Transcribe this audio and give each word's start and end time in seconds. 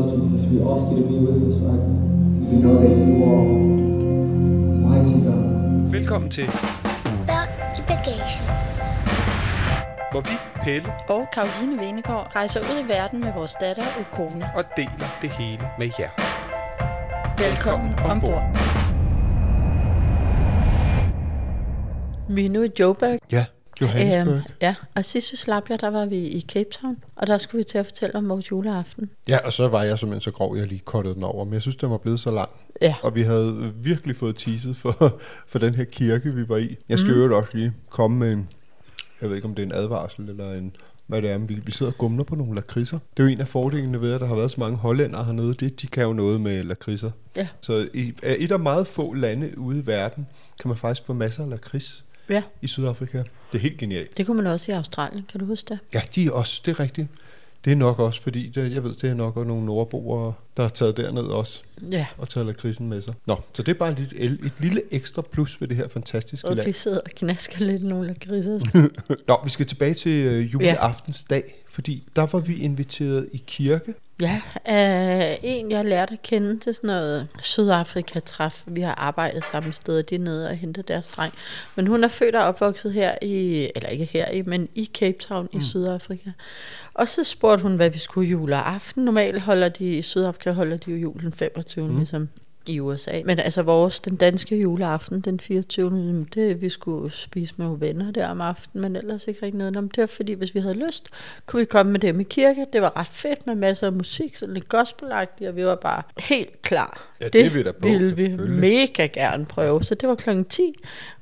Love, 0.00 0.10
Jesus. 0.18 0.42
We 0.52 0.56
ask 0.72 0.82
you 0.90 0.96
to 1.02 1.06
be 1.12 1.16
with 1.26 1.36
us 1.48 1.56
right 1.68 1.84
now. 1.90 2.02
We 2.50 2.56
know 2.62 2.74
that 2.82 2.96
you 3.06 3.16
are 3.32 3.44
mighty 4.88 5.18
God. 5.26 5.92
Velkommen 5.92 6.30
til, 6.30 6.46
Børn 7.26 7.48
i 7.78 7.82
bagagen. 7.88 8.46
hvor 10.12 10.20
vi, 10.20 10.34
Pelle, 10.62 10.88
og 11.08 11.26
Karoline 11.32 11.78
Venegård 11.82 12.32
rejser 12.36 12.60
ud 12.60 12.84
i 12.84 12.88
verden 12.88 13.20
med 13.20 13.32
vores 13.34 13.54
datter 13.54 13.82
og 13.98 14.04
kone. 14.16 14.44
og 14.56 14.64
deler 14.76 15.08
det 15.22 15.30
hele 15.30 15.62
med 15.78 15.90
jer. 15.98 16.10
Velkommen 17.38 17.94
ombord. 18.10 18.42
Vi 22.28 22.46
er 22.46 22.50
nu 22.50 22.62
i 22.62 22.68
Joburg. 22.80 23.18
Ja, 23.32 23.44
Johannesburg. 23.80 24.34
Øhm, 24.34 24.42
ja, 24.60 24.74
og 24.94 25.04
sidst 25.04 25.32
vi 25.32 25.36
slap 25.36 25.70
jer, 25.70 25.76
der 25.76 25.90
var 25.90 26.06
vi 26.06 26.16
i 26.16 26.40
Cape 26.40 26.70
Town, 26.80 26.98
og 27.16 27.26
der 27.26 27.38
skulle 27.38 27.58
vi 27.58 27.64
til 27.64 27.78
at 27.78 27.86
fortælle 27.86 28.14
om 28.14 28.28
vores 28.28 28.50
juleaften. 28.50 29.10
Ja, 29.28 29.38
og 29.38 29.52
så 29.52 29.68
var 29.68 29.82
jeg 29.82 29.98
simpelthen 29.98 30.20
så 30.20 30.30
grov, 30.30 30.56
jeg 30.56 30.66
lige 30.66 30.82
kottede 30.84 31.14
den 31.14 31.24
over. 31.24 31.44
Men 31.44 31.54
jeg 31.54 31.62
synes, 31.62 31.76
den 31.76 31.90
var 31.90 31.98
blevet 31.98 32.20
så 32.20 32.30
lang. 32.30 32.50
Ja. 32.80 32.94
Og 33.02 33.14
vi 33.14 33.22
havde 33.22 33.72
virkelig 33.76 34.16
fået 34.16 34.36
teaset 34.36 34.76
for, 34.76 35.20
for 35.46 35.58
den 35.58 35.74
her 35.74 35.84
kirke, 35.84 36.34
vi 36.34 36.48
var 36.48 36.56
i. 36.56 36.76
Jeg 36.88 36.98
skal 36.98 37.14
mm. 37.14 37.32
også 37.32 37.50
lige 37.54 37.72
komme 37.90 38.18
med 38.18 38.32
en, 38.32 38.48
jeg 39.20 39.28
ved 39.28 39.36
ikke 39.36 39.48
om 39.48 39.54
det 39.54 39.62
er 39.62 39.66
en 39.66 39.72
advarsel 39.72 40.28
eller 40.28 40.52
en, 40.52 40.76
hvad 41.06 41.22
det 41.22 41.30
er, 41.30 41.38
men 41.38 41.48
vi, 41.48 41.54
vi 41.54 41.72
sidder 41.72 41.92
og 41.92 41.98
gumler 41.98 42.24
på 42.24 42.34
nogle 42.34 42.54
lakridser. 42.54 42.98
Det 43.16 43.22
er 43.22 43.26
jo 43.26 43.32
en 43.32 43.40
af 43.40 43.48
fordelene 43.48 44.00
ved, 44.00 44.12
at 44.12 44.20
der 44.20 44.26
har 44.26 44.34
været 44.34 44.50
så 44.50 44.60
mange 44.60 44.76
hollændere 44.76 45.24
hernede. 45.24 45.54
Det, 45.54 45.82
de 45.82 45.86
kan 45.86 46.04
jo 46.04 46.12
noget 46.12 46.40
med 46.40 46.64
lakridser. 46.64 47.10
Ja. 47.36 47.48
Så 47.60 47.88
i 47.94 48.14
et 48.22 48.52
af 48.52 48.60
meget 48.60 48.86
få 48.86 49.14
lande 49.14 49.58
ude 49.58 49.78
i 49.78 49.86
verden, 49.86 50.26
kan 50.60 50.68
man 50.68 50.76
faktisk 50.76 51.06
få 51.06 51.12
masser 51.12 51.42
af 51.42 51.50
lakrids 51.50 52.04
Ja, 52.30 52.42
i 52.62 52.66
Sydafrika. 52.66 53.18
Det 53.18 53.58
er 53.58 53.58
helt 53.58 53.78
genialt. 53.78 54.16
det 54.16 54.26
kunne 54.26 54.36
man 54.36 54.46
også 54.46 54.72
i 54.72 54.74
Australien, 54.74 55.26
kan 55.28 55.40
du 55.40 55.46
huske 55.46 55.68
det? 55.68 55.78
Ja, 55.94 56.00
de 56.14 56.26
er 56.26 56.30
også, 56.30 56.62
det 56.64 56.70
er 56.70 56.80
rigtigt. 56.80 57.08
Det 57.64 57.72
er 57.72 57.76
nok 57.76 57.98
også, 57.98 58.22
fordi 58.22 58.48
det, 58.48 58.72
jeg 58.74 58.84
ved, 58.84 58.94
det 58.94 59.10
er 59.10 59.14
nok 59.14 59.36
også 59.36 59.48
nogle 59.48 59.66
nordboere, 59.66 60.32
der 60.56 60.62
har 60.62 60.70
taget 60.70 60.96
derned 60.96 61.22
også 61.22 61.62
Ja, 61.90 62.06
og 62.18 62.28
taget 62.28 62.46
lakridsen 62.46 62.88
med 62.88 63.00
sig. 63.00 63.14
Nå, 63.26 63.36
så 63.52 63.62
det 63.62 63.74
er 63.74 63.78
bare 63.78 63.92
et, 63.92 64.12
et, 64.16 64.52
lille 64.58 64.82
ekstra 64.90 65.22
plus 65.22 65.60
ved 65.60 65.68
det 65.68 65.76
her 65.76 65.88
fantastiske 65.88 66.48
og 66.48 66.56
vi 66.56 66.60
land. 66.60 66.72
sidder 66.72 67.00
og 67.00 67.10
knasker 67.10 67.64
lidt 67.64 67.84
nogle 67.84 68.06
lakridser. 68.06 68.60
Nå, 69.28 69.40
vi 69.44 69.50
skal 69.50 69.66
tilbage 69.66 69.94
til 69.94 70.12
øh, 70.12 70.52
juleaftensdag, 70.52 71.64
fordi 71.68 72.08
der 72.16 72.26
var 72.32 72.38
vi 72.38 72.56
inviteret 72.56 73.28
i 73.32 73.42
kirke. 73.46 73.94
Ja, 74.20 74.40
øh, 74.68 75.38
en 75.42 75.70
jeg 75.70 75.84
lærte 75.84 76.12
at 76.12 76.22
kende 76.22 76.58
til 76.58 76.74
sådan 76.74 76.88
noget 76.88 77.28
Sydafrika-træf. 77.40 78.62
Vi 78.66 78.80
har 78.80 78.94
arbejdet 78.94 79.44
samme 79.44 79.72
sted, 79.72 80.02
de 80.02 80.14
er 80.14 80.18
nede 80.18 80.48
og 80.48 80.56
henter 80.56 80.82
deres 80.82 81.08
dreng. 81.08 81.34
Men 81.76 81.86
hun 81.86 82.04
er 82.04 82.08
født 82.08 82.34
og 82.34 82.44
opvokset 82.44 82.92
her 82.92 83.14
i, 83.22 83.68
eller 83.74 83.88
ikke 83.88 84.04
her 84.04 84.30
i, 84.30 84.42
men 84.42 84.68
i 84.74 84.90
Cape 84.94 85.18
Town 85.18 85.48
mm. 85.52 85.58
i 85.58 85.62
Sydafrika. 85.62 86.30
Og 86.94 87.08
så 87.08 87.24
spurgte 87.24 87.62
hun, 87.62 87.76
hvad 87.76 87.90
vi 87.90 87.98
skulle 87.98 88.28
juleaften. 88.28 89.04
Normalt 89.04 89.40
holder 89.40 89.68
de, 89.68 89.98
i 89.98 90.02
Sydafrika 90.02 90.52
holder 90.52 90.76
de 90.76 90.90
jo 90.90 90.96
julen 90.96 91.32
25, 91.32 91.69
mm. 91.76 91.96
ligesom 91.96 92.28
i 92.70 92.80
USA. 92.80 93.22
Men 93.24 93.38
altså 93.38 93.62
vores, 93.62 94.00
den 94.00 94.16
danske 94.16 94.56
juleaften, 94.60 95.20
den 95.20 95.40
24. 95.40 96.26
Det 96.34 96.60
vi 96.60 96.68
skulle 96.68 97.12
spise 97.12 97.54
med 97.56 97.66
nogle 97.66 97.80
venner 97.80 98.10
der 98.10 98.28
om 98.28 98.40
aftenen, 98.40 98.82
men 98.82 98.96
ellers 98.96 99.28
ikke 99.28 99.42
rigtig 99.46 99.58
noget. 99.58 99.72
Men 99.74 99.84
Det 99.88 99.98
var 99.98 100.06
fordi, 100.06 100.32
hvis 100.32 100.54
vi 100.54 100.60
havde 100.60 100.86
lyst, 100.86 101.08
kunne 101.46 101.60
vi 101.60 101.64
komme 101.64 101.92
med 101.92 102.00
dem 102.00 102.20
i 102.20 102.22
kirke. 102.22 102.66
Det 102.72 102.82
var 102.82 102.96
ret 102.96 103.08
fedt 103.10 103.46
med 103.46 103.54
masser 103.54 103.86
af 103.86 103.92
musik, 103.92 104.36
sådan 104.36 104.54
lidt 104.54 104.68
gospelagtigt, 104.68 105.50
og 105.50 105.56
vi 105.56 105.64
var 105.64 105.74
bare 105.74 106.02
helt 106.18 106.62
klar. 106.62 107.06
Ja, 107.20 107.28
det 107.28 107.46
er 107.46 107.50
vi 107.50 107.62
da 107.62 107.72
på, 107.72 107.88
ville 107.88 108.16
vi 108.16 108.28
mega 108.48 109.06
gerne 109.06 109.46
prøve. 109.46 109.84
Så 109.84 109.94
det 109.94 110.08
var 110.08 110.14
klokken 110.14 110.44
10 110.44 110.72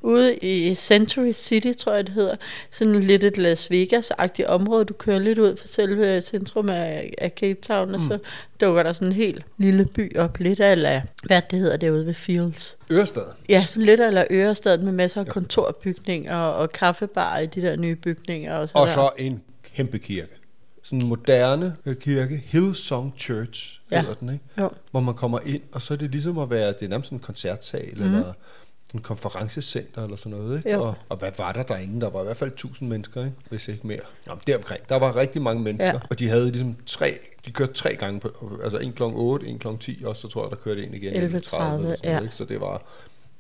ude 0.03 0.37
i 0.37 0.75
Century 0.75 1.33
City, 1.33 1.73
tror 1.79 1.95
jeg 1.95 2.07
det 2.07 2.15
hedder. 2.15 2.37
Sådan 2.71 2.95
lidt 3.01 3.25
et 3.25 3.39
Las 3.39 3.71
Vegas-agtigt 3.71 4.47
område. 4.47 4.85
Du 4.85 4.95
kører 4.95 5.19
lidt 5.19 5.39
ud 5.39 5.57
fra 5.57 5.67
selve 5.67 6.21
centrum 6.21 6.69
af, 6.69 7.15
af 7.19 7.31
Cape 7.37 7.61
Town, 7.61 7.95
og 7.95 8.01
så 8.01 8.15
Mm. 8.17 8.21
dukker 8.61 8.83
der 8.83 8.93
sådan 8.93 9.09
en 9.09 9.13
helt 9.15 9.45
lille 9.59 9.85
by 9.85 10.17
op. 10.19 10.39
Lidt 10.39 10.61
af, 10.61 11.03
hvad 11.25 11.38
det 11.41 11.59
hedder 11.59 11.77
derude 11.77 12.07
ved 12.07 12.15
Fields. 12.15 12.79
Ørestad. 12.91 13.23
Ja, 13.49 13.65
sådan 13.67 13.87
lidt 13.87 14.01
af 14.01 14.27
Ørestad 14.31 14.79
med 14.79 14.93
masser 14.93 15.21
af 15.21 15.27
kontorbygninger 15.27 16.37
og, 16.37 16.55
og 16.55 16.73
kaffebarer 16.73 17.41
i 17.41 17.47
de 17.47 17.63
der 17.63 17.77
nye 17.77 17.97
bygninger. 17.97 18.55
Og 18.55 18.69
så, 18.69 18.79
Og 18.79 18.87
der. 18.87 18.95
så 18.95 19.11
en 19.19 19.43
kæmpe 19.75 19.99
kirke. 19.99 20.33
Sådan 20.83 21.03
en 21.03 21.09
moderne 21.09 21.77
øh, 21.87 21.97
kirke. 21.97 22.43
Hillsong 22.47 23.15
Church 23.19 23.81
Ja. 23.91 24.01
hedder 24.01 24.15
den, 24.15 24.29
ikke? 24.33 24.45
Jo. 24.59 24.71
Hvor 24.91 25.01
man 25.01 25.15
kommer 25.15 25.39
ind, 25.47 25.63
og 25.73 25.83
så 25.83 25.95
er 25.95 25.99
det 25.99 26.11
ligesom 26.11 26.39
at 26.39 26.51
være, 26.51 26.69
det 26.69 26.83
er 26.83 26.89
nærmest 26.89 27.13
en 27.13 27.19
koncertsal, 27.19 27.93
mm. 27.97 28.03
eller 28.05 28.33
en 28.95 29.01
konferencecenter 29.01 30.05
eller 30.05 30.17
sådan 30.17 30.39
noget, 30.39 30.57
ikke? 30.57 30.73
Jo. 30.73 30.83
Og, 30.83 30.95
og 31.09 31.17
hvad 31.17 31.31
var 31.39 31.53
der 31.53 31.63
derinde? 31.63 32.01
Der 32.01 32.11
var 32.11 32.21
i 32.21 32.25
hvert 32.25 32.37
fald 32.37 32.51
1000 32.53 32.89
mennesker, 32.89 33.25
ikke? 33.25 33.37
hvis 33.49 33.69
ikke 33.69 33.87
mere. 33.87 33.99
Nå, 34.27 34.35
men 34.35 34.43
deromkring. 34.47 34.89
Der 34.89 34.97
var 34.97 35.17
rigtig 35.17 35.43
mange 35.43 35.63
mennesker, 35.63 35.87
Ja. 35.87 35.95
ja. 35.95 36.01
og 36.11 36.19
de 36.19 36.29
havde 36.29 36.51
ligesom 36.51 36.77
tre, 36.87 37.19
de 37.47 37.53
kørte 37.53 37.73
tre 37.73 37.95
gange, 37.97 38.21
på, 38.21 38.59
altså 38.65 38.79
en 38.79 38.93
kl. 38.93 39.03
8, 39.03 39.47
en 39.47 39.59
kl. 39.59 39.67
10, 39.81 40.03
og 40.05 40.17
så 40.17 40.29
tror 40.29 40.43
jeg, 40.45 40.51
der 40.51 40.57
kørte 40.57 40.85
en 40.85 40.95
igen. 40.95 41.13
11.30, 41.15 41.25
eller 41.25 41.41
sådan 41.43 41.81
noget, 41.81 41.97
ja. 42.05 42.21
ikke? 42.21 42.35
Så 42.35 42.45
det 42.45 42.61
var, 42.61 42.83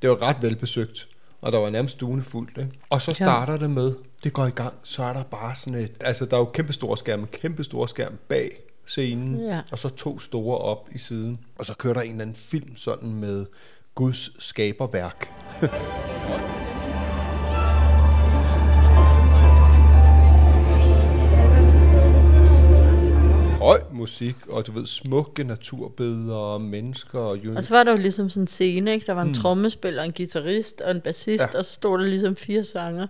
det 0.02 0.10
var 0.10 0.22
ret 0.22 0.36
velbesøgt, 0.40 1.08
og 1.40 1.52
der 1.52 1.58
var 1.58 1.70
nærmest 1.70 1.94
stuende 1.94 2.24
fuldt. 2.24 2.58
Ikke? 2.58 2.70
Og 2.90 3.00
så 3.02 3.10
Ja. 3.10 3.14
starter 3.14 3.56
det 3.56 3.70
med, 3.70 3.92
det 4.24 4.32
går 4.32 4.46
i 4.46 4.50
gang, 4.50 4.74
så 4.82 5.02
er 5.02 5.12
der 5.12 5.22
bare 5.22 5.54
sådan 5.56 5.74
et, 5.80 5.92
altså 6.00 6.24
der 6.24 6.36
er 6.36 6.40
jo 6.40 6.44
kæmpe 6.44 6.72
store 6.72 6.96
skærme, 6.96 7.26
kæmpe 7.26 7.64
store 7.64 7.88
skærm 7.88 8.12
bag 8.28 8.50
scenen, 8.86 9.40
Ja. 9.46 9.60
og 9.72 9.78
så 9.78 9.88
to 9.88 10.18
store 10.18 10.58
op 10.58 10.88
i 10.94 10.98
siden. 10.98 11.38
Og 11.58 11.66
så 11.66 11.74
kører 11.74 11.94
der 11.94 12.00
en 12.00 12.10
eller 12.10 12.22
anden 12.22 12.36
film 12.36 12.76
sådan 12.76 13.14
med 13.14 13.46
Guds 13.98 14.30
skaberværk. 14.38 15.32
Høj 23.58 23.80
musik, 23.92 24.36
og 24.48 24.66
du 24.66 24.72
ved, 24.72 24.86
smukke 24.86 25.44
naturbilleder 25.44 26.34
og 26.34 26.60
mennesker 26.60 27.18
og 27.18 27.44
jo... 27.44 27.56
Og 27.56 27.64
så 27.64 27.74
var 27.74 27.84
der 27.84 27.90
jo 27.90 27.98
ligesom 27.98 28.30
sådan 28.30 28.42
en 28.42 28.46
scene, 28.46 28.92
ikke? 28.92 29.06
Der 29.06 29.12
var 29.12 29.22
en 29.22 29.28
mm. 29.28 29.34
trommespiller, 29.34 30.02
en 30.02 30.12
guitarist 30.12 30.80
og 30.80 30.90
en 30.90 31.00
bassist, 31.00 31.48
ja. 31.54 31.58
Og 31.58 31.64
så 31.64 31.72
stod 31.72 31.98
der 31.98 32.04
ligesom 32.04 32.36
fire 32.36 32.64
sanger. 32.64 33.06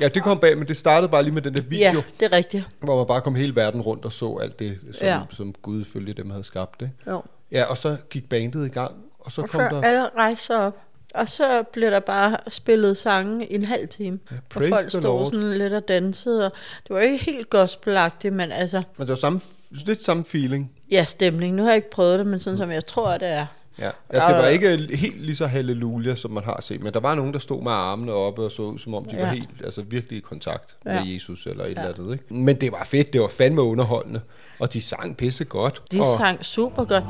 Ja, 0.00 0.08
det 0.08 0.22
kom 0.22 0.38
bag, 0.38 0.58
men 0.58 0.68
det 0.68 0.76
startede 0.76 1.10
bare 1.10 1.22
lige 1.22 1.34
med 1.34 1.42
den 1.42 1.54
der 1.54 1.62
video, 1.62 1.84
Ja, 1.84 2.02
det 2.20 2.32
er 2.32 2.36
rigtigt. 2.36 2.66
hvor 2.80 2.96
man 2.96 3.06
bare 3.06 3.20
kom 3.20 3.34
hele 3.34 3.56
verden 3.56 3.80
rundt 3.80 4.04
og 4.04 4.12
så 4.12 4.38
alt 4.42 4.58
det, 4.58 4.78
som, 4.92 5.06
Ja. 5.06 5.14
ja. 5.14 5.20
som 5.30 5.54
Gud 5.62 5.80
ifølge 5.80 6.12
dem 6.12 6.30
havde 6.30 6.44
skabt. 6.44 6.82
Ikke? 6.82 6.94
Jo. 7.06 7.22
Ja, 7.52 7.64
og 7.64 7.78
så 7.78 7.96
gik 8.10 8.28
bandet 8.28 8.66
i 8.66 8.70
gang, 8.70 8.94
og 9.20 9.32
så 9.32 9.42
Og 9.42 9.48
kom 9.48 9.60
så 9.60 9.76
der... 9.76 9.82
alle 9.82 10.08
rejste 10.16 10.46
sig 10.46 10.56
op. 10.66 10.76
Og 11.14 11.28
så 11.28 11.62
blev 11.72 11.90
der 11.90 12.00
bare 12.00 12.36
spillet 12.48 12.96
sange 12.96 13.46
i 13.46 13.54
en 13.54 13.64
halv 13.64 13.88
time. 13.88 14.18
Ja, 14.30 14.36
og 14.54 14.62
folk 14.68 14.88
stod 14.90 15.00
Lord. 15.02 15.26
sådan 15.26 15.58
lidt 15.58 15.72
og 15.72 15.88
dansede. 15.88 16.46
Og 16.46 16.52
det 16.88 16.94
var 16.96 17.00
ikke 17.00 17.24
helt 17.24 17.50
gospelagtigt, 17.50 18.34
men 18.34 18.52
altså, 18.52 18.76
Men 18.98 19.06
det 19.06 19.08
var 19.08 19.16
samme, 19.16 19.40
lidt 19.70 20.02
samme 20.04 20.24
feeling. 20.24 20.72
ja, 20.90 21.04
stemning. 21.04 21.54
Nu 21.54 21.62
har 21.62 21.70
jeg 21.70 21.76
ikke 21.76 21.90
prøvet 21.90 22.18
det, 22.18 22.26
men 22.26 22.40
sådan 22.40 22.56
som 22.56 22.70
jeg 22.70 22.86
tror, 22.86 23.18
det 23.18 23.28
er. 23.28 23.46
Ja. 23.78 23.90
Ja, 24.12 24.26
det 24.28 24.36
var 24.36 24.46
ikke 24.46 24.76
helt 24.96 25.22
lige 25.22 25.36
så 25.36 25.46
halleluja, 25.46 26.14
som 26.14 26.30
man 26.30 26.44
har 26.44 26.60
set, 26.62 26.82
men 26.82 26.92
der 26.92 27.00
var 27.00 27.14
nogen, 27.14 27.32
der 27.32 27.38
stod 27.38 27.62
med 27.62 27.72
armene 27.72 28.12
oppe 28.12 28.42
og 28.42 28.50
så 28.50 28.78
som 28.78 28.94
om 28.94 29.04
de 29.04 29.16
Ja. 29.16 29.22
var 29.22 29.28
helt, 29.32 29.48
altså 29.64 29.82
virkelig 29.82 30.16
i 30.16 30.20
kontakt 30.20 30.76
Ja. 30.86 30.92
med 31.04 31.12
Jesus 31.12 31.46
eller 31.46 31.64
et 31.64 31.70
Ja. 31.76 31.80
eller 31.80 31.94
andet. 31.94 32.12
Ikke? 32.12 32.34
Men 32.34 32.56
det 32.56 32.72
var 32.72 32.84
fedt, 32.84 33.12
det 33.12 33.20
var 33.20 33.28
fandme 33.28 33.62
underholdende, 33.62 34.20
og 34.58 34.72
de 34.72 34.80
sang 34.82 35.16
pisse 35.16 35.44
godt. 35.44 35.82
De 35.92 36.00
og, 36.00 36.16
sang 36.18 36.44
super 36.44 36.84
godt. 36.84 37.04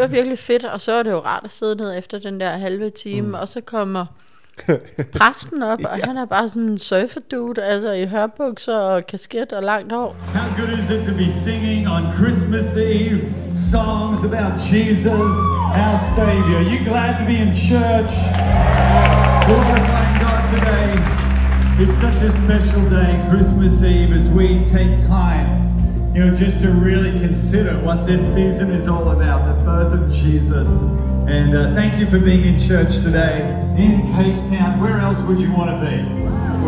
Det 0.00 0.08
var 0.08 0.14
virkelig 0.14 0.38
fedt, 0.38 0.64
og 0.64 0.80
så 0.80 0.92
var 0.92 1.02
det 1.02 1.10
jo 1.10 1.18
rart 1.18 1.44
at 1.44 1.50
sidde 1.50 1.76
ned 1.76 1.98
efter 1.98 2.18
den 2.18 2.40
der 2.40 2.50
halve 2.50 2.90
time, 2.90 3.26
mm. 3.26 3.34
og 3.34 3.48
så 3.48 3.60
kommer 3.60 4.06
præsten 5.18 5.62
op, 5.62 5.78
og 5.84 5.98
han 6.04 6.16
er 6.16 6.24
bare 6.24 6.48
sådan 6.48 6.68
en 6.68 6.78
surferdude, 6.78 7.62
altså 7.62 7.90
i 7.92 8.06
hørbukser 8.06 8.76
og 8.76 9.06
kasket 9.06 9.52
og 9.52 9.62
langt 9.62 9.92
hår. 9.92 10.16
How 10.34 10.48
good 10.58 10.78
is 10.78 10.90
it 10.90 11.06
to 11.08 11.14
be 11.14 11.28
singing 11.30 11.88
on 11.88 12.02
Christmas 12.18 12.76
Eve 12.76 13.20
songs 13.72 14.18
about 14.30 14.54
Jesus, 14.72 15.32
our 15.84 15.98
Savior? 16.16 16.60
You 16.70 16.78
glad 16.92 17.12
to 17.20 17.24
be 17.32 17.36
in 17.46 17.52
church, 17.68 18.12
glorifying 19.46 20.16
God 20.24 20.42
today? 20.54 20.90
It's 21.82 21.98
such 22.06 22.20
a 22.30 22.32
special 22.44 22.82
day, 22.90 23.12
Christmas 23.30 23.82
Eve, 23.82 24.12
as 24.12 24.28
we 24.28 24.46
take 24.76 24.92
time, 25.06 25.48
you 26.14 26.20
know, 26.24 26.34
just 26.44 26.60
to 26.62 26.68
really 26.88 27.12
consider 27.26 27.74
what 27.86 28.06
this 28.06 28.22
season 28.34 28.70
is 28.70 28.86
all 28.86 29.08
about, 29.16 29.40
the 29.46 29.64
birth 29.64 29.92
of 29.98 30.12
Jesus. 30.12 30.68
And 31.38 31.54
uh, 31.54 31.60
thank 31.78 31.92
you 32.00 32.06
for 32.10 32.18
being 32.18 32.44
in 32.50 32.58
church 32.60 32.92
today 33.06 33.34
in 33.84 33.92
Cape 34.16 34.40
Town. 34.50 34.72
Where 34.82 34.98
else 35.08 35.20
would 35.26 35.40
you 35.46 35.52
want 35.58 35.70
to 35.74 35.78
be? 35.86 35.96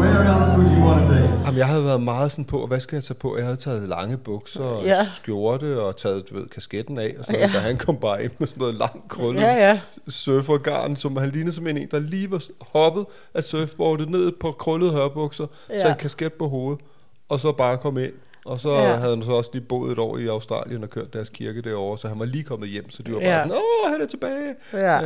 Where 0.01 0.21
else 0.35 0.49
would 0.57 0.71
you 0.77 0.83
want 0.89 1.01
to 1.03 1.09
be? 1.15 1.23
Jamen, 1.45 1.59
jeg 1.59 1.67
havde 1.67 1.85
været 1.85 2.03
meget 2.03 2.31
sådan 2.33 2.45
på, 2.45 2.67
hvad 2.67 2.81
skal 2.81 2.97
jeg 2.97 3.05
tage 3.05 3.15
på? 3.15 3.37
Jeg 3.37 3.45
havde 3.45 3.57
taget 3.57 3.89
lange 3.89 4.17
bukser 4.17 4.61
og 4.65 4.85
Ja. 4.85 5.07
skjorte 5.15 5.81
og 5.83 5.97
taget, 5.97 6.31
du 6.31 6.35
ved, 6.35 6.47
kasketten 6.49 6.99
af 6.99 7.15
og 7.19 7.25
sådan 7.25 7.41
noget, 7.41 7.55
Ja. 7.55 7.59
da 7.59 7.63
han 7.65 7.77
kom 7.77 7.97
bare 7.97 8.25
ind 8.25 8.33
med 8.39 8.47
sådan 8.49 8.61
noget 8.61 8.75
langt 8.75 9.09
krøllet 9.09 9.41
Ja, 9.43 9.69
ja. 9.69 9.81
surfergarn, 10.09 10.97
som 10.97 11.17
han 11.17 11.31
lignede 11.31 11.53
som 11.55 11.67
en, 11.67 11.89
der 11.91 11.99
lige 11.99 12.31
var 12.31 12.43
hoppet 12.73 13.05
af 13.35 13.45
surfboardet 13.45 14.11
ned 14.11 14.33
på 14.41 14.53
krøllede 14.53 14.93
hørbukser, 14.93 15.47
ja. 15.71 15.79
så 15.79 15.87
Ja. 15.87 15.93
en 15.93 15.99
kasket 15.99 16.33
på 16.33 16.49
hovedet, 16.49 16.81
og 17.29 17.41
så 17.41 17.53
bare 17.53 17.79
kom 17.79 17.99
ind. 17.99 18.13
Og 18.45 18.61
så 18.61 18.71
Ja. 18.73 18.95
havde 18.97 19.15
han 19.17 19.25
så 19.25 19.33
også 19.33 19.51
lige 19.53 19.63
boet 19.63 19.93
et 19.93 19.99
år 19.99 20.19
i 20.19 20.27
Australien 20.27 20.83
og 20.85 20.91
kørt 20.91 21.13
deres 21.13 21.29
kirke 21.29 21.63
derovre, 21.63 21.99
så 21.99 22.09
han 22.09 22.19
var 22.19 22.25
lige 22.25 22.45
kommet 22.45 22.69
hjem, 22.69 22.91
så 22.91 23.03
de 23.03 23.13
var 23.13 23.19
bare 23.19 23.29
Ja. 23.29 23.39
sådan, 23.39 23.53
åh, 23.53 23.91
han 23.93 24.01
er 24.03 24.07
tilbage. 24.07 24.55
Ja. 24.73 25.01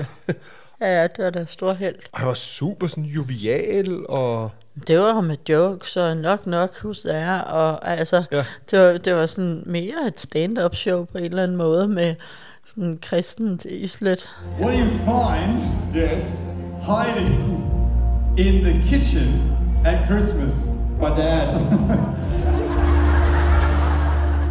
Ja, 0.81 1.00
ja, 1.00 1.03
det 1.03 1.25
var 1.25 1.31
da 1.31 1.44
stor 1.44 1.73
held. 1.73 1.94
Og 2.12 2.19
han 2.19 2.29
var 2.29 2.35
super 2.35 2.87
sådan 2.87 3.05
jovial, 3.05 4.06
og 4.09 4.50
Det 4.88 4.99
var 4.99 5.21
med 5.21 5.37
jokes 5.49 5.97
og 5.97 6.17
nok 6.17 6.47
nok 6.47 6.79
hos 6.83 7.00
der, 7.00 7.38
og 7.41 7.88
altså, 7.88 8.25
Ja. 8.33 8.44
det, 8.71 8.79
var, 8.79 8.93
det 8.97 9.15
var 9.15 9.27
sådan 9.27 9.62
mere 9.67 10.06
et 10.06 10.21
stand-up 10.21 10.75
show 10.75 11.05
på 11.05 11.19
en 11.19 11.25
eller 11.25 11.43
anden 11.43 11.56
måde 11.56 11.88
med 11.88 12.15
sådan 12.67 12.99
kristent 13.03 13.65
islet. 13.65 14.29
What 14.61 14.73
do 14.75 14.79
you 14.79 14.88
find, 14.88 15.61
yes, 15.97 16.44
hiding 16.87 17.65
in 18.38 18.65
the 18.65 18.83
kitchen 18.88 19.53
at 19.85 19.99
Christmas? 20.09 20.55
My 21.00 21.06
dad. 21.23 21.61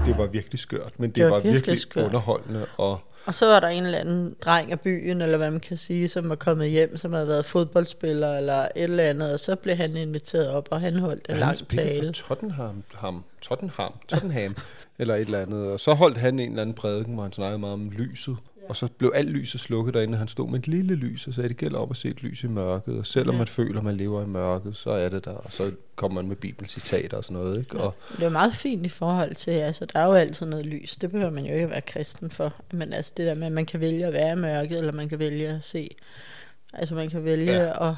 det 0.06 0.18
var 0.18 0.26
virkelig 0.28 0.60
skørt, 0.60 0.94
men 1.00 1.10
det, 1.10 1.16
Det 1.16 1.24
var 1.24 1.30
var, 1.30 1.36
virkelig 1.38 1.54
virkelig 1.54 1.80
skørt. 1.80 2.06
underholdende, 2.06 2.66
og 2.78 3.00
Og 3.26 3.34
så 3.34 3.46
var 3.46 3.60
der 3.60 3.68
en 3.68 3.86
eller 3.86 3.98
anden 3.98 4.36
dreng 4.46 4.72
af 4.72 4.80
byen, 4.80 5.22
eller 5.22 5.38
hvad 5.38 5.52
man 5.52 5.60
kan 5.60 5.78
sige, 5.78 6.08
som 6.08 6.30
var 6.30 6.36
kommet 6.36 6.70
hjem, 6.70 6.98
som 6.98 7.14
havde 7.14 7.28
været 7.28 7.46
fodboldspiller 7.46 8.38
eller 8.38 8.56
et 8.56 8.70
eller 8.76 9.04
andet, 9.04 9.34
og 9.34 9.40
så 9.40 9.56
blev 9.56 9.76
han 9.76 9.98
inviteret 9.98 10.48
op, 10.50 10.68
og 10.72 10.82
han 10.82 10.96
holdt 11.00 11.26
en 11.30 11.36
han 11.36 11.40
lang 11.40 11.68
tale. 11.70 12.06
for 12.06 12.12
Tottenham, 12.28 12.84
ham, 12.96 13.24
Tottenham, 13.42 13.94
Tottenham 14.08 14.56
eller 15.00 15.16
et 15.16 15.22
eller 15.22 15.40
andet. 15.40 15.72
Og 15.72 15.80
så 15.80 15.94
holdt 15.94 16.18
han 16.18 16.40
en 16.40 16.50
eller 16.50 16.62
anden 16.62 16.76
prædiken, 16.76 17.14
hvor 17.14 17.24
han 17.24 17.32
snakkede 17.34 17.60
meget 17.60 17.74
om 17.74 17.92
lyset. 17.92 18.38
Og 18.70 18.76
så 18.76 18.88
blev 18.98 19.12
alt 19.16 19.30
lyset 19.30 19.62
slukket 19.62 19.94
derinde, 19.94 20.18
han 20.18 20.28
stod 20.28 20.50
med 20.50 20.60
et 20.60 20.68
lille 20.68 20.96
lys, 20.96 21.28
og 21.28 21.34
sagde, 21.34 21.50
det 21.50 21.58
gælder 21.58 21.80
op 21.80 21.92
at 21.92 21.98
se 21.98 22.08
et 22.10 22.24
lys 22.24 22.44
i 22.44 22.48
mørket. 22.48 22.98
Og 22.98 23.06
selvom 23.06 23.36
Ja. 23.36 23.38
man 23.38 23.48
føler, 23.48 23.82
man 23.82 23.98
lever 23.98 24.24
i 24.24 24.28
mørket, 24.28 24.76
så 24.76 24.90
er 24.90 25.10
det 25.10 25.26
der. 25.26 25.32
Og 25.34 25.52
så 25.52 25.72
kommer 25.96 26.22
man 26.22 26.28
med 26.30 26.36
bibelcitater 26.36 27.18
og 27.18 27.24
sådan 27.24 27.38
noget. 27.44 27.60
Ikke? 27.60 27.78
Og, 27.78 27.94
Det 28.18 28.24
er 28.26 28.30
meget 28.30 28.54
fint 28.54 28.86
i 28.86 28.90
forhold 28.90 29.36
til, 29.36 29.52
altså 29.52 29.86
der 29.86 30.00
er 30.00 30.06
jo 30.06 30.14
altid 30.14 30.46
noget 30.46 30.66
lys, 30.66 30.96
det 30.96 31.12
behøver 31.12 31.32
man 31.32 31.46
jo 31.46 31.54
ikke 31.54 31.70
være 31.70 31.82
kristen 31.82 32.30
for. 32.30 32.54
Men 32.74 32.94
altså 32.94 33.14
det 33.18 33.28
der 33.28 33.36
med, 33.36 33.48
at 33.48 33.54
man 33.54 33.66
kan 33.66 33.80
vælge 33.80 34.06
at 34.06 34.14
være 34.14 34.34
i 34.34 34.36
mørket, 34.36 34.78
eller 34.78 34.92
man 34.92 35.10
kan 35.10 35.20
vælge 35.20 35.48
at 35.48 35.64
se, 35.64 35.96
altså 36.74 36.96
man 36.96 37.10
kan 37.10 37.24
vælge 37.26 37.54
Ja. 37.54 37.90
at, 37.90 37.96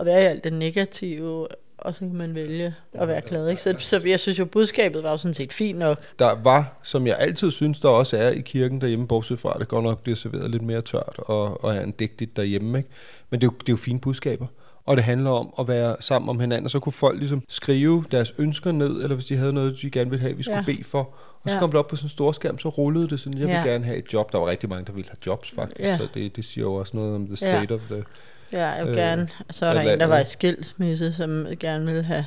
at 0.00 0.06
være 0.06 0.22
i 0.22 0.24
alt 0.24 0.44
det 0.44 0.52
negative, 0.52 1.48
og 1.84 1.94
så 1.94 2.00
kan 2.00 2.14
man 2.14 2.34
vælge 2.34 2.74
at 2.92 3.08
være 3.08 3.20
glad. 3.20 3.48
Ikke? 3.48 3.62
Så, 3.62 3.74
så 3.78 4.02
jeg 4.06 4.20
synes 4.20 4.38
jo, 4.38 4.44
budskabet 4.44 5.02
var 5.02 5.10
jo 5.10 5.16
sådan 5.16 5.34
set 5.34 5.52
fint 5.52 5.78
nok. 5.78 5.98
der 6.18 6.34
var, 6.42 6.78
som 6.82 7.06
jeg 7.06 7.16
altid 7.18 7.50
synes, 7.50 7.80
der 7.80 7.88
også 7.88 8.16
er 8.16 8.28
i 8.30 8.40
kirken 8.40 8.80
derhjemme, 8.80 9.08
bortset 9.08 9.38
fra, 9.38 9.52
at 9.54 9.60
det 9.60 9.68
godt 9.68 9.84
nok 9.84 10.02
bliver 10.02 10.16
serveret 10.16 10.50
lidt 10.50 10.62
mere 10.62 10.80
tørt 10.80 11.14
og, 11.18 11.64
og 11.64 11.74
er 11.74 11.80
en 11.80 11.90
digtigt 11.92 12.36
derhjemme. 12.36 12.78
Ikke? 12.78 12.90
Men 13.30 13.40
det 13.40 13.46
er, 13.46 13.50
jo, 13.52 13.56
det 13.60 13.68
er 13.68 13.72
jo 13.72 13.76
fine 13.76 14.00
budskaber. 14.00 14.46
Og 14.86 14.96
det 14.96 15.04
handler 15.04 15.30
om 15.30 15.54
at 15.58 15.68
være 15.68 15.96
sammen 16.00 16.28
om 16.28 16.40
hinanden, 16.40 16.64
og 16.64 16.70
så 16.70 16.78
kunne 16.78 16.92
folk 16.92 17.18
ligesom 17.18 17.42
skrive 17.48 18.04
deres 18.10 18.34
ønsker 18.38 18.72
ned, 18.72 19.02
eller 19.02 19.14
hvis 19.14 19.26
de 19.26 19.36
havde 19.36 19.52
noget, 19.52 19.78
de 19.82 19.90
gerne 19.90 20.10
ville 20.10 20.20
have, 20.22 20.36
vi 20.36 20.42
skulle 20.42 20.56
Ja. 20.56 20.64
ja. 20.68 20.76
bede 20.76 20.84
for. 20.84 20.98
Og 21.42 21.48
så 21.50 21.54
Ja. 21.54 21.58
kom 21.60 21.70
det 21.70 21.78
op 21.78 21.88
på 21.88 21.96
sådan 21.96 22.06
en 22.06 22.10
stor 22.10 22.32
skærm, 22.32 22.58
så 22.58 22.68
rullede 22.68 23.08
det 23.08 23.20
sådan, 23.20 23.38
jeg 23.38 23.46
vil 23.48 23.54
Ja. 23.54 23.62
gerne 23.62 23.84
have 23.84 23.96
et 23.98 24.12
job. 24.12 24.32
Der 24.32 24.38
var 24.38 24.46
rigtig 24.50 24.68
mange, 24.68 24.84
der 24.84 24.92
ville 24.92 25.08
have 25.10 25.16
jobs 25.26 25.50
faktisk, 25.50 25.80
Ja. 25.80 25.98
så 25.98 26.08
det, 26.14 26.36
det 26.36 26.44
siger 26.44 26.64
jo 26.64 26.74
også 26.74 26.96
noget 26.96 27.14
om 27.14 27.26
the 27.26 27.36
state 27.36 27.74
of 27.74 27.80
the... 27.90 28.04
Ja, 28.52 28.68
jeg 28.68 28.84
vil 28.84 28.90
Øh, 28.90 28.96
gerne. 28.96 29.28
Så 29.50 29.66
er 29.66 29.74
der 29.74 29.80
en, 29.80 30.00
der 30.00 30.06
var 30.06 30.18
i 30.18 30.24
skilsmisse, 30.24 31.12
som 31.12 31.46
gerne 31.60 31.86
ville 31.86 32.02
have 32.02 32.24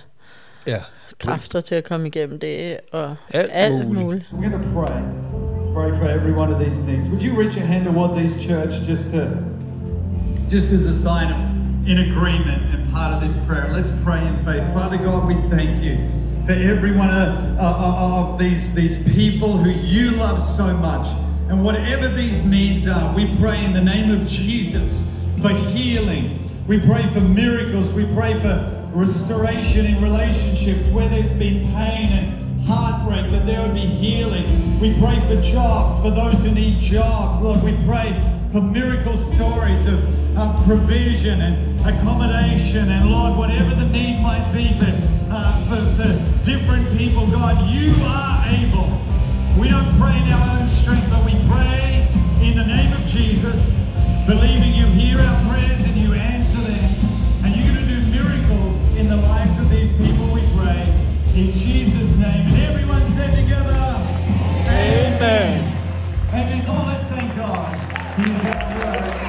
ja, 0.67 0.77
kræfter 1.19 1.59
til 1.61 1.75
at 1.75 1.83
komme 1.83 2.07
igennem 2.07 2.39
det, 2.39 2.77
og 2.91 3.15
alt, 3.33 3.49
alt 3.53 3.87
muligt. 3.87 4.03
muligt. 4.03 4.25
I'm 4.31 4.49
going 4.49 4.63
to 4.63 4.81
pray. 4.81 5.01
Pray 5.73 5.91
for 5.99 6.05
every 6.05 6.31
one 6.41 6.53
of 6.55 6.59
these 6.61 6.83
needs. 6.91 7.09
Would 7.09 7.23
you 7.23 7.41
reach 7.41 7.57
a 7.57 7.65
hand 7.65 7.85
toward 7.85 8.15
these 8.17 8.35
church 8.47 8.73
just 8.89 9.11
to, 9.11 9.21
just 10.51 10.71
as 10.71 10.85
a 10.85 10.93
sign 10.93 11.27
of 11.33 11.39
in 11.91 11.97
agreement 12.11 12.61
and 12.73 12.93
part 12.93 13.11
of 13.15 13.21
this 13.21 13.35
prayer? 13.47 13.67
Let's 13.73 13.91
pray 14.03 14.21
in 14.27 14.37
faith. 14.37 14.63
Father 14.73 14.97
God, 14.97 15.27
we 15.27 15.35
thank 15.55 15.83
you 15.83 15.95
for 16.45 16.53
every 16.53 16.91
one 16.91 17.09
of, 17.09 17.27
uh, 17.59 18.19
of 18.19 18.39
these 18.39 18.73
these 18.73 18.95
people 19.15 19.51
who 19.63 19.71
you 19.95 20.11
love 20.11 20.39
so 20.39 20.67
much. 20.89 21.07
And 21.49 21.63
whatever 21.63 22.07
these 22.07 22.39
needs 22.43 22.87
are, 22.87 23.13
we 23.15 23.23
pray 23.41 23.59
in 23.65 23.73
the 23.73 23.85
name 23.93 24.09
of 24.15 24.27
Jesus 24.27 24.91
for 25.41 25.49
healing. 25.49 26.39
We 26.67 26.79
pray 26.79 27.07
for 27.13 27.21
miracles. 27.21 27.93
We 27.93 28.05
pray 28.13 28.39
for 28.39 28.87
restoration 28.93 29.85
in 29.85 30.01
relationships 30.01 30.87
where 30.87 31.07
there's 31.09 31.31
been 31.37 31.65
pain 31.73 32.11
and 32.11 32.61
heartbreak, 32.65 33.29
that 33.31 33.45
there 33.45 33.61
would 33.61 33.75
be 33.75 33.85
healing. 33.85 34.79
We 34.79 34.97
pray 34.99 35.19
for 35.27 35.39
jobs, 35.41 36.01
for 36.01 36.09
those 36.09 36.41
who 36.41 36.51
need 36.51 36.79
jobs. 36.79 37.39
Lord, 37.41 37.61
we 37.61 37.73
pray 37.85 38.13
for 38.51 38.61
miracle 38.61 39.15
stories 39.17 39.85
of 39.85 40.37
uh, 40.37 40.55
provision 40.65 41.41
and 41.41 41.79
accommodation. 41.81 42.89
And 42.89 43.11
Lord, 43.11 43.37
whatever 43.37 43.75
the 43.75 43.85
need 43.87 44.21
might 44.21 44.51
be 44.51 44.69
for, 44.79 44.91
uh, 45.29 45.65
for, 45.67 46.01
for 46.01 46.43
different 46.43 46.97
people, 46.97 47.27
God, 47.27 47.69
you 47.69 47.93
are 48.03 48.45
able. 48.47 48.89
We 49.59 49.69
don't 49.69 49.91
pray 49.99 50.17
in 50.17 50.31
our 50.31 50.59
own 50.59 50.67
strength, 50.67 51.09
but 51.09 51.23
we 51.23 51.33
pray 51.47 52.07
in 52.41 52.55
the 52.55 52.65
name 52.65 52.91
of 52.93 53.05
Jesus, 53.05 53.75
believing 54.25 54.73
you 54.73 54.87
hear 54.87 55.19
our 55.19 55.49
prayers 55.49 55.81
and 55.83 55.95
you 55.97 56.13
answer 56.13 56.57
them. 56.57 56.91
And 57.43 57.55
you're 57.55 57.73
going 57.73 57.85
to 57.85 57.95
do 57.95 58.01
miracles 58.09 58.81
in 58.97 59.07
the 59.07 59.17
lives 59.17 59.57
of 59.59 59.69
these 59.69 59.91
people, 59.91 60.33
we 60.33 60.41
pray. 60.57 60.83
In 61.35 61.53
Jesus' 61.53 62.15
name. 62.15 62.47
And 62.47 62.61
everyone 62.63 63.03
said 63.05 63.35
together, 63.35 63.73
Amen. 64.67 65.71
Amen. 66.29 66.65
Come 66.65 66.75
on, 66.77 66.87
let's 66.87 67.05
thank 67.05 67.35
God. 67.35 67.73
He's 68.17 68.45
at 68.45 68.65
work. 68.77 69.25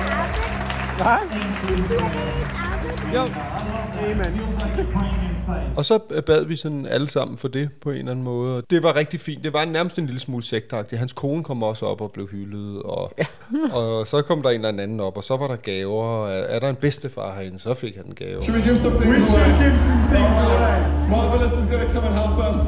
Thank 0.99 1.43
you. 3.13 3.35
Amen. 4.01 4.37
Feels 4.37 4.57
like 4.57 4.77
you're 4.77 4.87
praying 4.87 5.15
in 5.15 5.35
faith. 5.35 5.36
Og 5.77 5.85
så 5.85 5.99
bad 6.27 6.45
vi 6.45 6.57
sådan 6.57 6.87
alle 6.87 7.09
sammen 7.09 7.39
for 7.39 7.49
det 7.49 7.69
på 7.83 7.91
en 7.91 7.97
eller 7.99 8.11
anden 8.11 8.25
måde. 8.25 8.57
Og 8.57 8.63
det 8.71 8.83
var 8.83 8.97
rigtig 8.97 9.21
fint. 9.21 9.45
Det 9.45 9.53
var 9.53 9.65
nærmest 9.65 9.99
en 9.99 10.07
lille 10.07 10.21
smule 10.21 10.43
sektagtigt. 10.45 10.99
Hans 10.99 11.13
kone 11.13 11.45
kom 11.45 11.63
også 11.63 11.87
op 11.87 12.01
og 12.01 12.13
blev 12.13 12.29
hyldet. 12.29 12.83
Og, 12.83 13.11
ja. 13.19 13.27
og 13.79 14.07
så 14.07 14.23
kom 14.23 14.43
der 14.43 14.51
en 14.51 14.65
eller 14.65 14.83
anden 14.83 15.01
op, 15.01 15.17
og 15.17 15.25
så 15.25 15.37
var 15.37 15.47
der 15.49 15.57
gaver. 15.57 16.03
Og 16.05 16.31
Er, 16.31 16.35
er 16.35 16.59
der 16.59 16.69
en 16.69 16.77
bedstefar 16.77 17.35
herinde, 17.35 17.59
så 17.59 17.75
fik 17.75 17.97
han 17.97 18.05
en 18.07 18.15
gave. 18.15 18.43
Should 18.43 18.61
we 18.61 18.65
give 18.69 18.77
some 18.77 18.95
things 19.01 19.07
We 19.07 19.23
away? 19.23 19.45
should 19.45 19.59
give 19.65 19.77
some 19.89 20.03
things 20.15 20.37
away. 20.47 20.79
Marvelous 21.11 21.53
is 21.53 21.67
going 21.73 21.85
to 21.87 21.93
come 21.95 22.07
and 22.09 22.15
help 22.23 22.37
us. 22.51 22.59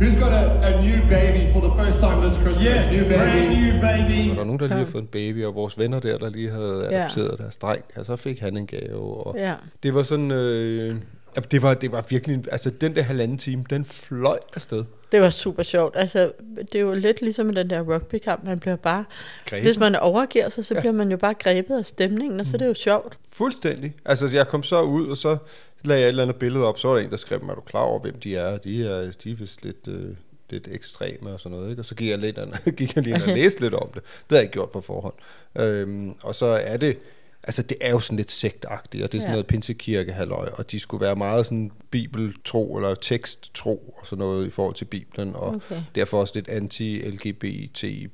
Who's 0.00 0.16
got 0.24 0.32
a, 0.32 0.44
a 0.68 0.70
new 0.86 0.98
baby 1.16 1.42
for 1.52 1.60
the 1.66 1.72
first 1.80 1.98
time 2.04 2.16
this 2.24 2.34
Christmas? 2.42 2.64
Yes, 2.70 2.82
new 2.94 3.04
brand 3.10 3.32
baby. 3.38 3.54
new 3.60 3.72
baby. 3.88 4.20
Og 4.30 4.34
der 4.36 4.42
er 4.42 4.44
nogen, 4.50 4.60
der 4.60 4.66
lige 4.66 4.78
har 4.78 4.84
fået 4.84 5.02
en 5.02 5.08
baby, 5.08 5.44
og 5.44 5.54
vores 5.54 5.78
venner 5.78 6.00
der, 6.00 6.18
der 6.18 6.30
lige 6.30 6.50
havde 6.50 6.88
adopteret 6.90 7.38
deres 7.38 7.56
dreng, 7.56 7.82
ja, 7.96 8.04
så 8.04 8.16
fik 8.16 8.40
han 8.40 8.56
en 8.56 8.66
gave. 8.66 9.26
Og 9.26 9.34
Ja. 9.38 9.54
Det 9.82 9.94
var 9.94 10.02
sådan... 10.02 10.30
Øh, 10.30 10.96
ja, 11.36 11.40
det 11.40 11.62
var, 11.62 11.74
det 11.74 11.92
var 11.92 12.06
virkelig... 12.08 12.44
Altså, 12.52 12.70
den 12.70 12.96
der 12.96 13.02
halvanden 13.02 13.38
time, 13.38 13.64
den 13.70 13.84
fløj 13.84 14.38
afsted. 14.54 14.84
Det 15.12 15.20
var 15.20 15.30
super 15.30 15.62
sjovt. 15.62 15.96
Altså, 15.96 16.32
det 16.56 16.74
er 16.74 16.80
jo 16.80 16.94
lidt 16.94 17.22
ligesom 17.22 17.50
i 17.50 17.54
den 17.54 17.70
der 17.70 17.80
rugbykamp. 17.80 18.44
Man 18.44 18.58
bliver 18.60 18.76
bare... 18.76 19.04
Grebet. 19.46 19.66
Hvis 19.66 19.78
man 19.78 19.96
overgiver 19.96 20.48
sig, 20.48 20.64
så 20.64 20.74
bliver 20.74 20.92
man 20.92 21.10
jo 21.10 21.16
bare 21.16 21.34
grebet 21.34 21.78
af 21.78 21.86
stemningen, 21.86 22.40
og 22.40 22.46
så 22.46 22.56
er 22.56 22.58
det 22.58 22.66
jo 22.66 22.74
sjovt. 22.74 23.18
Fuldstændig. 23.32 23.94
Altså, 24.04 24.28
jeg 24.32 24.48
kom 24.48 24.62
så 24.62 24.82
ud, 24.82 25.08
og 25.08 25.16
så 25.16 25.36
lagde 25.84 26.00
jeg 26.00 26.06
et 26.06 26.08
eller 26.08 26.22
andet 26.22 26.36
billede 26.36 26.64
op, 26.64 26.78
så 26.78 26.88
var 26.88 26.94
der 26.94 27.02
en, 27.02 27.10
der 27.10 27.16
skrev, 27.16 27.40
er 27.50 27.54
du 27.54 27.60
klar 27.60 27.80
over, 27.80 28.00
hvem 28.00 28.20
de 28.20 28.36
er? 28.36 28.58
De 28.58 28.86
er, 28.86 29.10
de 29.24 29.30
er 29.30 29.36
vist 29.36 29.64
lidt, 29.64 29.88
øh, 29.88 30.14
lidt 30.50 30.68
ekstreme 30.70 31.32
og 31.32 31.40
sådan 31.40 31.58
noget, 31.58 31.70
ikke? 31.70 31.82
Og 31.82 31.84
så 31.84 31.94
gik 31.94 32.08
jeg, 32.08 32.18
lidt, 32.18 32.38
gik 32.76 32.96
jeg 32.96 33.04
lige 33.04 33.14
ind 33.14 33.22
og 33.22 33.28
læste 33.38 33.60
lidt 33.60 33.74
om 33.74 33.88
det. 33.94 34.02
Det 34.02 34.02
havde 34.28 34.38
jeg 34.38 34.42
ikke 34.42 34.52
gjort 34.52 34.70
på 34.70 34.80
forhånd. 34.80 35.14
Øhm, 35.58 36.14
og 36.22 36.34
så 36.34 36.46
er 36.46 36.76
det, 36.76 36.98
altså 37.42 37.62
det 37.62 37.76
er 37.80 37.90
jo 37.90 38.00
sådan 38.00 38.16
lidt 38.16 38.30
sektagtigt, 38.30 39.04
og 39.04 39.12
det 39.12 39.18
er 39.18 39.22
sådan 39.22 39.30
Ja. 39.30 39.34
noget 39.34 39.46
pinsekirke 39.46 40.12
halløj, 40.12 40.48
og 40.52 40.70
de 40.70 40.80
skulle 40.80 41.00
være 41.06 41.16
meget 41.16 41.46
sådan 41.46 41.70
bibeltro, 41.90 42.76
eller 42.76 42.94
teksttro, 42.94 43.94
og 44.00 44.06
sådan 44.06 44.18
noget 44.18 44.46
i 44.46 44.50
forhold 44.50 44.74
til 44.74 44.84
Bibelen, 44.84 45.34
og 45.34 45.48
Okay. 45.54 45.82
derfor 45.94 46.20
også 46.20 46.32
lidt 46.34 46.48
anti-LGBT 46.48 48.08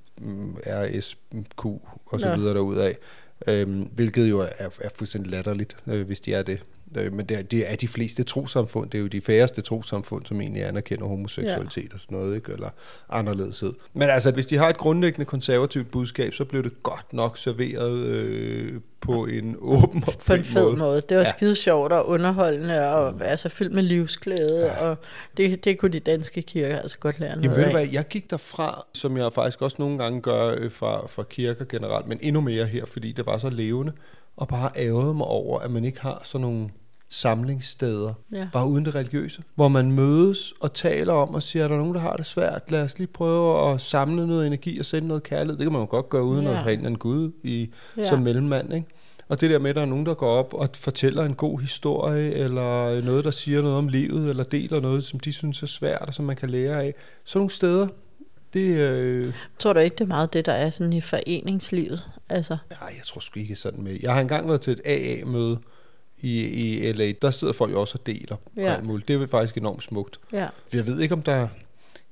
RSQ 0.67 1.65
og 2.07 2.21
så 2.21 2.29
Nå. 2.29 2.37
videre 2.37 2.55
derudad. 2.55 2.95
Øhm, 3.47 3.81
hvilket 3.83 4.31
jo 4.31 4.41
er, 4.41 4.69
er 4.81 4.89
fuldstændig 4.95 5.31
latterligt, 5.33 5.77
øh, 5.87 6.07
hvis 6.07 6.21
de 6.21 6.33
er 6.35 6.43
det. 6.43 6.59
Øh, 6.97 7.13
men 7.13 7.27
det 7.27 7.39
er, 7.39 7.43
det 7.43 7.73
er 7.73 7.77
de 7.77 7.89
fleste 7.89 8.23
trosamfund. 8.25 8.91
Det 8.91 8.99
er 8.99 9.03
jo 9.03 9.07
de 9.07 9.21
færreste 9.21 9.63
trosamfund, 9.63 10.27
som 10.27 10.41
egentlig 10.41 10.65
anerkender 10.65 11.07
homoseksualitet 11.07 11.95
og 11.95 12.01
sådan 12.01 12.19
noget, 12.19 12.35
ikke? 12.37 12.53
eller 12.53 12.69
anderledeshed. 13.09 13.73
Men 13.95 14.11
altså, 14.11 14.31
hvis 14.31 14.47
de 14.47 14.57
har 14.57 14.69
et 14.69 14.77
grundlæggende 14.77 15.25
konservativt 15.25 15.91
budskab, 15.91 16.35
så 16.35 16.45
blev 16.45 16.63
det 16.65 16.83
godt 16.83 17.13
nok 17.13 17.39
serveret 17.39 17.99
øh, 17.99 18.81
på 19.01 19.27
en 19.27 19.57
åben 19.59 20.05
og 20.07 20.13
på 20.27 20.33
en 20.33 20.45
fed 20.45 20.65
måde. 20.65 20.77
måde. 20.77 21.03
Det 21.09 21.17
var 21.17 21.23
ja. 21.23 21.31
skide 21.31 21.55
sjovt 21.55 21.93
og 21.93 22.09
underholdende, 22.09 22.89
og 22.89 23.15
mm. 23.15 23.23
altså 23.23 23.49
fyldt 23.49 23.75
med 23.75 23.83
livsglæde, 23.83 24.67
ja. 24.67 24.85
og 24.85 24.97
det, 25.37 25.65
det 25.65 25.79
kunne 25.79 25.93
de 25.93 26.01
danske 26.01 26.43
kirker 26.43 26.79
altså 26.79 26.99
godt 26.99 27.21
lære 27.21 27.31
Jamen 27.31 27.45
noget 27.45 27.59
ved 27.59 27.65
du 27.65 27.71
hvad, 27.71 27.89
jeg 27.93 28.09
gik 28.09 28.31
derfra, 28.31 28.87
som 28.93 29.17
jeg 29.17 29.33
faktisk 29.33 29.63
også 29.63 29.77
nogle 29.79 29.99
gange 29.99 30.21
gør 30.21 30.55
øh, 30.59 30.73
fra, 30.73 31.07
fra 31.07 31.23
kirker 31.23 31.65
generelt, 31.65 32.07
men 32.07 32.19
endnu 32.23 32.41
mere 32.41 32.67
her, 32.67 32.87
fordi 32.87 33.13
det 33.13 33.27
var 33.27 33.39
så 33.39 33.51
levende, 33.51 33.93
og 34.37 34.49
bare 34.49 34.71
ærgede 34.77 35.15
mig 35.15 35.27
over, 35.27 35.59
at 35.59 35.71
man 35.71 35.85
ikke 35.85 36.01
har 36.01 36.21
sådan 36.25 36.41
nogle 36.41 36.69
samlingssteder, 37.09 38.13
Ja. 38.33 38.49
bare 38.53 38.67
uden 38.67 38.85
det 38.85 38.95
religiøse, 38.95 39.43
hvor 39.55 39.69
man 39.69 39.93
mødes 39.93 40.55
og 40.61 40.73
taler 40.75 41.13
om 41.13 41.35
og 41.35 41.43
siger, 41.43 41.65
er 41.65 41.69
der 41.69 41.77
nogen, 41.77 41.95
der 41.95 42.01
har 42.01 42.17
det 42.17 42.27
svært? 42.27 42.63
Lad 42.69 42.83
os 42.83 42.99
lige 42.99 43.07
prøve 43.09 43.73
at 43.75 43.81
samle 43.81 44.27
noget 44.27 44.47
energi 44.47 44.79
og 44.79 44.85
sende 44.87 45.09
noget 45.09 45.23
kærlighed. 45.23 45.59
Det 45.59 45.65
kan 45.65 45.73
man 45.73 45.81
jo 45.81 45.87
godt 45.91 46.09
gøre 46.09 46.25
uden 46.25 46.45
Ja. 46.45 46.51
at 46.51 46.57
have 46.57 46.73
en 46.73 46.79
eller 46.79 46.87
anden 46.87 46.99
Gud 46.99 47.33
i, 47.43 47.71
Ja. 47.97 48.09
som 48.09 48.19
mellemmand, 48.19 48.75
ikke? 48.75 48.87
Og 49.29 49.41
det 49.41 49.51
der 49.51 49.59
med, 49.59 49.71
at 49.71 49.77
der 49.77 49.83
er 49.83 49.87
nogen, 49.87 50.07
der 50.07 50.15
går 50.15 50.29
op 50.31 50.55
og 50.55 50.69
fortæller 50.75 51.25
en 51.25 51.35
god 51.35 51.61
historie, 51.61 52.31
eller 52.33 53.01
noget, 53.01 53.25
der 53.25 53.31
siger 53.31 53.63
noget 53.63 53.77
om 53.77 53.89
livet, 53.89 54.31
eller 54.31 54.45
deler 54.45 54.81
noget, 54.81 55.05
som 55.05 55.21
de 55.21 55.33
synes 55.33 55.63
er 55.63 55.67
svært, 55.67 56.03
og 56.07 56.15
som 56.15 56.25
man 56.25 56.37
kan 56.37 56.51
lære 56.51 56.83
af. 56.83 56.95
Sådan 57.25 57.39
nogle 57.39 57.51
steder, 57.51 57.89
det... 58.55 58.61
Øh, 58.61 59.33
Tror 59.59 59.73
du 59.73 59.81
ikke, 59.81 59.95
det 59.95 60.01
er 60.01 60.09
meget 60.09 60.33
det, 60.33 60.47
der 60.47 60.53
er 60.53 60.71
sådan 60.71 60.93
i 60.93 61.01
foreningslivet? 61.01 62.07
Altså, 62.29 62.57
nej, 62.71 62.93
jeg 62.97 63.05
tror 63.05 63.21
sgu 63.21 63.41
ikke 63.41 63.57
sådan 63.57 63.83
med. 63.83 63.99
Jeg 64.03 64.15
har 64.15 64.21
engang 64.21 64.49
været 64.49 64.61
til 64.61 64.73
et 64.73 64.81
AA-møde 64.85 65.59
i, 66.21 66.43
i 66.45 66.93
LA. 66.93 67.13
Der 67.23 67.31
sidder 67.31 67.53
folk 67.53 67.73
jo 67.73 67.81
også 67.81 67.99
og 68.01 68.07
deler. 68.07 68.37
Ja. 68.57 68.81
Muligt. 68.81 69.09
Det 69.09 69.23
er 69.23 69.27
faktisk 69.27 69.57
enormt 69.57 69.83
smukt. 69.83 70.21
ja. 70.33 70.49
Jeg 70.73 70.87
ved 70.87 71.01
ikke, 71.01 71.15
om 71.15 71.23
der... 71.23 71.49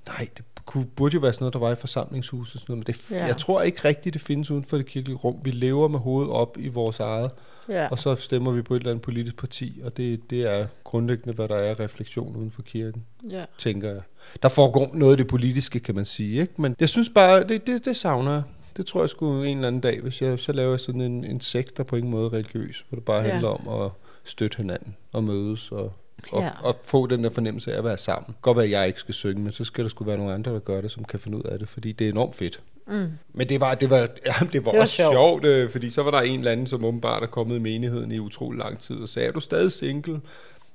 Nej, 0.08 0.28
det 0.36 0.44
kunne, 0.64 0.84
burde 0.86 1.14
jo 1.14 1.20
være 1.20 1.32
sådan 1.32 1.42
noget, 1.42 1.52
der 1.54 1.58
var 1.60 1.72
i 1.72 1.74
forsamlingshuset. 1.74 2.60
Sådan 2.60 2.72
noget, 2.72 2.86
men 2.88 2.94
det, 2.94 3.10
ja. 3.10 3.26
jeg 3.26 3.36
tror 3.36 3.62
ikke 3.62 3.84
rigtigt, 3.88 4.12
det 4.14 4.22
findes 4.22 4.50
uden 4.50 4.64
for 4.64 4.76
det 4.76 4.86
kirkelige 4.86 5.16
rum. 5.16 5.38
Vi 5.42 5.50
lever 5.50 5.88
med 5.88 5.98
hovedet 5.98 6.32
op 6.32 6.56
i 6.60 6.68
vores 6.68 7.00
eget, 7.00 7.30
Ja. 7.68 7.88
og 7.88 7.98
så 7.98 8.14
stemmer 8.16 8.52
vi 8.52 8.62
på 8.62 8.74
et 8.74 8.78
eller 8.80 8.90
andet 8.90 9.02
politisk 9.02 9.36
parti, 9.36 9.80
og 9.84 9.96
det, 9.96 10.30
det 10.30 10.42
er 10.42 10.66
grundlæggende, 10.84 11.34
hvad 11.34 11.48
der 11.48 11.56
er 11.56 11.80
refleksion 11.80 12.36
uden 12.36 12.50
for 12.50 12.62
kirken, 12.62 13.04
ja. 13.30 13.44
tænker 13.58 13.90
jeg. 13.90 14.00
Der 14.42 14.48
foregår 14.48 14.90
noget 14.94 15.12
af 15.12 15.16
det 15.16 15.26
politiske, 15.26 15.80
kan 15.80 15.94
man 15.94 16.04
sige, 16.04 16.40
ikke? 16.40 16.62
men 16.62 16.76
jeg 16.80 16.88
synes 16.88 17.08
bare, 17.08 17.44
det, 17.44 17.66
det, 17.66 17.84
det 17.84 17.96
savner 17.96 18.32
jeg. 18.32 18.42
Det 18.76 18.86
tror 18.86 19.00
jeg 19.02 19.08
skulle 19.10 19.48
en 19.48 19.56
eller 19.56 19.68
anden 19.68 19.80
dag, 19.80 20.00
hvis 20.00 20.22
jeg 20.22 20.38
så 20.38 20.52
laver 20.52 20.76
sådan 20.76 21.00
en, 21.00 21.24
en 21.24 21.40
sekt, 21.40 21.76
der 21.76 21.82
på 21.84 21.96
ingen 21.96 22.10
måde 22.10 22.26
er 22.26 22.32
religiøs, 22.32 22.84
hvor 22.88 22.96
det 22.96 23.04
bare 23.04 23.22
Ja. 23.22 23.30
handler 23.30 23.48
om 23.48 23.82
at 23.84 23.90
støtte 24.24 24.56
hinanden 24.56 24.96
og 25.12 25.24
mødes 25.24 25.72
og, 25.72 25.92
og, 26.32 26.42
Ja. 26.42 26.50
og 26.62 26.76
få 26.84 27.06
den 27.06 27.24
der 27.24 27.30
fornemmelse 27.30 27.72
af 27.74 27.78
at 27.78 27.84
være 27.84 27.98
sammen. 27.98 28.34
Godt 28.42 28.56
være, 28.56 28.64
at 28.64 28.70
jeg 28.70 28.86
ikke 28.86 29.00
skal 29.00 29.14
synge, 29.14 29.42
men 29.42 29.52
så 29.52 29.64
skal 29.64 29.84
der 29.84 29.90
skulle 29.90 30.08
være 30.08 30.18
nogle 30.18 30.32
andre, 30.34 30.52
der 30.52 30.58
gør 30.58 30.80
det, 30.80 30.90
som 30.90 31.04
kan 31.04 31.20
finde 31.20 31.36
ud 31.38 31.42
af 31.42 31.58
det, 31.58 31.68
fordi 31.68 31.92
det 31.92 32.04
er 32.04 32.08
enormt 32.12 32.34
fedt. 32.36 32.60
Mm. 32.86 33.06
Men 33.32 33.48
det 33.48 33.60
var, 33.60 33.74
det 33.74 33.90
var, 33.90 33.96
ja, 33.98 34.06
det 34.06 34.40
var, 34.40 34.46
det 34.52 34.64
var 34.64 34.72
også 34.80 34.94
sjovt. 34.94 35.12
sjovt, 35.14 35.44
øh, 35.44 35.70
fordi 35.70 35.90
så 35.90 36.02
var 36.02 36.10
der 36.10 36.20
en 36.20 36.38
eller 36.38 36.52
anden, 36.52 36.66
som 36.66 36.84
åbenbart 36.84 37.22
er 37.22 37.26
kommet 37.26 37.56
i 37.56 37.58
menigheden 37.58 38.12
i 38.12 38.18
utrolig 38.18 38.58
lang 38.58 38.78
tid, 38.78 38.96
og 39.00 39.08
sagde, 39.08 39.28
er 39.28 39.32
du 39.32 39.40
stadig 39.40 39.72
single? 39.72 40.20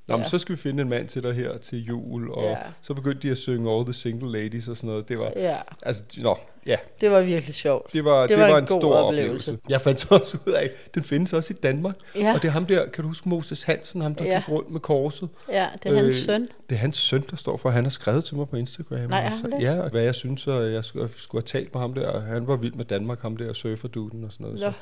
Nå, 0.08 0.16
men 0.18 0.24
Ja. 0.24 0.30
så 0.30 0.38
skal 0.38 0.56
vi 0.56 0.62
finde 0.62 0.82
en 0.82 0.90
mand 0.90 1.08
til 1.08 1.24
dig 1.24 1.34
her 1.34 1.58
til 1.58 1.84
jul, 1.86 2.30
og 2.32 2.44
ja. 2.44 2.58
så 2.82 2.94
begyndte 2.94 3.28
de 3.28 3.32
at 3.32 3.38
synge 3.38 3.72
All 3.72 3.84
the 3.84 3.94
Single 3.94 4.32
Ladies 4.32 4.68
og 4.68 4.76
sådan 4.76 4.90
noget. 4.90 5.10
Det 5.10 5.20
var, 5.20 5.32
ja, 5.36 5.58
altså, 5.84 6.04
nå, 6.18 6.38
ja, 6.66 6.76
det 7.02 7.12
var 7.12 7.22
virkelig 7.22 7.56
sjovt. 7.56 7.94
det 7.94 8.06
var, 8.06 8.22
Det 8.22 8.30
det 8.30 8.38
var 8.38 8.44
var, 8.48 8.58
en 8.58 8.64
en, 8.64 8.68
god 8.68 8.82
stor 8.82 8.94
oplevelse. 8.96 9.52
oplevelse. 9.52 9.58
Jeg 9.70 9.82
fandt 9.82 10.00
så 10.00 10.08
også 10.16 10.38
ud 10.48 10.52
af, 10.54 10.64
at 10.64 10.96
den 10.96 11.04
findes 11.04 11.34
også 11.34 11.54
i 11.54 11.58
Danmark. 11.64 11.96
Ja. 12.16 12.34
Og 12.36 12.42
det 12.42 12.48
er 12.48 12.52
ham 12.52 12.66
der, 12.66 12.86
kan 12.88 13.02
du 13.02 13.08
huske 13.08 13.30
Moses 13.30 13.64
Hansen, 13.64 14.02
ham 14.02 14.16
der 14.16 14.26
Ja. 14.26 14.36
gik 14.40 14.50
rundt 14.50 14.72
med 14.72 14.80
korset? 14.80 15.30
Ja, 15.52 15.68
det 15.84 15.92
er 15.92 15.96
hans 15.96 16.08
Øh, 16.08 16.14
søn. 16.14 16.42
Det 16.70 16.76
er 16.76 16.80
hans 16.80 16.98
søn, 16.98 17.24
der 17.30 17.36
står 17.36 17.58
for. 17.58 17.70
Han 17.70 17.84
har 17.84 17.90
skrevet 17.92 18.24
til 18.26 18.36
mig 18.36 18.50
på 18.50 18.56
Instagram. 18.56 19.00
Nej, 19.00 19.06
og 19.08 19.16
har 19.16 19.22
han 19.30 19.38
så- 19.52 19.58
det? 19.58 19.64
Ja, 19.64 19.80
og 19.80 19.90
hvad 19.90 20.02
jeg 20.02 20.16
synes, 20.16 20.48
og 20.48 20.72
jeg 20.74 20.84
skulle, 20.84 21.10
skulle 21.18 21.42
have 21.42 21.62
talt 21.62 21.74
med 21.74 21.82
ham 21.82 21.94
der. 21.94 22.08
og 22.08 22.22
Han 22.22 22.48
var 22.48 22.56
vild 22.56 22.74
med 22.74 22.86
Danmark, 22.86 23.22
ham 23.22 23.38
der 23.38 23.54
surferduden 23.54 24.24
og 24.24 24.32
sådan 24.32 24.46
noget. 24.46 24.60
Så, 24.60 24.74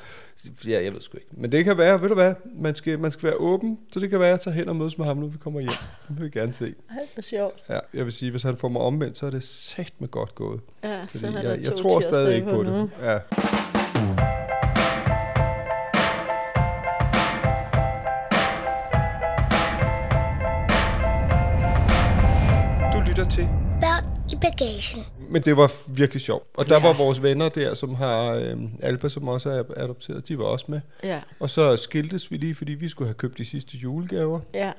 ja, 0.70 0.82
jeg 0.84 0.92
ved 0.92 1.00
sgu 1.00 1.16
ikke. 1.16 1.28
Men 1.30 1.52
det 1.52 1.64
kan 1.64 1.78
være, 1.78 2.02
ved 2.02 2.08
du 2.08 2.14
hvad, 2.14 2.34
man 2.60 2.74
skal, 2.74 2.98
man 2.98 3.10
skal 3.10 3.26
være 3.26 3.36
åben, 3.36 3.78
så 3.92 4.00
det 4.00 4.10
kan 4.10 4.18
være, 4.20 4.28
at 4.28 4.32
jeg 4.32 4.40
tager 4.40 4.54
hen 4.54 4.68
og 4.68 4.76
mødes 4.76 4.98
med 4.98 5.06
ham, 5.06 5.16
når 5.16 5.26
vi 5.26 5.38
kommer 5.38 5.60
hjem. 5.60 5.70
Det 6.08 6.16
vil 6.18 6.22
jeg 6.22 6.32
gerne 6.32 6.52
se. 6.52 6.64
Ej, 6.90 6.96
hvor 7.14 7.22
sjovt. 7.22 7.54
Ja, 7.68 7.78
jeg 7.94 8.04
vil 8.04 8.12
sige, 8.12 8.30
hvis 8.30 8.42
han 8.42 8.56
får 8.56 8.68
mig 8.68 8.82
omvendt, 8.82 9.18
så 9.18 9.26
er 9.26 9.30
det 9.30 9.44
sagt 9.44 10.00
med 10.00 10.08
godt 10.08 10.34
gået. 10.34 10.60
Ja, 10.84 11.00
Fordi 11.04 11.18
så 11.18 11.26
har 11.30 11.42
der 11.42 11.50
jeg, 11.50 11.58
jeg 11.64 11.72
to 11.76 11.88
tror 11.88 12.00
stadig 12.00 12.36
ikke 12.36 12.48
på 12.50 12.62
nu. 12.62 12.72
det. 12.72 12.90
Ja. 13.02 13.18
Du 22.92 23.00
lytter 23.08 23.26
til 23.30 23.48
Børn 23.80 24.04
i 24.32 24.36
bagagen. 24.40 25.02
Men 25.30 25.42
det 25.42 25.56
var 25.56 25.72
virkelig 25.96 26.20
sjovt. 26.22 26.46
Og 26.54 26.68
der 26.68 26.74
Ja. 26.74 26.80
ja. 26.80 26.86
var 26.86 26.96
vores 26.96 27.22
venner 27.22 27.48
der, 27.48 27.74
som 27.74 27.94
har 27.94 28.24
øh, 28.32 28.56
Alba, 28.82 29.08
som 29.08 29.28
også 29.28 29.50
er 29.50 29.62
adopteret, 29.76 30.28
de 30.28 30.38
var 30.38 30.44
også 30.44 30.64
med. 30.68 30.80
Ja, 31.04 31.20
Og 31.40 31.50
så 31.50 31.76
skiltes 31.76 32.30
vi 32.30 32.36
lige, 32.36 32.54
fordi 32.54 32.72
vi 32.72 32.88
skulle 32.88 33.08
have 33.08 33.14
købt 33.14 33.38
de 33.38 33.44
sidste 33.44 33.76
julegaver, 33.76 34.40
ja, 34.54 34.72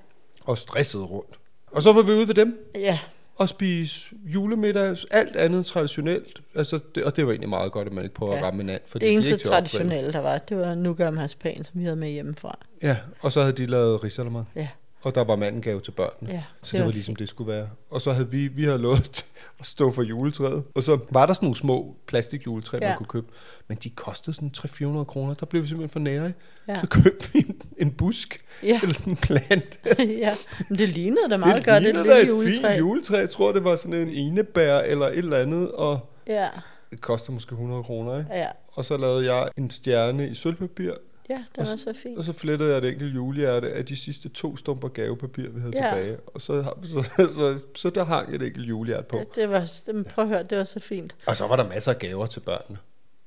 og 0.45 0.57
stressede 0.57 1.03
rundt. 1.03 1.39
Og 1.71 1.81
så 1.81 1.93
var 1.93 2.01
vi 2.01 2.11
ude 2.11 2.27
ved 2.27 2.35
dem 2.35 2.57
ja, 2.75 2.99
og 3.39 3.49
spise 3.49 4.09
julemiddag, 4.25 4.97
alt 5.11 5.35
andet 5.35 5.65
traditionelt. 5.65 6.41
Altså, 6.55 6.79
det, 6.95 7.03
og 7.03 7.15
det 7.15 7.25
var 7.25 7.31
egentlig 7.31 7.49
meget 7.49 7.71
godt, 7.71 7.87
at 7.87 7.93
man 7.93 8.03
ikke 8.03 8.15
prøver 8.15 8.31
Ja. 8.33 8.37
at 8.39 8.43
ramme 8.45 8.63
en 8.63 8.69
and. 8.69 8.79
Fordi 8.87 9.05
det 9.05 9.09
de 9.09 9.13
eneste 9.13 9.33
at 9.33 9.39
opdrive. 9.39 9.53
traditionelle, 9.53 10.13
der 10.13 10.19
var, 10.19 10.37
det 10.37 10.57
var 10.57 10.75
nougat 10.75 11.13
marcipan, 11.13 11.63
som 11.63 11.79
vi 11.79 11.83
havde 11.83 11.95
med 11.95 12.09
hjemmefra. 12.09 12.57
Ja, 12.83 12.97
og 13.21 13.31
så 13.31 13.41
havde 13.41 13.53
de 13.53 13.65
lavet 13.65 14.03
risalemad. 14.03 14.43
Ja, 14.55 14.67
Og 15.01 15.15
der 15.15 15.23
var 15.23 15.35
mandengave 15.35 15.81
til 15.81 15.91
børnene. 15.91 16.33
ja. 16.33 16.43
Så 16.63 16.77
det 16.77 16.85
var 16.85 16.91
ligesom 16.91 17.15
det 17.15 17.29
skulle 17.29 17.51
være. 17.53 17.69
Og 17.89 18.01
så 18.01 18.11
havde 18.13 18.31
vi, 18.31 18.47
vi 18.47 18.63
havde 18.63 18.77
lovet 18.77 19.25
at 19.59 19.65
stå 19.65 19.91
for 19.91 20.01
juletræet. 20.03 20.63
Og 20.75 20.83
så 20.83 20.99
var 21.09 21.25
der 21.25 21.33
sådan 21.33 21.45
nogle 21.45 21.55
små 21.55 21.95
plastikjuletræ, 22.07 22.77
Ja. 22.81 22.87
man 22.87 22.97
kunne 22.97 23.05
købe. 23.07 23.27
Men 23.67 23.77
de 23.83 23.89
kostede 23.89 24.35
sådan 24.35 24.51
300-400 24.57 25.03
kroner. 25.03 25.33
Der 25.33 25.45
blev 25.45 25.61
vi 25.63 25.67
simpelthen 25.67 25.89
for 25.93 25.99
nære. 25.99 26.31
Ja. 26.67 26.79
Så 26.79 26.87
købte 26.87 27.29
vi 27.33 27.39
en, 27.39 27.61
en 27.77 27.91
busk. 27.91 28.45
Ja. 28.63 28.79
Eller 28.83 28.93
sådan 28.95 29.13
en 29.13 29.17
plant. 29.17 29.79
ja, 30.23 30.31
men 30.69 30.79
det 30.79 30.89
lignede 30.89 31.29
da 31.29 31.37
meget 31.37 31.55
det 31.55 31.65
godt, 31.65 31.83
det 31.83 31.95
lille 31.95 32.21
et 32.23 32.29
juletræ. 32.29 32.67
fint 32.69 32.79
juletræ. 32.79 33.17
Jeg 33.17 33.29
tror, 33.29 33.51
det 33.51 33.63
var 33.63 33.75
sådan 33.75 33.93
en 33.93 34.09
enebær 34.09 34.79
eller 34.79 35.05
et 35.07 35.17
eller 35.17 35.37
andet. 35.37 35.71
Og 35.71 35.99
Ja, 36.27 36.47
det 36.91 37.01
kostede 37.01 37.31
måske 37.33 37.51
100 37.53 37.83
kroner, 37.83 38.17
ikke? 38.19 38.29
ja, 38.33 38.47
Og 38.73 38.85
så 38.85 38.97
lavede 38.97 39.33
jeg 39.33 39.49
en 39.57 39.69
stjerne 39.69 40.29
i 40.29 40.33
sølvpapir. 40.33 40.91
Ja, 41.29 41.35
det 41.55 41.57
Og 41.57 41.71
var 41.71 41.75
så 41.77 41.93
fint. 41.93 42.17
Og 42.17 42.23
så 42.23 42.33
flettede 42.33 42.69
jeg 42.69 42.77
et 42.77 42.85
enkelt 42.93 43.15
julehjerte 43.15 43.71
af 43.73 43.85
de 43.85 43.95
sidste 43.95 44.29
to 44.29 44.57
stumper 44.57 44.87
gavepapir, 44.87 45.49
vi 45.49 45.59
havde 45.61 45.73
Ja. 45.85 45.93
tilbage. 45.95 46.17
Og 46.27 46.41
så, 46.41 46.63
så, 46.83 47.03
så, 47.03 47.27
så, 47.37 47.59
så 47.75 47.89
der 47.89 48.03
hang 48.05 48.35
et 48.35 48.41
enkelt 48.41 48.67
julehjerte 48.69 49.03
på. 49.09 49.17
Ja, 49.17 49.23
det 49.35 49.49
var, 49.49 49.71
det, 49.85 50.05
prøv 50.07 50.23
at 50.25 50.29
høre, 50.29 50.43
det 50.43 50.57
var 50.57 50.63
så 50.63 50.79
fint. 50.79 51.15
Og 51.25 51.35
så 51.35 51.47
var 51.47 51.55
der 51.55 51.67
masser 51.69 51.91
af 51.91 51.99
gaver 51.99 52.25
til 52.25 52.39
børnene. 52.39 52.77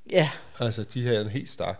Ja, 0.09 0.29
Altså, 0.59 0.83
de 0.83 1.05
havde 1.07 1.21
en 1.21 1.29
helt 1.29 1.49
stak. 1.49 1.79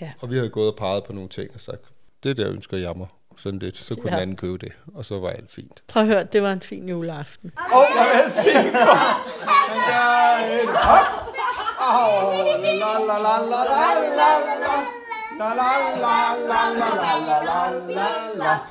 ja, 0.00 0.12
Og 0.20 0.30
vi 0.30 0.36
havde 0.36 0.48
gået 0.50 0.68
og 0.68 0.76
peget 0.76 1.04
på 1.04 1.12
nogle 1.12 1.28
ting 1.28 1.50
og 1.54 1.60
sagt, 1.60 1.80
det 2.22 2.36
der 2.36 2.50
ønsker 2.50 2.76
jeg 2.76 2.92
mig. 2.96 3.06
Sådan 3.36 3.58
lidt. 3.58 3.78
Så 3.78 3.94
kunne 3.94 4.10
Ja. 4.10 4.14
den 4.14 4.22
anden 4.22 4.36
købe 4.36 4.58
det. 4.58 4.72
Og 4.94 5.04
så 5.04 5.18
var 5.18 5.28
alt 5.28 5.52
fint. 5.52 5.82
prøv 5.88 6.02
at 6.02 6.06
høre, 6.08 6.24
det 6.24 6.42
var 6.42 6.52
en 6.52 6.60
fin 6.62 6.88
juleaften. 6.88 7.52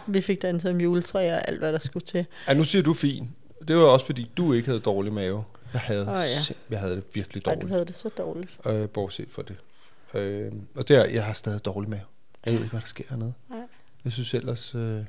Vi 0.07 0.21
fik 0.21 0.41
danset 0.41 0.71
om 0.71 0.81
juletræ 0.81 1.33
og 1.33 1.47
alt, 1.47 1.59
hvad 1.59 1.73
der 1.73 1.79
skulle 1.79 2.05
til. 2.05 2.25
Ja, 2.47 2.53
nu 2.53 2.63
siger 2.63 2.83
du 2.83 2.93
fint. 2.93 3.29
Det 3.67 3.75
var 3.77 3.83
også 3.83 4.05
fordi, 4.05 4.31
du 4.37 4.53
ikke 4.53 4.67
havde 4.67 4.79
dårlig 4.79 5.13
mave. 5.13 5.43
Jeg 5.73 5.81
havde, 5.81 6.01
oh, 6.01 6.15
ja. 6.49 6.55
jeg 6.69 6.79
havde 6.79 6.95
det 6.95 7.03
virkelig 7.13 7.47
Ej, 7.47 7.53
du 7.53 7.55
dårligt. 7.55 7.71
havde 7.71 7.85
det 7.85 7.95
så 7.95 8.09
dårligt. 8.09 8.51
Øh, 8.65 8.89
bortset 8.89 9.27
fra 9.31 9.41
det. 9.41 9.55
Øh, 10.19 10.51
og 10.75 10.87
der, 10.87 11.05
jeg 11.05 11.25
har 11.25 11.33
stadig 11.33 11.65
dårlig 11.65 11.89
mave. 11.89 12.01
Jeg 12.45 12.53
ved 12.53 12.59
ikke, 12.59 12.71
hvad 12.71 12.81
der 12.81 12.87
sker 12.87 13.03
hernede. 13.09 13.33
Nej. 13.49 13.59
Jeg 14.03 14.11
synes 14.11 14.33
ellers, 14.33 14.75
øh, 14.75 15.01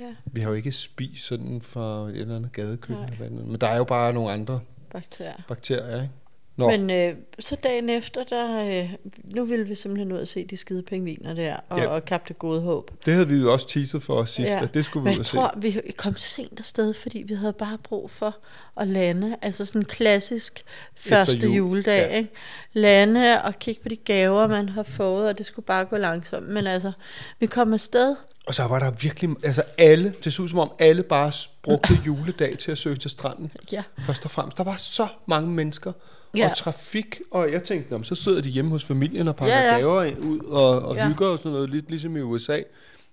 Ja, 0.00 0.14
vi 0.24 0.40
har 0.40 0.48
jo 0.48 0.54
ikke 0.54 0.72
spist 0.72 1.24
sådan 1.26 1.60
fra 1.62 2.08
et 2.08 2.16
eller 2.16 2.36
andet 2.36 2.52
gadekøkken. 2.52 3.04
Eller 3.04 3.16
hvad 3.16 3.26
andet. 3.26 3.46
Men 3.46 3.60
der 3.60 3.66
er 3.66 3.76
jo 3.76 3.84
bare 3.84 4.12
nogle 4.12 4.30
andre 4.30 4.60
bakterier. 4.90 5.42
bakterier, 5.48 6.02
ikke? 6.02 6.14
Nå, 6.56 6.70
Men 6.70 6.90
øh, 6.90 7.14
så 7.38 7.56
dagen 7.56 7.88
efter, 7.90 8.24
der, 8.24 8.80
øh, 8.82 8.92
nu 9.24 9.44
ville 9.44 9.68
vi 9.68 9.74
simpelthen 9.74 10.12
ud 10.12 10.18
og 10.18 10.28
se 10.28 10.44
de 10.44 10.56
skide 10.56 10.82
pingviner 10.82 11.34
der, 11.34 11.56
og, 11.68 11.78
Ja. 11.78 11.86
og 11.86 12.04
Kap 12.04 12.28
det 12.28 12.38
gode 12.38 12.60
håb. 12.60 12.90
det 13.06 13.14
havde 13.14 13.28
vi 13.28 13.36
jo 13.36 13.52
også 13.52 13.68
teaset 13.68 14.02
for 14.02 14.14
os 14.14 14.30
sidst, 14.30 14.50
ja. 14.50 14.62
at 14.62 14.74
det 14.74 14.84
skulle 14.84 15.02
vi 15.04 15.08
Men 15.10 15.12
ud 15.12 15.16
jeg 15.16 15.20
og 15.20 15.26
se. 15.26 15.32
tror, 15.36 15.54
vi 15.86 15.92
kom 15.96 16.16
sent 16.16 16.58
afsted, 16.58 16.94
fordi 16.94 17.18
vi 17.22 17.34
havde 17.34 17.52
bare 17.52 17.78
brug 17.78 18.10
for 18.10 18.36
at 18.76 18.88
lande. 18.88 19.36
Altså 19.42 19.64
sådan 19.64 19.80
en 19.80 19.84
klassisk 19.84 20.62
første 20.96 21.46
jul, 21.46 21.56
juledag. 21.56 22.10
ja. 22.10 22.16
Ikke? 22.16 22.30
Lande 22.72 23.42
og 23.42 23.58
kigge 23.58 23.82
på 23.82 23.88
de 23.88 23.96
gaver, 23.96 24.46
man 24.46 24.68
har 24.68 24.82
fået, 24.82 25.28
og 25.28 25.38
det 25.38 25.46
skulle 25.46 25.66
bare 25.66 25.84
gå 25.84 25.96
langsomt. 25.96 26.48
Men 26.48 26.66
altså, 26.66 26.92
vi 27.40 27.46
kom 27.46 27.72
afsted, 27.72 28.16
Og 28.46 28.54
så 28.54 28.62
var 28.66 28.78
der 28.78 28.90
virkelig, 28.90 29.30
altså 29.44 29.62
alle, 29.78 30.14
det 30.24 30.32
så 30.32 30.42
ud 30.42 30.48
som 30.48 30.58
om 30.58 30.70
alle 30.78 31.02
bare 31.02 31.32
brugte 31.62 31.98
juledag 32.06 32.58
til 32.58 32.70
at 32.70 32.78
søge 32.78 32.96
til 32.96 33.10
stranden. 33.10 33.52
Ja. 33.72 33.82
Først 34.06 34.24
og 34.24 34.30
fremmest. 34.30 34.58
Der 34.58 34.64
var 34.64 34.76
så 34.76 35.08
mange 35.26 35.50
mennesker 35.50 35.92
Ja. 36.36 36.50
og 36.50 36.56
trafik, 36.56 37.20
og 37.30 37.52
jeg 37.52 37.64
tænkte, 37.64 37.90
"Nå, 37.90 37.96
men 37.96 38.04
så 38.04 38.14
sidder 38.14 38.40
de 38.40 38.48
hjemme 38.50 38.70
hos 38.70 38.84
familien 38.84 39.28
og 39.28 39.36
pakker 39.36 39.54
Ja, 39.56 39.62
ja. 39.72 39.78
gaver 39.78 40.16
ud 40.20 40.38
og, 40.38 40.82
og 40.82 40.94
Ja. 40.96 41.08
hygger 41.08 41.26
og 41.26 41.38
sådan 41.38 41.52
noget, 41.52 41.70
lidt 41.70 41.88
ligesom 41.90 42.16
i 42.16 42.20
USA. 42.20 42.60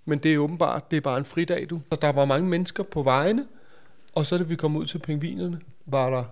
Men 0.05 0.19
det 0.19 0.33
er 0.33 0.37
åbenbart, 0.37 0.91
det 0.91 0.97
er 0.97 1.01
bare 1.01 1.17
en 1.17 1.25
fridag, 1.25 1.67
du. 1.69 1.79
Og 1.89 2.01
der 2.01 2.11
var 2.11 2.25
mange 2.25 2.47
mennesker 2.49 2.83
på 2.83 3.03
vejene, 3.03 3.45
og 4.15 4.25
så 4.25 4.37
da 4.37 4.43
vi 4.43 4.55
kom 4.55 4.75
ud 4.75 4.85
til 4.85 4.97
pingvinerne, 4.99 5.59
var 5.85 6.09
der 6.09 6.23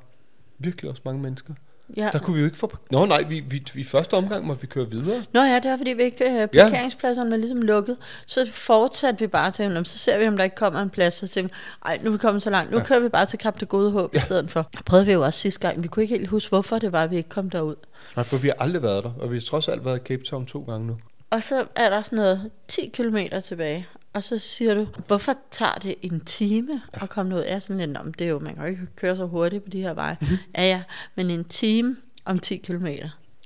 virkelig 0.57 0.89
også 0.91 1.01
mange 1.05 1.21
mennesker. 1.21 1.53
Ja. 1.97 2.09
Der 2.13 2.19
kunne 2.19 2.33
vi 2.33 2.39
jo 2.39 2.45
ikke 2.45 2.57
få... 2.57 2.77
Nå 2.91 3.05
nej, 3.05 3.23
vi, 3.29 3.39
vi, 3.39 3.63
i 3.75 3.83
første 3.83 4.13
omgang 4.13 4.45
måtte 4.45 4.61
vi 4.61 4.67
køre 4.67 4.89
videre. 4.91 5.23
Nå 5.33 5.41
ja, 5.41 5.55
det 5.55 5.65
er 5.65 5.77
fordi 5.77 5.89
vi 5.93 6.03
ikke, 6.03 6.41
øh, 6.41 6.47
parkeringspladserne 6.47 7.33
er 7.33 7.37
ligesom 7.37 7.61
lukket. 7.61 7.97
Så 8.25 8.47
fortsatte 8.53 9.19
vi 9.19 9.27
bare 9.27 9.51
til, 9.51 9.69
"Nå, 9.71 9.83
så 9.83 9.97
ser 9.97 10.17
vi, 10.19 10.27
om 10.27 10.37
der 10.37 10.43
ikke 10.43 10.55
kommer 10.55 10.81
en 10.81 10.89
plads. 10.89 11.13
Så 11.13 11.27
tænkte 11.27 11.55
vi, 11.55 11.59
ej, 11.85 11.99
nu 12.03 12.07
er 12.07 12.11
vi 12.11 12.17
kommet 12.17 12.43
så 12.43 12.49
langt. 12.49 12.71
Nu 12.71 12.77
ja. 12.77 12.83
kører 12.83 12.99
vi 12.99 13.09
bare 13.09 13.25
til 13.25 13.39
Kap 13.39 13.59
det 13.59 13.69
Gode 13.69 13.91
Håb 13.91 14.13
ja. 14.13 14.17
i 14.17 14.21
stedet 14.21 14.49
for. 14.49 14.69
Der 14.77 14.81
prøvede 14.85 15.05
vi 15.05 15.11
jo 15.11 15.25
også 15.25 15.39
sidste 15.39 15.59
gang. 15.59 15.83
Vi 15.83 15.87
kunne 15.87 16.03
ikke 16.03 16.17
helt 16.17 16.29
huske, 16.29 16.49
hvorfor 16.49 16.79
det 16.79 16.91
var, 16.91 17.03
at 17.03 17.11
vi 17.11 17.17
ikke 17.17 17.29
kom 17.29 17.49
derud. 17.49 17.75
Nej, 18.15 18.25
for 18.25 18.37
vi 18.37 18.47
har 18.47 18.55
aldrig 18.59 18.81
været 18.83 19.03
der, 19.03 19.11
og 19.19 19.31
vi 19.31 19.35
har 19.35 19.41
trods 19.41 19.67
alt 19.67 19.85
været 19.85 19.99
i 19.99 20.03
Cape 20.03 20.23
Town 20.23 20.45
to 20.45 20.59
gange 20.67 20.87
nu. 20.87 20.97
Og 21.29 21.43
så 21.43 21.65
er 21.75 21.89
der 21.89 22.01
sådan 22.01 22.15
noget 22.17 22.51
10 22.67 22.87
km 22.93 23.17
tilbage. 23.43 23.87
Og 24.13 24.23
så 24.23 24.37
siger 24.37 24.73
du, 24.73 24.87
hvorfor 25.07 25.33
tager 25.51 25.73
det 25.73 25.95
en 26.01 26.19
time 26.19 26.81
at 26.93 27.09
komme 27.09 27.35
ud? 27.35 27.39
Jeg 27.41 27.49
er 27.49 27.59
sådan 27.59 27.77
lidt, 27.77 27.89
"Nå, 27.91 28.03
men 28.03 28.11
det 28.19 28.25
er 28.25 28.29
jo, 28.29 28.39
man 28.39 28.55
kan 28.55 28.63
jo 28.63 28.69
ikke 28.69 28.87
køre 28.95 29.15
så 29.15 29.25
hurtigt 29.25 29.63
på 29.63 29.69
de 29.69 29.81
her 29.81 29.93
veje. 29.93 30.17
Mhm. 30.21 30.29
ja, 30.55 30.63
ja, 30.63 30.83
men 31.15 31.29
en 31.29 31.43
time 31.43 31.97
om 32.25 32.39
10 32.39 32.57
km. 32.57 32.87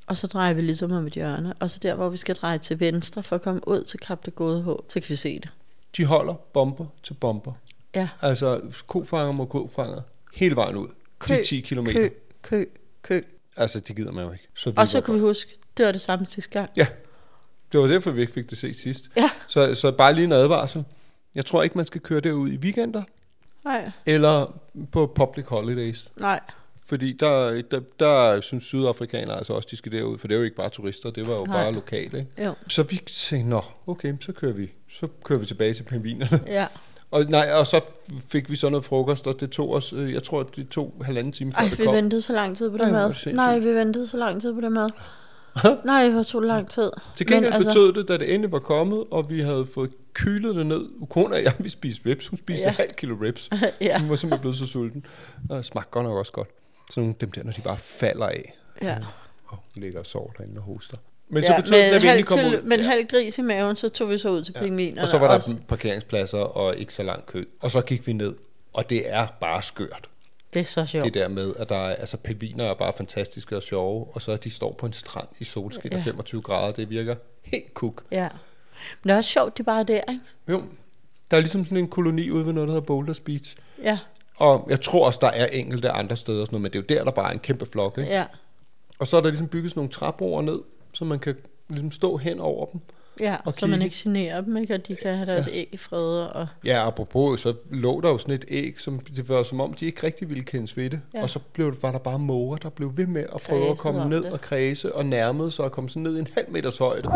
Og 0.08 0.18
så 0.18 0.28
drejer 0.28 0.54
vi 0.54 0.62
ligesom 0.62 0.92
om 0.92 1.08
et 1.08 1.14
hjørne. 1.14 1.54
Og 1.60 1.70
så 1.70 1.80
der, 1.80 1.96
hvor 1.96 2.10
vi 2.10 2.18
skal 2.18 2.36
dreje 2.36 2.58
til 2.58 2.80
venstre 2.80 3.24
for 3.24 3.36
at 3.36 3.42
komme 3.42 3.68
ud 3.68 3.84
til 3.84 4.00
Kap 4.00 4.26
det 4.26 4.36
Gode 4.36 4.62
Håb, 4.62 4.86
så 4.92 5.00
kan 5.00 5.10
vi 5.10 5.16
se 5.16 5.40
det. 5.40 5.50
De 5.98 6.06
holder 6.06 6.34
bomber 6.34 6.86
til 7.04 7.14
bomber. 7.14 7.54
Ja. 7.96 8.10
Altså 8.22 8.62
kofanger 8.88 9.32
mod 9.32 9.48
kofanger. 9.48 10.02
Hele 10.34 10.56
vejen 10.56 10.76
ud. 10.76 10.88
Kø, 11.20 11.36
de 11.38 11.44
10 11.44 11.60
kilometer. 11.62 11.94
kø, 11.94 12.10
kø, 12.42 12.66
kø. 13.04 13.22
Altså, 13.58 13.80
det 13.80 13.96
gider 13.96 14.12
man 14.12 14.26
jo 14.26 14.32
ikke. 14.32 14.48
Så 14.56 14.74
Og 14.78 14.88
så 14.88 15.02
kan 15.02 15.14
vi 15.16 15.20
huske, 15.20 15.58
det 15.78 15.86
var 15.86 15.92
det 15.92 16.02
samme 16.02 16.26
sidste 16.26 16.52
gang. 16.52 16.70
Ja, 16.78 16.88
det 17.82 17.90
var 17.90 17.94
derfor, 17.96 18.12
vi 18.12 18.22
ikke 18.22 18.34
fik 18.34 18.50
det 18.50 18.58
set 18.58 18.76
sidst. 18.76 19.06
Ja. 19.18 19.30
Så, 19.48 19.76
så 19.76 19.92
bare 19.92 20.14
lige 20.14 20.26
en 20.26 20.32
advarsel. 20.32 20.84
Jeg 21.36 21.46
tror 21.46 21.64
ikke, 21.64 21.78
man 21.78 21.86
skal 21.86 22.02
køre 22.02 22.20
derud 22.20 22.50
i 22.50 22.58
weekender, 22.58 23.04
Nej, 23.66 23.92
eller 24.06 24.54
på 24.92 25.12
public 25.16 25.46
holidays. 25.48 26.12
nej. 26.18 26.40
Fordi 26.88 27.14
der, 27.20 27.62
der, 27.72 27.80
der 28.00 28.42
synes 28.42 28.64
sydafrikanere 28.64 29.38
altså 29.38 29.54
også, 29.54 29.68
de 29.72 29.76
skal 29.78 29.92
derud, 29.92 30.18
for 30.18 30.28
det 30.28 30.36
er 30.36 30.38
jo 30.40 30.44
ikke 30.44 30.56
bare 30.56 30.70
turister, 30.70 31.10
det 31.12 31.28
var 31.28 31.34
jo 31.36 31.46
Nej. 31.46 31.64
bare 31.64 31.72
lokale. 31.74 32.20
Ikke? 32.20 32.44
Jo. 32.46 32.54
Så 32.68 32.84
vi 32.84 33.02
tænkte, 33.08 33.50
nå, 33.50 33.62
okay, 33.88 34.14
så 34.22 34.32
kører 34.32 34.54
vi, 34.54 34.72
så 35.00 35.08
kører 35.24 35.40
vi 35.40 35.46
tilbage 35.46 35.74
til 35.74 35.84
pingvinerne. 35.84 36.40
Ja. 36.48 36.68
Og, 37.12 37.24
nej, 37.24 37.48
og 37.60 37.68
så 37.68 37.82
fik 38.30 38.50
vi 38.50 38.56
så 38.56 38.70
noget 38.70 38.86
frokost, 38.86 39.28
og 39.28 39.40
det 39.40 39.50
tog 39.52 39.74
os, 39.74 39.94
øh, 39.94 40.14
jeg 40.14 40.24
tror, 40.24 40.44
det 40.44 40.70
tog 40.70 40.94
halvanden 41.06 41.34
time 41.34 41.54
før 41.54 41.60
Ej, 41.60 41.70
det 41.70 41.80
vi 41.80 41.84
kom. 41.84 41.96
ventede 41.96 42.22
så 42.22 42.34
lang 42.34 42.58
tid 42.58 42.70
på 42.70 42.78
det 42.78 42.92
mad. 42.92 43.34
Nej, 43.34 43.60
vi 43.60 43.76
ventede 43.76 44.08
så 44.08 44.18
lang 44.18 44.42
tid 44.42 44.54
på 44.54 44.62
det 44.62 44.72
mad. 44.72 44.90
Nej, 45.86 46.10
hvor 46.10 46.24
tog 46.24 46.42
det 46.42 46.48
lang 46.48 46.70
tid. 46.70 46.92
Til 47.16 47.28
gengæld 47.28 47.44
Men 47.44 47.54
altså- 47.54 47.70
betød 47.70 47.94
det, 47.94 48.08
da 48.08 48.18
det 48.18 48.34
endelig 48.34 48.52
var 48.52 48.60
kommet, 48.60 49.04
og 49.12 49.30
vi 49.30 49.40
havde 49.42 49.68
fået 49.74 49.92
kylet 50.14 50.56
det 50.56 50.66
ned. 50.66 50.86
Ukona 51.00 51.36
og 51.36 51.44
jeg, 51.44 51.54
vi 51.60 51.70
spiste 51.70 52.02
ribs. 52.10 52.28
Hun 52.28 52.38
spiste 52.40 52.64
Ja. 52.64 52.70
ja. 52.70 52.76
halv 52.76 52.94
kilo 52.94 53.16
ribs. 53.22 53.50
Ja. 53.82 54.00
Hun 54.00 54.10
var 54.10 54.16
simpelthen 54.16 54.42
blevet 54.42 54.58
så 54.58 54.66
sulten. 54.66 55.06
Og 55.50 55.58
det 55.58 55.66
smagte 55.66 55.90
godt 55.92 56.06
nok 56.06 56.18
også 56.18 56.32
godt. 56.32 56.48
Sådan 56.92 57.02
nogle 57.04 57.16
dem 57.22 57.32
der, 57.32 57.44
når 57.44 57.52
de 57.52 57.62
bare 57.62 57.78
falder 57.78 58.26
af. 58.26 58.54
Ja. 58.82 58.98
Og 59.48 59.58
hun 59.58 59.84
ligger 59.84 60.00
og 60.00 60.06
sover 60.06 60.32
derinde 60.32 60.58
og 60.58 60.64
hoster. 60.64 60.98
Men 61.30 61.44
ja, 61.44 61.48
så 61.48 61.56
betød 61.62 61.78
det, 61.84 61.92
med 61.92 62.00
vi 62.00 62.08
halv, 62.08 62.20
endelig 62.20 62.26
kom 62.26 62.40
kyl- 62.40 62.58
ud. 62.58 62.62
med 62.62 62.80
en 62.80 62.86
halv 62.86 63.08
gris 63.08 63.38
i 63.38 63.42
maven, 63.42 63.76
så 63.76 63.90
tog 63.90 64.10
vi 64.10 64.18
så 64.18 64.30
ud 64.30 64.44
til 64.44 64.54
ja. 64.58 64.62
pingvinerne. 64.62 65.02
Og 65.02 65.08
så 65.08 65.18
var 65.18 65.28
der 65.28 65.36
Også- 65.36 65.56
parkeringspladser 65.68 66.38
og 66.38 66.78
ikke 66.78 66.94
så 66.94 67.04
lang 67.04 67.26
kø. 67.26 67.46
Og 67.62 67.72
så 67.72 67.82
gik 67.82 68.08
vi 68.08 68.14
ned. 68.14 68.36
Og 68.74 68.90
det 68.90 69.10
er 69.10 69.28
bare 69.40 69.64
skørt. 69.64 70.10
Det 70.56 70.62
er 70.62 70.66
så 70.66 70.86
sjovt. 70.86 71.06
Det 71.06 71.14
der 71.14 71.28
med, 71.28 71.54
at 71.60 71.70
der 71.70 71.76
er, 71.76 71.96
altså 71.96 72.18
pingviner 72.18 72.64
er 72.66 72.74
bare 72.74 72.94
fantastiske 72.98 73.58
og 73.58 73.64
sjove, 73.64 74.08
og 74.14 74.22
så 74.22 74.32
at 74.32 74.44
de 74.44 74.50
står 74.50 74.74
på 74.74 74.86
en 74.86 74.94
strand 74.94 75.28
i 75.40 75.44
solskin 75.44 75.92
ja. 75.92 75.98
Og 75.98 76.04
25 76.04 76.42
grader, 76.42 76.72
det 76.74 76.90
virker 76.90 77.16
helt 77.44 77.74
kuk. 77.74 78.04
Ja. 78.12 78.30
Men 79.04 79.08
det 79.10 79.14
er 79.14 79.18
også 79.18 79.30
sjovt, 79.30 79.58
de 79.58 79.64
bare 79.64 79.80
er 79.80 79.84
der, 79.84 80.02
ikke? 80.10 80.22
Jo, 80.50 80.64
der 81.32 81.38
er 81.38 81.42
ligesom 81.42 81.66
sådan 81.66 81.78
en 81.78 81.88
koloni 81.88 82.30
ude 82.32 82.46
ved 82.46 82.54
noget, 82.54 82.68
der 82.68 82.74
hedder 82.74 82.86
Boulder 82.86 83.20
Beach. 83.26 83.56
Ja, 83.84 84.00
Og 84.36 84.68
jeg 84.70 84.82
tror 84.82 85.06
også, 85.06 85.20
der 85.22 85.28
er 85.30 85.46
enkelte 85.46 85.90
andre 85.92 86.16
steder, 86.16 86.42
og 86.42 86.48
sådan 86.48 86.62
noget, 86.62 86.62
men 86.62 86.84
det 86.84 86.92
er 86.92 86.96
jo 86.96 87.00
der, 87.00 87.04
der 87.06 87.12
bare 87.12 87.30
er 87.30 87.34
en 87.34 87.40
kæmpe 87.40 87.66
flok. 87.66 87.98
Ikke? 87.98 88.12
ja, 88.12 88.26
Og 89.00 89.08
så 89.08 89.18
er 89.18 89.22
der 89.22 89.30
ligesom 89.30 89.48
bygget 89.48 89.72
sådan 89.72 89.80
nogle 89.80 89.92
træbroer 89.92 90.42
ned, 90.42 90.60
så 90.94 91.06
man 91.06 91.20
kan 91.20 91.36
ligesom 91.70 91.92
stå 91.92 92.18
hen 92.18 92.40
over 92.40 92.66
dem. 92.66 92.82
Ja. 93.20 93.36
Og 93.46 93.54
så 93.56 93.68
man 93.68 93.80
kigge. 93.80 93.86
ikke 93.86 93.98
generer 94.04 94.42
dem, 94.42 94.58
ikke? 94.58 94.74
Og 94.74 94.88
de 94.88 94.96
kan 94.96 95.16
have 95.16 95.26
deres 95.26 95.48
ja. 95.48 95.52
æg 95.52 95.70
i 95.72 95.78
fred. 95.78 96.20
Og... 96.20 96.48
Ja, 96.66 96.88
apropos, 96.88 97.40
så 97.40 97.54
lå 97.70 98.02
der 98.02 98.10
jo 98.10 98.18
sådan 98.18 98.34
et 98.34 98.46
æg, 98.48 98.80
som 98.80 99.00
det 99.00 99.30
var 99.30 99.44
som 99.44 99.60
om, 99.60 99.74
de 99.74 99.86
ikke 99.86 100.04
rigtig 100.04 100.30
ville 100.30 100.44
kendes 100.44 100.78
ved 100.78 100.90
det. 100.90 101.02
Ja. 101.14 101.22
Og 101.22 101.30
så 101.30 101.40
blev, 101.54 101.78
var 101.82 101.92
der 101.92 102.00
bare 102.00 102.20
måger, 102.20 102.58
der 102.58 102.70
blev 102.70 102.98
ved 102.98 103.08
med 103.08 103.26
at 103.36 103.42
prøve 103.42 103.72
at 103.72 103.78
komme 103.78 104.02
om 104.02 104.10
ned 104.10 104.24
det. 104.24 104.32
og 104.34 104.42
kredse 104.42 104.96
og 104.96 105.06
nærmede 105.06 105.52
sig 105.52 105.66
og 105.66 105.72
komme 105.72 105.90
sådan 105.90 106.04
ned 106.04 106.16
i 106.16 106.20
en 106.20 106.28
halv 106.36 106.52
meters 106.52 106.78
højde. 106.78 107.10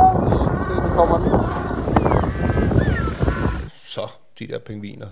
Så 3.73 4.07
de 4.39 4.47
der 4.47 4.59
pingviner, 4.59 5.07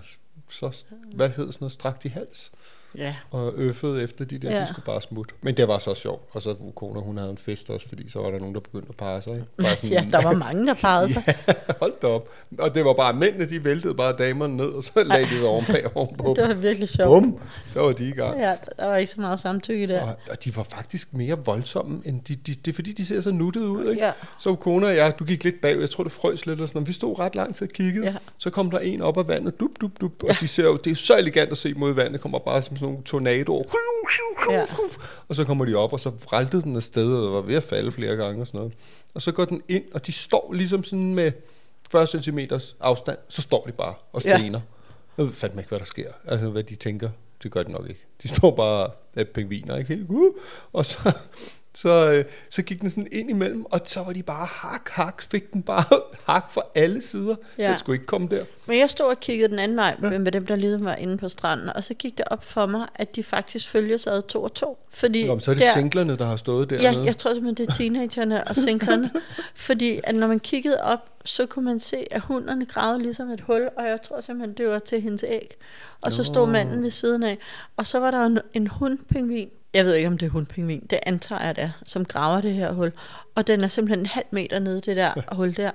så, 0.48 0.84
hvad 1.14 1.28
hedder 1.28 1.50
sådan 1.50 1.64
noget, 1.64 1.72
strakt 1.72 2.04
i 2.04 2.08
hals? 2.08 2.52
Ja. 2.96 3.14
og 3.30 3.52
øffede 3.56 4.02
efter 4.02 4.24
de 4.24 4.38
der, 4.38 4.50
ja. 4.50 4.56
Ja. 4.56 4.62
de 4.62 4.68
skulle 4.68 4.84
bare 4.86 5.02
smutte. 5.02 5.34
Men 5.40 5.56
det 5.56 5.68
var 5.68 5.78
så 5.78 5.94
sjovt. 5.94 6.22
Og 6.32 6.42
så 6.42 6.54
kone, 6.76 7.00
hun 7.00 7.18
havde 7.18 7.30
en 7.30 7.38
fest 7.38 7.70
også, 7.70 7.88
fordi 7.88 8.10
så 8.10 8.18
var 8.22 8.30
der 8.30 8.38
nogen, 8.38 8.54
der 8.54 8.60
begyndte 8.60 8.86
at 8.88 8.96
parre 8.96 9.22
sig. 9.22 9.32
Ikke? 9.32 9.46
Bare 9.56 9.76
sådan, 9.76 9.90
ja, 9.90 10.04
der 10.12 10.22
var 10.22 10.32
mange, 10.32 10.66
der 10.66 10.74
parrede 10.74 11.12
sig. 11.14 11.22
ja, 11.48 11.52
hold 11.80 11.92
da 12.02 12.06
op. 12.06 12.28
Og 12.58 12.74
det 12.74 12.84
var 12.84 12.92
bare 12.92 13.12
mændene, 13.14 13.44
de 13.48 13.64
væltede 13.64 13.94
bare 13.94 14.16
damerne 14.18 14.56
ned, 14.56 14.66
og 14.66 14.84
så 14.84 14.92
lagde 15.06 15.24
de 15.24 15.30
sig 15.30 15.46
ovenpå 15.46 15.72
ovenpå. 15.94 16.34
Det 16.36 16.48
var 16.48 16.54
virkelig 16.54 16.88
sjovt. 16.88 17.08
Bum, 17.22 17.38
så 17.68 17.80
var 17.80 17.92
de 17.92 18.08
i 18.08 18.12
gang. 18.12 18.40
Ja, 18.40 18.54
der 18.78 18.86
var 18.86 18.96
ikke 18.96 19.12
så 19.12 19.20
meget 19.20 19.40
samtykke 19.40 19.86
der. 19.86 20.00
Og, 20.02 20.14
og 20.30 20.44
de 20.44 20.56
var 20.56 20.62
faktisk 20.62 21.14
mere 21.14 21.38
voldsomme, 21.44 22.00
end 22.04 22.20
de, 22.28 22.34
de, 22.36 22.54
det 22.54 22.68
er 22.68 22.74
fordi, 22.74 22.92
de 22.92 23.06
ser 23.06 23.20
så 23.20 23.30
nuttede 23.30 23.68
ud, 23.68 23.90
ikke? 23.90 24.04
Ja. 24.04 24.12
Så 24.38 24.54
kone 24.54 24.86
og 24.86 24.96
jeg, 24.96 25.18
du 25.18 25.24
gik 25.24 25.44
lidt 25.44 25.60
bag, 25.60 25.80
jeg 25.80 25.90
tror, 25.90 26.04
det 26.04 26.12
frøs 26.12 26.46
lidt, 26.46 26.60
og 26.60 26.68
sådan, 26.68 26.86
vi 26.86 26.92
stod 26.92 27.18
ret 27.18 27.34
lang 27.34 27.54
tid 27.54 27.66
og 27.66 27.72
kiggede, 27.72 28.06
Ja. 28.06 28.14
så 28.38 28.50
kom 28.50 28.70
der 28.70 28.78
en 28.78 29.02
op 29.02 29.18
af 29.18 29.28
vandet, 29.28 29.60
dup, 29.60 29.70
dup, 29.80 29.90
dup, 30.00 30.22
og 30.22 30.30
de 30.40 30.48
ser 30.48 30.64
jo, 30.64 30.76
det 30.76 30.90
er 30.90 30.94
så 30.94 31.18
elegant 31.18 31.50
at 31.50 31.58
se 31.58 31.74
mod 31.74 31.92
vandet, 31.92 32.20
kommer 32.20 32.38
bare 32.38 32.62
som 32.62 32.76
sådan 32.78 32.92
nogle 32.92 33.04
tornadoer, 33.04 33.64
Ja. 34.50 34.64
og 35.28 35.34
så 35.36 35.44
kommer 35.44 35.64
de 35.64 35.74
op, 35.74 35.92
og 35.92 36.00
så 36.00 36.10
vraltede 36.10 36.62
den 36.62 36.76
afsted, 36.76 37.14
og 37.16 37.32
var 37.32 37.40
ved 37.40 37.54
at 37.54 37.62
falde 37.62 37.92
flere 37.92 38.16
gange 38.16 38.40
og 38.40 38.46
sådan 38.46 38.58
noget. 38.58 38.72
Og 39.14 39.22
så 39.22 39.32
går 39.32 39.44
den 39.44 39.62
ind, 39.68 39.84
og 39.94 40.06
de 40.06 40.12
står 40.12 40.52
ligesom 40.52 40.84
sådan 40.84 41.14
med 41.14 41.32
40 41.90 42.06
cm 42.06 42.38
afstand, 42.80 43.18
så 43.28 43.42
står 43.42 43.64
de 43.66 43.72
bare 43.72 43.94
og 44.12 44.22
Ja. 44.24 44.38
stener. 44.38 44.60
Jeg 45.18 45.26
ved 45.26 45.32
fandme 45.32 45.60
ikke, 45.60 45.68
hvad 45.68 45.78
der 45.78 45.84
sker. 45.84 46.12
Altså, 46.24 46.48
hvad 46.50 46.62
de 46.62 46.74
tænker, 46.74 47.10
det 47.42 47.50
gør 47.50 47.62
de 47.62 47.72
nok 47.72 47.88
ikke. 47.88 48.04
De 48.22 48.28
står 48.28 48.50
bare 48.56 48.90
af 49.16 49.28
pingviner, 49.28 49.76
ikke 49.76 49.94
helt? 49.94 50.06
Uh, 50.10 50.34
og 50.72 50.84
så, 50.84 51.12
så, 51.82 52.12
øh, 52.12 52.24
så 52.50 52.62
gik 52.62 52.80
den 52.80 52.90
sådan 52.90 53.06
ind 53.12 53.30
imellem, 53.30 53.64
og 53.64 53.80
så 53.84 54.02
var 54.02 54.12
de 54.12 54.22
bare 54.22 54.46
hak, 54.50 54.88
hak, 54.88 55.22
fik 55.22 55.52
den 55.52 55.62
bare 55.62 55.84
hak 56.32 56.52
fra 56.52 56.62
alle 56.74 57.02
sider. 57.02 57.34
Ja. 57.58 57.62
Ja. 57.62 57.70
Den 57.70 57.78
skulle 57.78 57.96
ikke 57.96 58.06
komme 58.06 58.28
der. 58.30 58.44
Men 58.66 58.78
jeg 58.78 58.90
stod 58.90 59.06
og 59.06 59.20
kiggede 59.20 59.48
den 59.48 59.58
anden 59.58 59.76
vej 59.76 59.96
ja. 60.02 60.18
med 60.18 60.32
dem, 60.32 60.46
der 60.46 60.56
ligesom 60.56 60.84
var 60.84 60.94
inde 60.94 61.18
på 61.18 61.28
stranden, 61.28 61.68
og 61.68 61.84
så 61.84 61.94
gik 61.94 62.18
det 62.18 62.24
op 62.30 62.44
for 62.44 62.66
mig, 62.66 62.86
at 62.94 63.16
de 63.16 63.22
faktisk 63.22 63.68
følges 63.68 64.06
ad 64.06 64.22
to 64.22 64.42
og 64.42 64.54
to. 64.54 64.78
Fordi 64.90 65.26
Nå, 65.26 65.34
men 65.34 65.40
så 65.40 65.50
er 65.50 65.54
det 65.54 65.62
der, 65.62 65.74
singlerne, 65.74 66.18
der 66.18 66.26
har 66.26 66.36
stået 66.36 66.72
Ja, 66.72 66.76
dernede. 66.76 67.04
jeg 67.04 67.16
tror 67.16 67.34
simpelthen, 67.34 67.66
det 67.66 67.72
er 67.72 67.76
teenagerne 67.76 68.48
og 68.48 68.56
singlerne. 68.56 69.10
fordi 69.54 70.00
at 70.04 70.14
når 70.14 70.26
man 70.26 70.40
kiggede 70.40 70.82
op, 70.82 71.08
så 71.24 71.46
kunne 71.46 71.64
man 71.64 71.80
se, 71.80 72.06
at 72.10 72.20
hunderne 72.20 72.66
gravede 72.66 73.02
ligesom 73.02 73.30
et 73.30 73.40
hul, 73.40 73.68
og 73.76 73.88
jeg 73.88 74.02
tror 74.02 74.20
simpelthen, 74.20 74.56
det 74.56 74.68
var 74.68 74.78
til 74.78 75.00
hendes 75.00 75.24
æg. 75.28 75.56
Og 76.02 76.12
så 76.12 76.24
stod 76.24 76.48
manden 76.48 76.82
ved 76.82 76.90
siden 76.90 77.22
af, 77.22 77.38
og 77.76 77.86
så 77.86 77.98
var 77.98 78.10
der 78.10 78.26
en, 78.26 78.38
en 78.54 78.66
hundpingvin. 78.66 79.50
Jeg 79.74 79.84
ved 79.84 79.94
ikke, 79.94 80.08
om 80.08 80.18
det 80.18 80.26
er 80.26 80.30
hundpingvin. 80.30 80.86
Det 80.90 80.98
antager 81.02 81.42
jeg 81.42 81.56
det, 81.56 81.72
som 81.86 82.04
graver 82.04 82.40
det 82.40 82.54
her 82.54 82.72
hul. 82.72 82.92
Og 83.34 83.46
den 83.46 83.64
er 83.64 83.68
simpelthen 83.68 83.98
en 83.98 84.06
halv 84.06 84.26
meter 84.30 84.58
nede, 84.58 84.80
det 84.80 84.96
der 84.96 85.12
hul 85.36 85.56
der. 85.56 85.70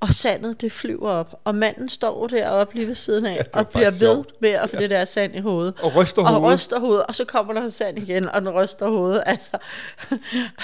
Og 0.00 0.14
sandet, 0.14 0.60
det 0.60 0.72
flyver 0.72 1.10
op. 1.10 1.40
Og 1.44 1.54
manden 1.54 1.88
står 1.88 2.26
deroppe 2.26 2.74
lige 2.74 2.86
ved 2.86 2.94
siden 2.94 3.26
af, 3.26 3.30
Ja, 3.30 3.36
ja, 3.36 3.42
det 3.42 3.56
og 3.56 3.68
bliver 3.68 3.90
ved 3.90 3.98
sjovt. 3.98 4.32
med 4.40 4.50
at 4.50 4.70
få 4.70 4.76
ja. 4.76 4.82
det 4.82 4.90
der 4.90 5.04
sand 5.04 5.36
i 5.36 5.38
hovedet. 5.40 5.74
Og 5.82 5.96
ryster 5.96 6.22
og 6.22 6.28
hovedet. 6.34 6.54
ryster 6.54 6.80
hovedet. 6.80 7.06
Og 7.06 7.14
så 7.14 7.24
kommer 7.24 7.52
der 7.54 7.68
sand 7.68 7.98
igen, 7.98 8.28
og 8.28 8.40
den 8.40 8.48
ryster 8.50 8.88
hovedet. 8.88 9.22
Altså, 9.26 9.50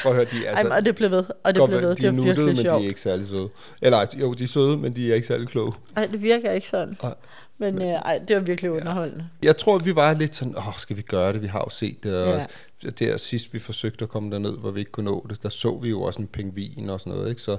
Prøv 0.03 0.13
at 0.13 0.17
høre, 0.17 0.25
de, 0.25 0.49
altså, 0.49 0.69
Ej, 0.69 0.77
og 0.77 0.85
det 0.85 0.95
blev 0.95 1.11
ved, 1.11 1.25
og 1.45 1.55
det 1.55 1.69
blev 1.69 1.83
ved. 1.83 1.89
de 1.91 1.95
Det 1.97 2.05
er 2.05 2.11
var 2.11 2.17
nuttede, 2.17 2.37
virkelig 2.37 2.47
men 2.47 2.57
de 2.57 2.63
sjovt. 2.71 2.83
er 2.85 2.89
ikke 2.89 3.01
særlig 3.01 3.29
søde. 3.29 3.49
Eller 3.83 4.07
jo, 4.21 4.35
de 4.35 4.45
er 4.45 4.49
søde, 4.49 4.77
men 4.77 4.97
de 4.97 5.11
er 5.11 5.15
ikke 5.15 5.27
særlig 5.27 5.49
kloge. 5.49 5.73
Ej, 5.97 6.07
det 6.07 6.23
virker 6.23 6.53
ikke 6.53 6.69
sådan. 6.69 6.97
Ej. 7.03 7.15
Men 7.59 7.83
øh, 7.83 7.89
ej, 7.89 8.19
det 8.29 8.37
var 8.37 8.43
virkelig 8.43 8.71
underholdende. 8.71 9.25
Jeg 9.43 9.57
tror, 9.57 9.79
vi 9.79 9.97
var 9.97 10.13
lidt 10.15 10.37
sådan, 10.37 10.55
åh, 10.57 10.77
skal 10.77 10.97
vi 10.97 11.03
gøre 11.03 11.33
det? 11.33 11.43
Vi 11.43 11.47
har 11.47 11.59
jo 11.59 11.69
set 11.71 12.03
det. 12.03 12.15
Og 12.17 12.29
Ja. 12.29 12.47
ja. 12.85 12.91
der 12.91 13.17
sidst 13.17 13.53
vi 13.55 13.59
forsøgte 13.59 14.03
at 14.03 14.09
komme 14.09 14.31
derned, 14.33 14.59
hvor 14.59 14.71
vi 14.71 14.81
ikke 14.81 14.93
kunne 14.93 15.05
nå 15.11 15.27
det, 15.31 15.43
der 15.43 15.49
så 15.49 15.79
vi 15.83 15.89
jo 15.89 16.03
også 16.03 16.21
en 16.21 16.27
pingvin 16.27 16.91
og 16.91 17.01
sådan 17.01 17.13
noget. 17.13 17.31
Ikke? 17.31 17.43
Så, 17.43 17.57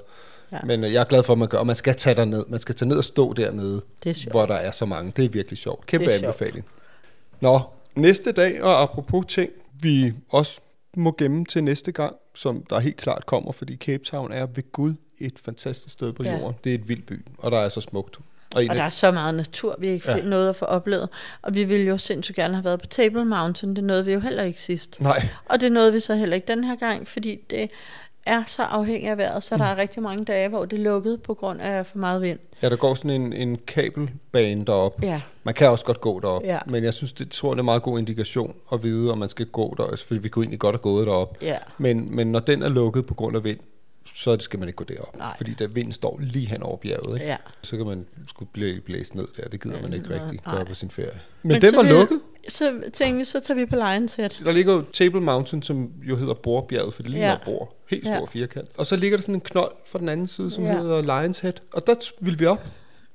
Ja. 0.52 0.58
Men 0.64 0.84
øh, 0.84 0.94
jeg 0.94 1.00
er 1.00 1.04
glad 1.04 1.24
for, 1.24 1.34
at 1.34 1.40
man 1.40 1.48
gør, 1.48 1.58
og 1.58 1.68
man 1.68 1.76
skal 1.76 1.96
tage 1.96 2.16
derned. 2.16 2.46
Man 2.48 2.60
skal 2.60 2.76
tage 2.76 2.90
ned 2.90 2.98
og 2.98 3.04
stå 3.04 3.34
dernede, 3.34 3.82
er 4.06 4.14
sjovt. 4.14 4.34
hvor 4.34 4.46
der 4.46 4.56
er 4.56 4.72
så 4.72 4.86
mange. 4.86 5.14
Det 5.16 5.26
er 5.26 5.30
virkelig 5.30 5.58
sjovt. 5.58 5.86
Kæmpe 5.86 6.06
Det 6.06 6.14
er 6.16 6.20
sjovt. 6.20 6.26
anbefaling. 6.42 6.66
Nå, 7.40 7.60
næste 7.96 8.32
dag, 8.32 8.64
og 8.64 8.82
apropos 8.82 9.26
ting, 9.28 9.50
vi 9.82 10.14
også 10.30 10.62
må 10.98 11.16
gemme 11.18 11.46
til 11.46 11.64
næste 11.64 11.92
gang, 11.92 12.16
som 12.36 12.64
der 12.70 12.80
helt 12.80 12.98
klart 12.98 13.26
kommer, 13.26 13.52
fordi 13.52 13.76
Cape 13.78 14.04
Town 14.04 14.32
er 14.32 14.46
ved 14.46 14.72
Gud 14.72 14.94
et 15.20 15.34
fantastisk 15.46 15.94
sted 15.94 16.14
på 16.14 16.24
Ja. 16.24 16.38
jorden. 16.40 16.56
Det 16.64 16.70
er 16.70 16.76
et 16.76 16.90
vildt 16.90 17.06
by, 17.06 17.26
og 17.38 17.52
der 17.52 17.58
er 17.58 17.70
så 17.70 17.82
smukt. 17.82 18.18
Og, 18.56 18.64
Og 18.70 18.76
der 18.76 18.84
er 18.84 18.90
så 18.90 19.12
meget 19.12 19.36
natur, 19.36 19.76
vi 19.80 19.88
ikke 19.88 20.10
Ja. 20.12 20.18
ja. 20.18 20.24
noget 20.24 20.50
at 20.50 20.56
få 20.56 20.66
oplevet. 20.66 21.10
Og 21.42 21.56
vi 21.56 21.64
ville 21.64 21.86
jo 21.86 21.98
sindssygt 21.98 22.36
gerne 22.36 22.54
have 22.54 22.64
været 22.66 22.80
på 22.80 22.88
Table 22.88 23.26
Mountain. 23.26 23.76
Det 23.76 23.84
nåede 23.84 24.06
vi 24.06 24.14
jo 24.14 24.20
heller 24.20 24.44
ikke 24.44 24.62
sidst. 24.62 25.02
nej, 25.02 25.28
Og 25.46 25.62
det 25.62 25.72
nåede 25.72 25.94
vi 25.94 26.00
så 26.00 26.16
heller 26.16 26.36
ikke 26.36 26.48
den 26.48 26.64
her 26.64 26.76
gang, 26.76 27.08
fordi 27.08 27.36
det 27.50 27.72
er 28.26 28.44
så 28.48 28.64
afhængigt 28.64 29.12
af 29.12 29.18
vejret, 29.18 29.44
så 29.44 29.56
mm. 29.56 29.60
der 29.60 29.66
er 29.66 29.78
rigtig 29.78 30.04
mange 30.04 30.26
dage, 30.26 30.50
hvor 30.50 30.66
det 30.66 30.80
er 30.80 30.84
lukket 30.84 31.22
på 31.22 31.34
grund 31.34 31.62
af 31.62 31.86
for 31.86 31.98
meget 31.98 32.22
vind. 32.22 32.40
ja, 32.62 32.70
der 32.70 32.76
går 32.76 32.94
sådan 32.94 33.12
en, 33.22 33.34
en 33.34 33.58
kabelbane 33.68 34.66
derop. 34.66 35.04
Ja. 35.04 35.22
Man 35.44 35.54
kan 35.54 35.70
også 35.70 35.86
godt 35.86 36.02
gå 36.02 36.20
derop, 36.20 36.44
Ja. 36.44 36.60
men 36.68 36.84
jeg 36.84 36.94
synes, 36.94 37.14
det 37.14 37.32
tror, 37.32 37.50
det 37.50 37.58
er 37.58 37.62
en 37.62 37.66
meget 37.66 37.84
god 37.84 38.00
indikation 38.00 38.56
at 38.74 38.84
vide, 38.84 39.12
om 39.12 39.18
man 39.18 39.30
skal 39.30 39.46
gå 39.46 39.74
der, 39.78 39.84
altså, 39.84 40.08
fordi 40.08 40.20
vi 40.20 40.30
kunne 40.30 40.44
egentlig 40.44 40.60
godt 40.60 40.74
have 40.76 40.82
gået 40.82 41.08
derop. 41.08 41.38
Ja. 41.42 41.58
Men, 41.78 42.16
men 42.16 42.32
når 42.32 42.40
den 42.40 42.62
er 42.64 42.70
lukket 42.70 43.06
på 43.06 43.14
grund 43.14 43.36
af 43.38 43.44
vind, 43.44 43.60
så 44.16 44.38
skal 44.40 44.60
man 44.60 44.70
ikke 44.70 44.78
gå 44.78 44.84
derop. 44.84 45.18
Nej. 45.18 45.38
Fordi 45.38 45.54
der 45.54 45.68
vinden 45.68 45.92
står 45.94 46.20
lige 46.22 46.48
hen 46.48 46.64
over 46.64 46.78
bjerget. 46.78 47.16
Ikke? 47.16 47.28
Ja. 47.28 47.38
Så 47.62 47.78
kan 47.78 47.86
man 47.86 48.06
skulle 48.28 48.50
blive 48.54 48.82
blæst 48.82 49.16
ned 49.16 49.28
der. 49.38 49.50
Det 49.50 49.62
gider 49.64 49.82
man 49.82 49.94
ikke 49.94 50.10
rigtig 50.24 50.40
gøre 50.52 50.66
på 50.66 50.74
sin 50.74 50.90
ferie. 50.90 51.20
Men, 51.44 51.52
men 51.52 51.62
den 51.62 51.76
var 51.76 51.84
vi- 51.84 51.90
lukket. 51.90 52.22
Så 52.52 52.74
tænkte 52.94 53.18
vi, 53.18 53.26
så 53.26 53.40
tager 53.40 53.60
vi 53.60 53.66
på 53.66 53.76
Lionshead. 53.76 54.30
Der 54.44 54.52
ligger 54.52 54.74
jo 54.74 54.84
Table 54.94 55.22
Mountain, 55.22 55.64
som 55.64 55.90
jo 56.04 56.16
hedder 56.16 56.34
Borbjerget, 56.34 56.94
for 56.94 57.02
det 57.02 57.12
ligner 57.12 57.28
Ja. 57.30 57.38
bor. 57.46 57.74
Helt 57.90 58.06
stor 58.06 58.14
Ja. 58.16 58.26
firkant. 58.26 58.70
Og 58.78 58.86
så 58.86 58.96
ligger 58.96 59.18
der 59.18 59.22
sådan 59.22 59.36
en 59.36 59.42
knold 59.42 59.72
fra 59.88 60.00
den 60.00 60.10
anden 60.10 60.28
side, 60.28 60.52
som 60.52 60.64
Ja. 60.64 60.78
hedder 60.78 61.02
Lions 61.22 61.40
Head. 61.40 61.54
Og 61.74 61.88
der 61.88 61.96
ville 62.20 62.40
vi 62.40 62.46
op. 62.46 62.66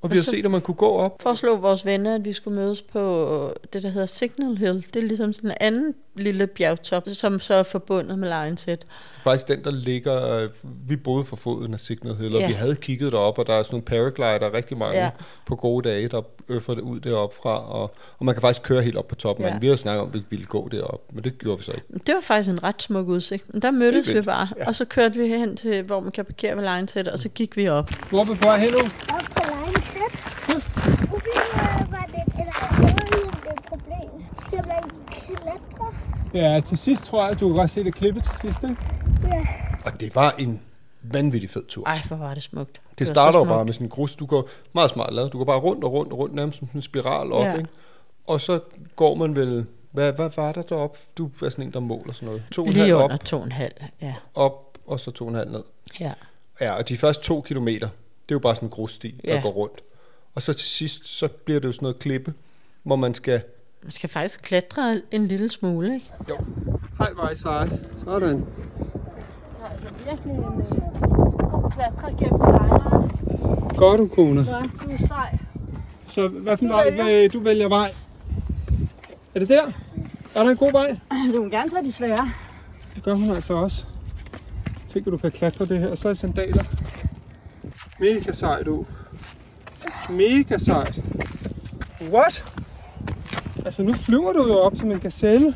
Og 0.02 0.10
vi 0.10 0.16
har 0.16 0.22
så- 0.24 0.30
set, 0.30 0.44
at 0.44 0.50
man 0.50 0.60
kunne 0.60 0.74
gå 0.74 0.88
op. 0.88 1.22
Foreslog 1.22 1.62
vores 1.62 1.84
venner, 1.86 2.14
at 2.14 2.24
vi 2.24 2.32
skulle 2.32 2.54
mødes 2.60 2.82
på 2.82 3.52
det, 3.72 3.82
der 3.82 3.88
hedder 3.88 4.06
Signal 4.06 4.56
Hill. 4.56 4.86
Det 4.94 4.96
er 5.02 5.06
ligesom 5.06 5.32
sådan 5.32 5.50
en 5.50 5.56
anden 5.60 5.94
lille 6.16 6.46
bjergtop, 6.46 7.02
som 7.06 7.40
så 7.40 7.54
er 7.54 7.62
forbundet 7.62 8.18
med 8.18 8.28
Lionshead. 8.28 8.78
Faktisk 9.24 9.48
den, 9.48 9.64
der 9.64 9.70
ligger... 9.70 10.36
øh, 10.36 10.48
Vi 10.88 10.96
boede 10.96 11.24
for 11.24 11.36
foden 11.36 11.74
af 11.74 11.80
Signal 11.80 12.16
Hill, 12.16 12.34
og 12.34 12.40
Ja. 12.40 12.46
vi 12.46 12.52
havde 12.52 12.76
kigget 12.76 13.12
derop, 13.12 13.38
og 13.38 13.46
der 13.46 13.52
er 13.54 13.62
sådan 13.62 13.74
nogle 13.74 13.84
paraglider, 13.84 14.54
rigtig 14.54 14.76
mange 14.78 14.98
Ja. 14.98 15.10
på 15.46 15.56
gode 15.56 15.88
dage, 15.88 16.08
der 16.08 16.22
øffer 16.48 16.74
det 16.74 16.82
ud 16.82 17.00
derop 17.00 17.34
fra. 17.42 17.72
Og, 17.72 17.94
og 18.18 18.24
man 18.24 18.34
kan 18.34 18.40
faktisk 18.40 18.62
køre 18.62 18.82
helt 18.82 18.96
op 18.96 19.08
på 19.08 19.14
toppen. 19.14 19.44
Ja. 19.46 19.52
Men 19.52 19.62
vi 19.62 19.66
havde 19.66 19.76
snakket 19.78 20.00
om, 20.02 20.08
at 20.08 20.14
vi 20.14 20.22
ville 20.30 20.46
gå 20.46 20.68
derop, 20.68 21.00
men 21.12 21.24
det 21.24 21.38
gjorde 21.38 21.58
vi 21.58 21.64
så 21.64 21.72
ikke. 21.72 21.86
Det 22.06 22.14
var 22.14 22.20
faktisk 22.20 22.50
en 22.50 22.62
ret 22.62 22.82
smuk 22.82 23.08
udsigt. 23.08 23.52
Men 23.54 23.62
der 23.62 23.70
mødtes 23.70 24.14
vi 24.14 24.20
bare, 24.20 24.48
ja. 24.58 24.66
og 24.66 24.74
så 24.74 24.84
kørte 24.84 25.18
vi 25.18 25.28
hen 25.28 25.56
til, 25.56 25.82
hvor 25.82 26.00
man 26.00 26.12
kan 26.12 26.24
parkere 26.24 26.56
ved 26.56 26.62
Lionshead, 26.62 27.08
og 27.08 27.18
så 27.18 27.28
gik 27.28 27.56
vi 27.56 27.68
op. 27.68 27.90
Hvor 28.10 28.18
er 28.20 28.24
vi 28.24 28.38
på 28.42 28.48
hen 28.60 28.72
nu? 28.72 28.78
Op 28.78 29.22
på 29.36 29.42
Lionshead. 29.52 30.10
Ubi 31.14 31.32
var 31.94 32.06
det, 32.14 32.24
eller 32.40 32.56
er 32.62 32.96
det 32.96 33.52
et 33.52 33.64
problem. 33.68 34.08
Skal 34.46 34.58
man 34.68 34.82
klatre? 35.42 35.86
Ja, 36.36 36.60
til 36.60 36.78
sidst 36.78 37.04
tror 37.04 37.26
jeg, 37.28 37.40
du 37.40 37.48
kan 37.48 37.56
godt 37.56 37.70
se 37.70 37.84
det 37.84 37.94
klippet 37.94 38.22
til 38.24 38.40
sidst, 38.40 38.62
ikke? 38.62 38.76
Ja. 39.34 39.40
Og 39.92 40.00
det 40.00 40.14
var 40.14 40.34
en 40.38 40.62
vanvittig 41.02 41.50
fed 41.50 41.64
tur. 41.68 41.86
Ej, 41.86 42.02
hvor 42.08 42.16
var 42.16 42.34
det 42.34 42.42
smukt. 42.42 42.80
Det 42.98 43.06
så 43.06 43.12
starter 43.14 43.38
jo 43.38 43.44
bare 43.44 43.64
med 43.64 43.72
sådan 43.72 43.86
en 43.86 43.90
grus. 43.90 44.16
Du 44.16 44.26
går 44.26 44.48
meget 44.72 44.90
smart 44.90 45.14
lavet. 45.14 45.32
Du 45.32 45.38
går 45.38 45.44
bare 45.44 45.58
rundt 45.58 45.84
og 45.84 45.92
rundt 45.92 46.12
og 46.12 46.18
rundt, 46.18 46.34
nærmest 46.34 46.58
som 46.58 46.68
sådan 46.68 46.78
en 46.78 46.82
spiral 46.82 47.32
op, 47.32 47.44
Ja. 47.44 47.56
ikke? 47.56 47.68
Og 48.26 48.40
så 48.40 48.60
går 48.96 49.14
man 49.14 49.36
vel... 49.36 49.66
Hvad, 49.92 50.12
hvad 50.12 50.30
var 50.36 50.52
der 50.52 50.62
deroppe? 50.62 50.98
Du 51.18 51.30
er 51.44 51.48
sådan 51.48 51.64
en, 51.66 51.72
der 51.72 51.80
måler 51.80 52.12
sådan 52.12 52.26
noget. 52.26 52.42
To 52.52 52.62
og 52.62 52.68
en 52.68 52.74
halv 52.74 52.84
Lige 52.84 52.96
op, 52.96 53.04
under 53.04 53.16
to 53.16 53.38
og 53.38 53.44
en 53.44 53.52
halv, 53.52 53.72
ja. 54.02 54.14
op, 54.34 54.78
og 54.86 55.00
så 55.00 55.10
to 55.10 55.24
og 55.24 55.30
en 55.30 55.36
halv 55.36 55.50
ned. 55.50 55.62
ja. 56.00 56.12
Ja, 56.60 56.72
og 56.72 56.88
de 56.88 56.96
første 56.96 57.24
to 57.24 57.40
kilometer, 57.40 57.88
det 57.88 58.30
er 58.30 58.34
jo 58.34 58.38
bare 58.38 58.54
sådan 58.54 58.66
en 58.66 58.70
grussti, 58.70 59.20
der 59.24 59.34
Ja. 59.34 59.40
går 59.42 59.50
rundt. 59.50 59.82
Og 60.34 60.42
så 60.42 60.52
til 60.52 60.66
sidst, 60.68 61.06
så 61.08 61.28
bliver 61.28 61.60
det 61.60 61.66
jo 61.68 61.72
sådan 61.72 61.84
noget 61.84 61.98
klippe, 61.98 62.34
hvor 62.82 62.96
man 62.96 63.14
skal... 63.14 63.42
Man 63.82 63.92
skal 63.92 64.08
faktisk 64.10 64.40
klatre 64.42 65.02
en 65.10 65.28
lille 65.28 65.50
smule, 65.50 65.94
ikke? 65.94 66.06
Jo. 66.28 66.36
Hej, 66.98 67.08
vej, 67.22 67.34
sej. 67.34 67.68
Sådan. 68.04 68.42
Klatre 71.74 72.08
gennem 72.18 72.40
lejren. 72.40 73.08
Godt, 73.76 73.98
du, 74.00 74.08
kone. 74.14 74.40
Ja, 74.40 74.62
du 74.82 74.90
er 74.92 75.06
sej. 75.06 75.30
Så 76.14 76.40
hvad 76.44 76.56
for 76.56 76.96
vej 77.02 77.28
du 77.32 77.40
vælger 77.40 77.68
vej? 77.68 77.90
Er 79.34 79.38
det 79.38 79.48
der? 79.48 79.62
Er 80.34 80.42
der 80.44 80.50
en 80.50 80.56
god 80.56 80.72
vej? 80.72 80.96
Du 81.34 81.42
må 81.42 81.48
gerne 81.48 81.70
tage 81.70 81.84
de 81.84 81.92
svære. 81.92 82.30
Det 82.94 83.02
gør 83.04 83.14
hun 83.14 83.30
altså 83.30 83.54
også. 83.54 83.86
Tænk, 84.92 85.06
at 85.06 85.12
du 85.12 85.16
kan 85.16 85.30
klatre 85.30 85.66
det 85.66 85.78
her. 85.78 85.94
Så 85.94 86.08
er 86.08 86.14
sandaler. 86.14 86.64
Mega 88.00 88.32
sejt, 88.32 88.66
du. 88.66 88.84
Mega 90.10 90.58
sejt. 90.58 90.98
What? 92.12 92.44
Altså, 93.66 93.82
nu 93.82 93.92
flyver 93.92 94.32
du 94.32 94.46
jo 94.46 94.58
op 94.58 94.72
som 94.76 94.90
en 94.90 95.00
gazelle. 95.00 95.54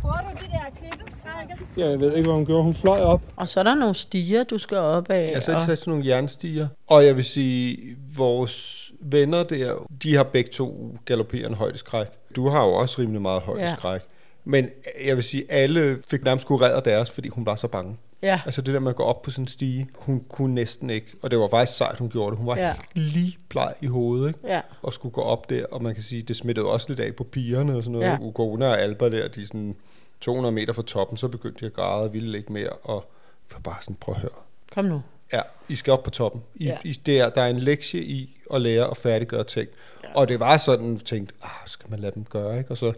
Bruger 0.00 0.16
du 0.16 0.30
de 0.40 0.50
der 0.52 0.58
klippeskrækker? 0.78 1.54
Ja, 1.76 1.90
jeg 1.90 1.98
ved 1.98 2.16
ikke, 2.16 2.28
hvad 2.28 2.36
hun 2.36 2.46
gjorde. 2.46 2.62
Hun 2.62 2.74
fløj 2.74 3.00
op. 3.00 3.20
Og 3.36 3.48
så 3.48 3.60
er 3.60 3.64
der 3.64 3.74
nogle 3.74 3.94
stiger, 3.94 4.44
du 4.44 4.58
skal 4.58 4.76
op 4.76 5.10
af. 5.10 5.32
Jeg 5.32 5.42
har 5.54 5.60
og... 5.60 5.66
sat 5.66 5.78
sådan 5.78 5.90
nogle 5.90 6.06
jernstiger. 6.06 6.68
Og 6.86 7.06
jeg 7.06 7.16
vil 7.16 7.24
sige, 7.24 7.96
vores 8.16 8.84
venner 9.00 9.42
der, 9.42 9.74
de 10.02 10.14
har 10.14 10.22
begge 10.22 10.50
to 10.50 10.96
galopperende 11.04 11.56
højdeskræk. 11.56 12.06
Du 12.36 12.48
har 12.48 12.64
jo 12.64 12.72
også 12.72 12.96
rimelig 12.98 13.22
meget 13.22 13.42
højdeskræk. 13.42 14.00
Ja. 14.00 14.06
Men 14.44 14.68
jeg 15.04 15.16
vil 15.16 15.24
sige, 15.24 15.44
alle 15.48 15.98
fik 16.08 16.24
nærmest 16.24 16.46
kureret 16.46 16.84
deres, 16.84 17.10
fordi 17.10 17.28
hun 17.28 17.46
var 17.46 17.54
så 17.54 17.68
bange. 17.68 17.96
Ja. 18.24 18.40
Altså 18.44 18.62
det 18.62 18.74
der 18.74 18.80
med 18.80 18.90
at 18.90 18.96
gå 18.96 19.02
op 19.02 19.22
på 19.22 19.30
sådan 19.30 19.42
en 19.42 19.48
stige, 19.48 19.88
hun 19.94 20.24
kunne 20.28 20.54
næsten 20.54 20.90
ikke. 20.90 21.06
Og 21.22 21.30
det 21.30 21.38
var 21.38 21.48
faktisk 21.48 21.78
sejt, 21.78 21.98
hun 21.98 22.08
gjorde 22.08 22.30
det. 22.30 22.38
Hun 22.38 22.46
var 22.46 22.56
Ja. 22.56 22.66
ja. 22.68 22.74
lige 22.94 23.38
bleg 23.48 23.74
i 23.80 23.86
hovedet, 23.86 24.28
ikke? 24.28 24.40
Ja. 24.44 24.60
Og 24.82 24.92
skulle 24.92 25.12
gå 25.12 25.20
op 25.20 25.50
der, 25.50 25.66
og 25.66 25.82
man 25.82 25.94
kan 25.94 26.02
sige, 26.02 26.22
det 26.22 26.36
smittede 26.36 26.66
også 26.66 26.86
lidt 26.88 27.00
af 27.00 27.14
på 27.14 27.24
pigerne 27.24 27.76
og 27.76 27.82
sådan 27.82 27.92
noget. 27.92 28.06
Ja. 28.12 28.18
Ugona 28.20 28.68
og 28.68 28.80
Alba 28.80 29.08
der, 29.08 29.28
de 29.28 29.46
sådan 29.46 29.76
200 30.20 30.52
meter 30.54 30.72
fra 30.72 30.82
toppen, 30.82 31.16
så 31.16 31.28
begyndte 31.28 31.60
de 31.60 31.66
at 31.66 31.72
græde 31.72 32.02
og 32.02 32.12
ville 32.12 32.38
ikke 32.38 32.52
mere. 32.52 32.68
Og 32.70 33.10
var 33.52 33.58
bare 33.58 33.76
sådan, 33.80 33.96
prøv 34.00 34.14
at 34.14 34.20
høre. 34.20 34.30
Kom 34.74 34.84
nu. 34.84 35.02
Ja, 35.32 35.40
I 35.68 35.76
skal 35.76 35.92
op 35.92 36.02
på 36.02 36.10
toppen. 36.10 36.42
I, 36.54 36.64
Ja. 36.64 36.78
I, 36.84 36.92
det 36.92 37.20
er, 37.20 37.28
der 37.30 37.42
er 37.42 37.48
en 37.48 37.58
lektie 37.58 38.02
i 38.04 38.36
at 38.54 38.60
lære 38.60 38.90
at 38.90 38.96
færdiggøre 38.96 39.44
ting. 39.44 39.68
Ja. 40.04 40.08
Og 40.14 40.28
det 40.28 40.40
var 40.40 40.56
sådan, 40.56 40.92
jeg 40.92 41.00
tænkte, 41.04 41.34
ah, 41.42 41.48
skal 41.66 41.90
man 41.90 41.98
lade 42.00 42.12
dem 42.14 42.24
gøre, 42.24 42.58
ikke? 42.58 42.70
Og 42.70 42.76
så, 42.76 42.92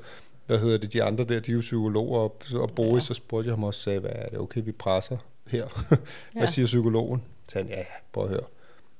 hvad 0.46 0.58
hedder 0.58 0.78
det, 0.78 0.92
de 0.92 1.02
andre 1.02 1.24
der, 1.24 1.40
de 1.40 1.50
er 1.50 1.54
jo 1.54 1.60
psykologer, 1.60 2.20
og, 2.20 2.36
og 2.54 2.70
Boris, 2.70 3.02
ja. 3.02 3.06
så 3.06 3.14
spurgte 3.14 3.48
jeg 3.48 3.52
ham 3.52 3.64
også, 3.64 3.80
sagde, 3.80 3.98
hvad 4.00 4.10
er 4.14 4.28
det, 4.28 4.38
okay, 4.38 4.60
vi 4.64 4.72
presser 4.72 5.16
her? 5.46 5.66
hvad 5.88 5.98
Ja. 6.42 6.46
siger 6.46 6.66
psykologen? 6.66 7.22
Så 7.48 7.52
sagde 7.52 7.68
han, 7.68 7.72
ja, 7.76 7.80
ja, 7.80 7.84
prøv 8.12 8.24
at 8.24 8.30
høre. 8.30 8.40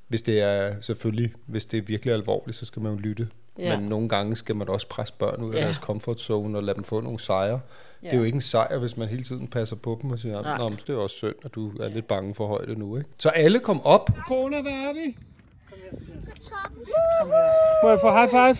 Hvis 0.08 0.22
det 0.22 0.40
er, 0.40 0.74
selvfølgelig, 0.80 1.32
hvis 1.46 1.66
det 1.66 1.78
er 1.78 1.82
virkelig 1.82 2.14
alvorligt, 2.14 2.56
så 2.56 2.66
skal 2.66 2.82
man 2.82 2.92
jo 2.92 2.98
lytte. 2.98 3.28
Ja. 3.58 3.64
Ja. 3.64 3.80
Men 3.80 3.88
nogle 3.88 4.08
gange 4.08 4.36
skal 4.36 4.56
man 4.56 4.68
også 4.68 4.88
presse 4.88 5.14
børn 5.18 5.42
ud 5.42 5.54
af 5.54 5.58
Ja. 5.58 5.64
deres 5.64 5.76
comfort 5.76 6.20
zone 6.20 6.58
og 6.58 6.64
lade 6.64 6.74
dem 6.76 6.84
få 6.84 7.00
nogle 7.00 7.20
sejre. 7.20 7.60
Ja. 8.02 8.06
Det 8.08 8.14
er 8.14 8.18
jo 8.18 8.24
ikke 8.24 8.34
en 8.36 8.40
sejr, 8.40 8.78
hvis 8.78 8.96
man 8.96 9.08
hele 9.08 9.22
tiden 9.24 9.48
passer 9.48 9.76
på 9.76 9.98
dem 10.02 10.10
og 10.10 10.18
siger, 10.18 10.42
Nej. 10.42 10.58
Nå, 10.58 10.68
men 10.68 10.78
det 10.86 10.92
er 10.94 10.96
også 10.98 11.16
synd, 11.16 11.34
at 11.44 11.54
du 11.54 11.72
er 11.78 11.88
lidt 11.88 12.08
bange 12.08 12.34
for 12.34 12.46
højde 12.46 12.74
nu. 12.78 12.96
Ikke? 12.96 13.10
Så 13.18 13.28
alle 13.28 13.58
kom 13.58 13.80
op. 13.84 14.10
Kona, 14.28 14.62
hvad 14.62 14.72
er 14.72 14.92
vi? 14.92 15.16
Må 17.82 17.88
jeg 17.88 17.98
få 18.00 18.10
high 18.10 18.30
five? 18.30 18.56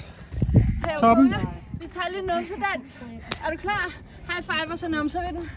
Toppen. 1.00 1.34
Tager 1.96 2.16
lidt 2.16 2.26
numsedans. 2.26 2.98
Er 3.46 3.50
du 3.50 3.56
klar? 3.56 3.92
High 4.32 4.44
five, 4.44 4.72
og 4.72 4.78
så 4.78 4.88
numser 4.88 5.20
vi 5.20 5.36
den. 5.38 5.50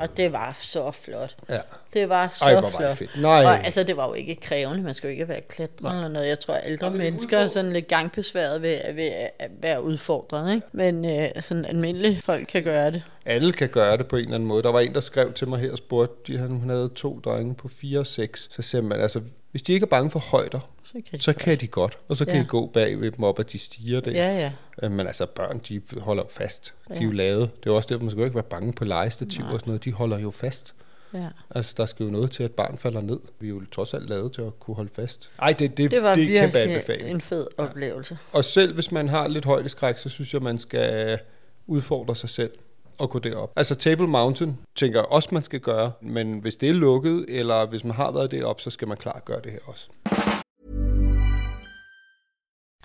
Og 0.00 0.16
det 0.16 0.32
var 0.32 0.56
så 0.58 0.90
flot. 0.90 1.34
Ja. 1.48 1.58
Det 1.92 2.08
var 2.08 2.28
så 2.32 2.44
Ej, 2.44 2.52
hvor 2.52 2.60
var 2.60 2.68
det 2.68 2.76
flot. 2.76 2.98
fedt. 2.98 3.10
Nej. 3.22 3.44
Og 3.44 3.64
altså, 3.64 3.82
det 3.82 3.96
var 3.96 4.06
jo 4.08 4.14
ikke 4.14 4.34
krævende. 4.36 4.82
Man 4.82 4.94
skal 4.94 5.08
jo 5.08 5.12
ikke 5.12 5.28
være 5.28 5.40
klatrer 5.40 5.90
eller 5.90 6.08
noget. 6.08 6.28
Jeg 6.28 6.40
tror, 6.40 6.54
at 6.54 6.70
ældre 6.70 6.90
mennesker 6.90 7.38
er 7.38 7.46
sådan 7.46 7.72
lidt 7.72 7.88
gangbesværet 7.88 8.62
ved, 8.62 8.94
ved 8.94 9.10
at 9.38 9.50
være 9.60 9.82
udfordret. 9.82 10.54
Ikke? 10.54 10.66
Men 10.72 11.04
øh, 11.04 11.28
sådan 11.40 11.64
almindelige 11.64 12.22
folk 12.22 12.46
kan 12.48 12.62
gøre 12.62 12.90
det. 12.90 13.02
Alle 13.28 13.52
kan 13.52 13.68
gøre 13.68 13.96
det 13.96 14.06
på 14.06 14.16
en 14.16 14.22
eller 14.22 14.34
anden 14.34 14.48
måde. 14.48 14.62
Der 14.62 14.72
var 14.72 14.80
en, 14.80 14.94
der 14.94 15.00
skrev 15.00 15.32
til 15.32 15.48
mig 15.48 15.58
her 15.60 15.72
og 15.72 15.78
spurgte, 15.78 16.32
de, 16.32 16.38
han, 16.38 16.60
han 16.60 16.68
havde 16.70 16.90
to 16.94 17.20
drenge 17.24 17.54
på 17.54 17.68
4 17.68 17.98
og 17.98 18.06
6. 18.06 18.48
Så 18.52 18.62
siger 18.62 18.82
man, 18.82 19.00
altså, 19.00 19.20
hvis 19.50 19.62
de 19.62 19.72
ikke 19.72 19.84
er 19.84 19.88
bange 19.88 20.10
for 20.10 20.18
højder, 20.18 20.70
Så 20.84 20.92
kan 20.92 21.18
de 21.18 21.22
så 21.24 21.32
kan 21.32 21.58
de 21.58 21.66
godt. 21.66 21.98
Og 22.08 22.16
så 22.16 22.24
kan 22.24 22.34
Ja. 22.34 22.40
I 22.42 22.44
gå 22.48 22.66
bag 22.66 23.00
ved 23.00 23.10
dem 23.10 23.24
op, 23.24 23.38
at 23.38 23.52
de 23.52 23.58
stiger 23.58 24.00
der. 24.00 24.10
Ja, 24.10 24.38
ja. 24.38 24.52
Øh, 24.82 24.90
Men 24.92 25.06
altså, 25.06 25.26
børn, 25.26 25.58
de 25.68 25.80
holder 26.00 26.22
jo 26.22 26.28
fast. 26.30 26.74
De 26.88 26.92
er 26.94 26.98
Ja. 26.98 27.04
jo 27.04 27.10
lavet. 27.10 27.50
Det 27.64 27.70
er 27.70 27.74
også 27.74 27.88
derfor, 27.88 28.02
man 28.04 28.10
skal 28.10 28.18
jo 28.18 28.24
ikke 28.24 28.34
være 28.34 28.44
bange 28.44 28.72
på 28.72 28.84
legestativ 28.84 29.44
og 29.44 29.50
sådan 29.60 29.70
noget. 29.70 29.84
De 29.84 29.92
holder 29.92 30.18
jo 30.18 30.30
fast. 30.30 30.74
ja. 31.14 31.26
Altså, 31.50 31.74
der 31.76 31.86
skal 31.86 32.04
jo 32.04 32.10
noget 32.10 32.30
til, 32.30 32.42
at 32.42 32.52
barn 32.52 32.78
falder 32.78 33.00
ned. 33.00 33.18
Vi 33.40 33.46
er 33.46 33.50
jo 33.50 33.62
trods 33.72 33.94
alt 33.94 34.08
lavet 34.08 34.32
til 34.32 34.42
at 34.42 34.60
kunne 34.60 34.74
holde 34.74 34.90
fast. 34.94 35.30
Ej, 35.38 35.52
det, 35.52 35.76
det, 35.76 35.90
Det 35.90 36.02
var 36.02 36.14
det 36.14 36.24
er 36.24 36.28
en 36.28 36.32
kæmpe 36.34 36.52
virkelig 36.58 36.74
anbefaling. 36.74 37.10
en 37.10 37.20
fed 37.20 37.46
oplevelse. 37.58 38.18
Og 38.32 38.44
selv 38.44 38.74
hvis 38.74 38.92
man 38.92 39.08
har 39.08 39.28
lidt 39.28 39.44
højdeskræk, 39.44 39.96
så 39.96 40.08
synes 40.08 40.34
jeg, 40.34 40.42
man 40.42 40.58
skal 40.58 41.18
udfordre 41.66 42.16
sig 42.16 42.28
selv 42.28 42.50
og 42.98 43.10
gå 43.10 43.18
derop. 43.18 43.52
Altså 43.56 43.74
Table 43.74 44.06
Mountain 44.06 44.58
tænker 44.76 44.98
jeg 44.98 45.06
også, 45.06 45.28
man 45.32 45.42
skal 45.42 45.60
gøre, 45.60 45.92
men 46.02 46.38
hvis 46.38 46.56
det 46.56 46.68
er 46.68 46.72
lukket, 46.72 47.24
eller 47.28 47.66
hvis 47.66 47.84
man 47.84 47.94
har 47.94 48.10
været 48.10 48.30
deroppe, 48.30 48.62
så 48.62 48.70
skal 48.70 48.88
man 48.88 48.96
klart 48.96 49.24
gøre 49.24 49.40
det 49.40 49.52
her 49.52 49.58
også. 49.66 49.88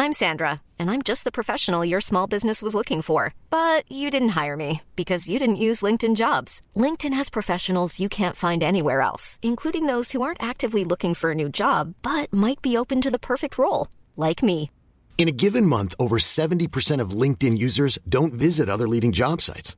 I'm 0.04 0.12
Sandra, 0.26 0.60
and 0.78 0.92
I'm 0.92 1.02
just 1.02 1.24
the 1.24 1.32
professional 1.32 1.90
your 1.90 2.02
small 2.02 2.28
business 2.28 2.62
was 2.62 2.76
looking 2.76 3.02
for. 3.02 3.34
But 3.50 3.90
you 3.90 4.12
didn't 4.12 4.36
hire 4.44 4.58
me 4.58 4.82
because 4.96 5.30
you 5.30 5.40
didn't 5.40 5.64
use 5.70 5.86
LinkedIn 5.86 6.16
jobs. 6.16 6.62
LinkedIn 6.76 7.14
has 7.14 7.30
professionals 7.30 8.02
you 8.02 8.10
can't 8.10 8.36
find 8.36 8.62
anywhere 8.62 9.00
else, 9.00 9.40
including 9.42 9.88
those 9.88 10.12
who 10.12 10.22
aren't 10.22 10.44
actively 10.44 10.84
looking 10.84 11.14
for 11.14 11.32
a 11.32 11.36
new 11.36 11.48
job 11.48 11.94
but 12.02 12.34
might 12.34 12.62
be 12.62 12.78
open 12.78 13.00
to 13.00 13.10
the 13.10 13.26
perfect 13.32 13.58
role, 13.58 13.88
like 14.18 14.44
me. 14.44 14.70
In 15.18 15.30
a 15.30 15.38
given 15.44 15.66
month, 15.66 15.96
over 15.98 16.18
70% 16.18 17.00
of 17.00 17.12
LinkedIn 17.22 17.58
users 17.58 17.98
don't 18.10 18.34
visit 18.34 18.68
other 18.68 18.90
leading 18.90 19.14
job 19.14 19.42
sites. 19.42 19.78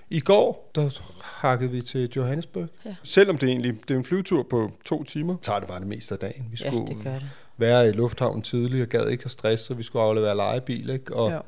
i 0.11 0.19
går, 0.19 0.71
der 0.75 0.89
hakkede 1.21 1.71
vi 1.71 1.81
til 1.81 2.09
Johannesburg. 2.15 2.67
Ja. 2.85 2.95
Selvom 3.03 3.37
det 3.37 3.49
egentlig 3.49 3.75
det 3.87 3.93
er 3.93 3.97
en 3.97 4.05
flyvetur 4.05 4.43
på 4.43 4.71
to 4.85 5.03
timer, 5.03 5.35
tager 5.41 5.59
det 5.59 5.67
bare 5.67 5.79
det 5.79 5.87
meste 5.87 6.13
af 6.15 6.19
dagen. 6.19 6.47
Vi 6.51 6.57
Ja, 6.63 6.67
skulle 6.69 6.87
det 6.87 7.03
gør 7.03 7.13
det. 7.13 7.29
være 7.57 7.89
i 7.89 7.91
lufthavnen 7.91 8.41
tidligt 8.41 8.81
og 8.83 8.89
gad 8.89 9.07
ikke 9.09 9.23
have 9.23 9.29
stress, 9.29 9.63
så 9.63 9.73
vi 9.73 9.83
skulle 9.83 10.03
aflevere 10.05 10.35
lejebil, 10.35 10.89
ikke? 10.89 11.15
Og 11.15 11.31
Ja. 11.31 11.39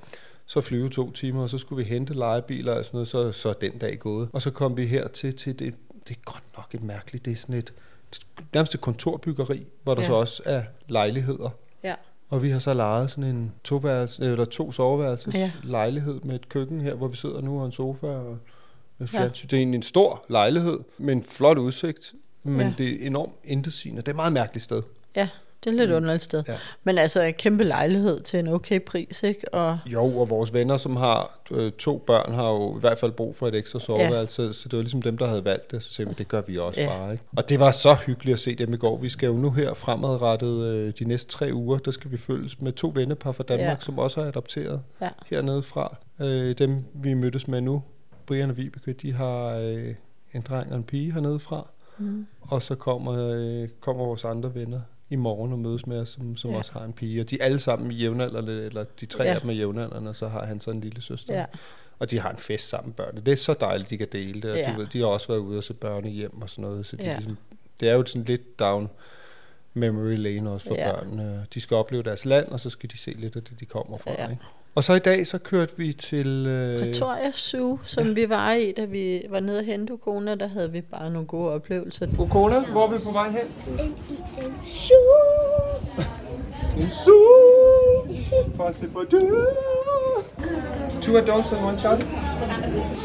så 0.45 0.62
flyve 0.62 0.89
to 0.89 1.12
timer, 1.12 1.41
og 1.43 1.49
så 1.49 1.58
skulle 1.58 1.84
vi 1.86 1.89
hente 1.89 2.13
lejebiler 2.13 2.73
og 2.73 2.86
sådan 2.86 2.95
noget, 2.95 3.08
så, 3.08 3.32
så 3.32 3.49
er 3.49 3.54
den 3.54 3.78
dag 3.78 3.99
gået. 3.99 4.30
Og 4.34 4.41
så 4.41 4.52
kom 4.52 4.78
vi 4.78 4.86
her 4.88 5.08
til, 5.08 5.36
til 5.36 5.60
det, 5.60 5.73
det 6.08 6.15
er 6.17 6.21
godt 6.26 6.43
nok 6.58 6.67
et 6.73 6.84
mærkeligt, 6.84 7.26
det 7.26 7.32
er 7.32 7.36
sådan 7.36 7.56
et, 7.56 7.73
nærmest 8.54 8.76
et 8.76 8.82
kontorbyggeri, 8.82 9.65
hvor 9.84 9.93
der 9.95 10.02
Ja. 10.02 10.08
så 10.08 10.13
også 10.13 10.43
er 10.45 10.63
lejligheder. 10.88 11.49
Ja. 11.84 11.95
Og 12.34 12.43
vi 12.43 12.50
har 12.50 12.60
så 12.60 12.74
lejet 12.74 13.10
sådan 13.12 13.24
en 13.36 13.52
toværelse, 13.63 14.26
eller 14.26 14.46
to 14.46 14.72
soveværelses 14.72 15.36
Ja. 15.36 15.39
ja. 15.39 15.52
lejlighed 15.63 16.19
med 16.24 16.36
et 16.36 16.50
køkken 16.50 16.82
her, 16.82 16.93
hvor 16.93 17.08
vi 17.08 17.15
sidder 17.17 17.41
nu, 17.41 17.60
og 17.60 17.65
en 17.65 17.72
sofa 17.72 18.08
og 18.08 18.32
et 18.34 18.38
Ja. 19.00 19.06
fjernsyn. 19.06 19.48
Det 19.48 19.54
er 19.54 19.58
egentlig 19.60 19.78
en 19.78 19.84
stor 19.84 20.26
lejlighed 20.30 20.80
med 20.98 21.13
en 21.13 21.24
flot 21.24 21.58
udsigt, 21.58 22.13
men 22.43 22.58
Ja. 22.60 22.63
ja. 22.67 22.74
det 22.78 23.04
er 23.04 23.08
enormt 23.08 23.34
intetsigende. 23.43 24.02
Det 24.02 24.08
er 24.08 24.12
et 24.12 24.15
meget 24.15 24.34
mærkeligt 24.34 24.63
sted. 24.63 24.82
Ja, 25.15 25.30
det 25.63 25.69
er 25.69 25.73
lidt 25.73 25.89
mm. 25.89 25.95
underligt 25.95 26.23
sted. 26.23 26.43
Ja. 26.47 26.56
Men 26.84 26.97
altså 26.97 27.21
en 27.21 27.34
kæmpe 27.34 27.63
lejlighed 27.63 28.21
til 28.21 28.39
en 28.39 28.47
okay 28.47 28.80
pris, 28.86 29.23
ikke? 29.23 29.54
Og 29.54 29.78
Jo, 29.86 30.17
og 30.17 30.30
vores 30.30 30.54
venner, 30.54 30.78
som 30.78 30.95
har 30.95 31.39
øh, 31.52 31.71
to 31.71 31.97
børn, 32.08 32.34
har 32.34 32.49
jo 32.49 32.78
i 32.78 32.80
hvert 32.80 32.99
fald 32.99 33.12
brug 33.12 33.36
for 33.36 33.47
et 33.47 33.56
ekstra 33.56 33.80
soveværelse, 33.80 34.41
ja. 34.43 34.52
så 34.52 34.69
det 34.69 34.78
var 34.78 34.84
ligesom 34.84 35.02
dem, 35.02 35.17
der 35.17 35.28
havde 35.28 35.45
valgt 35.45 35.71
det, 35.71 35.84
så 35.84 35.93
sagde 35.93 36.10
vi, 36.10 36.15
det 36.17 36.28
gør 36.28 36.41
vi 36.41 36.58
også 36.58 36.82
Ja. 36.82 36.88
bare. 36.88 37.12
Ikke? 37.12 37.23
Og 37.38 37.49
det 37.49 37.60
var 37.60 37.71
så 37.71 37.93
hyggeligt 37.93 38.34
at 38.34 38.39
se 38.39 38.56
dem 38.56 38.73
i 38.73 38.78
går. 38.78 38.97
Vi 38.97 39.10
skal 39.10 39.28
jo 39.28 39.34
nu 39.34 39.52
her 39.52 39.73
fremadrettet 39.73 40.63
øh, 40.65 40.93
de 40.99 41.06
næste 41.06 41.30
tre 41.32 41.49
uger, 41.54 41.78
der 41.78 41.91
skal 41.91 42.12
vi 42.12 42.17
følges 42.17 42.62
med 42.62 42.71
to 42.71 42.91
vennepar 42.95 43.32
fra 43.32 43.43
Danmark, 43.43 43.67
Ja. 43.67 43.76
som 43.80 43.99
også 43.99 44.21
har 44.21 44.28
adopteret 44.28 44.82
Ja. 45.02 45.10
hernede 45.30 45.63
fra. 45.63 45.95
Øh, 46.21 46.58
dem, 46.58 46.84
vi 46.93 47.13
mødtes 47.13 47.47
med 47.47 47.62
nu, 47.62 47.84
Brian 48.26 48.49
og 48.49 48.58
Vibeke, 48.58 48.93
de 48.93 49.13
har 49.13 49.58
øh, 49.58 49.95
en 50.34 50.41
dreng 50.41 50.71
og 50.71 50.78
en 50.78 50.84
pige 50.84 51.13
hernede 51.13 51.39
fra. 51.39 51.69
Mm. 51.97 52.28
Og 52.41 52.62
så 52.62 52.76
kommer, 52.76 53.13
øh, 53.30 53.67
kommer 53.80 54.06
vores 54.06 54.26
andre 54.26 54.56
venner 54.56 54.80
i 55.10 55.16
morgen 55.16 55.54
og 55.54 55.60
mødes 55.60 55.88
med 55.88 56.00
os, 56.00 56.10
som, 56.10 56.36
som 56.38 56.52
Ja. 56.52 56.58
også 56.58 56.72
har 56.74 56.84
en 56.84 56.94
pige. 56.94 57.22
Og 57.22 57.30
de 57.30 57.38
er 57.42 57.46
alle 57.46 57.60
sammen 57.60 57.92
jævnaldrende, 57.92 58.66
eller 58.66 58.84
de 59.00 59.06
tre 59.06 59.24
Ja. 59.24 59.34
af 59.34 59.42
dem 59.42 59.50
er 59.50 59.54
jævnaldrende, 59.54 60.10
og 60.10 60.16
så 60.16 60.28
har 60.28 60.46
han 60.46 60.60
så 60.60 60.72
en 60.72 60.82
lille 60.82 61.02
søster. 61.02 61.34
Ja. 61.34 61.46
Og 62.00 62.12
de 62.12 62.20
har 62.20 62.32
en 62.32 62.38
fest 62.38 62.70
sammen, 62.70 62.94
børnene. 62.94 63.22
Det 63.26 63.32
er 63.32 63.36
så 63.36 63.54
dejligt, 63.54 63.89
de 63.89 63.98
kan 63.98 64.08
dele 64.12 64.42
det. 64.42 64.52
Og 64.52 64.58
Ja. 64.58 64.72
du 64.74 64.78
ved, 64.78 64.88
de 64.88 65.00
har 65.00 65.06
også 65.06 65.28
været 65.28 65.39
ude 65.39 65.58
og 65.58 65.63
se 65.63 65.74
børnehjem 65.74 66.42
og 66.42 66.50
sådan 66.50 66.62
noget. 66.62 66.86
Så 66.86 66.96
de 66.96 67.04
Ja. 67.06 67.12
ligesom, 67.13 67.38
det 67.80 67.89
er 67.89 67.94
jo 67.94 68.06
sådan 68.06 68.24
lidt 68.24 68.60
down 68.60 68.89
memory 69.74 70.16
lane 70.18 70.50
også 70.52 70.68
for 70.68 70.76
ja. 70.76 70.92
børnene. 70.92 71.46
De 71.54 71.62
skal 71.62 71.78
opleve 71.78 72.04
deres 72.04 72.26
land, 72.26 72.48
og 72.48 72.60
så 72.60 72.70
skal 72.70 72.89
de 72.92 72.98
se 72.98 73.12
lidt 73.12 73.36
af 73.36 73.44
det, 73.44 73.60
de 73.60 73.66
kommer 73.66 73.98
fra. 73.98 74.12
Ja. 74.12 74.30
Ikke? 74.30 74.42
Og 74.76 74.84
så 74.84 74.94
i 74.94 75.00
dag, 75.00 75.28
så 75.28 75.38
kørte 75.38 75.74
vi 75.78 75.94
til... 75.94 76.48
Øh, 76.48 76.80
Pretoria 76.80 77.32
Zoo, 77.32 77.80
som 77.86 78.08
ja. 78.08 78.14
vi 78.14 78.30
var 78.30 78.52
i, 78.52 78.72
da 78.72 78.86
vi 78.86 79.22
var 79.30 79.40
nede 79.40 79.60
og 79.60 79.66
hente 79.66 79.94
Ukona, 79.94 80.36
der 80.36 80.48
havde 80.48 80.72
vi 80.72 80.82
bare 80.82 81.10
nogle 81.10 81.28
gode 81.28 81.52
oplevelser. 81.52 82.08
Ukona, 82.20 82.60
hvor 82.60 82.88
er 82.88 82.92
vi 82.92 82.98
på 82.98 83.12
vej 83.12 83.30
hen? 83.30 83.40
En, 83.80 83.96
en 84.46 84.64
zoo. 84.64 84.94
En 86.78 86.92
zoo! 86.92 88.14
For 88.56 88.64
at 88.64 88.76
se 88.76 88.88
på 88.88 89.06
dyr! 89.12 89.46
Two 91.02 91.18
adults 91.18 91.52
and 91.52 91.66
one 91.66 91.80
child. 91.80 92.02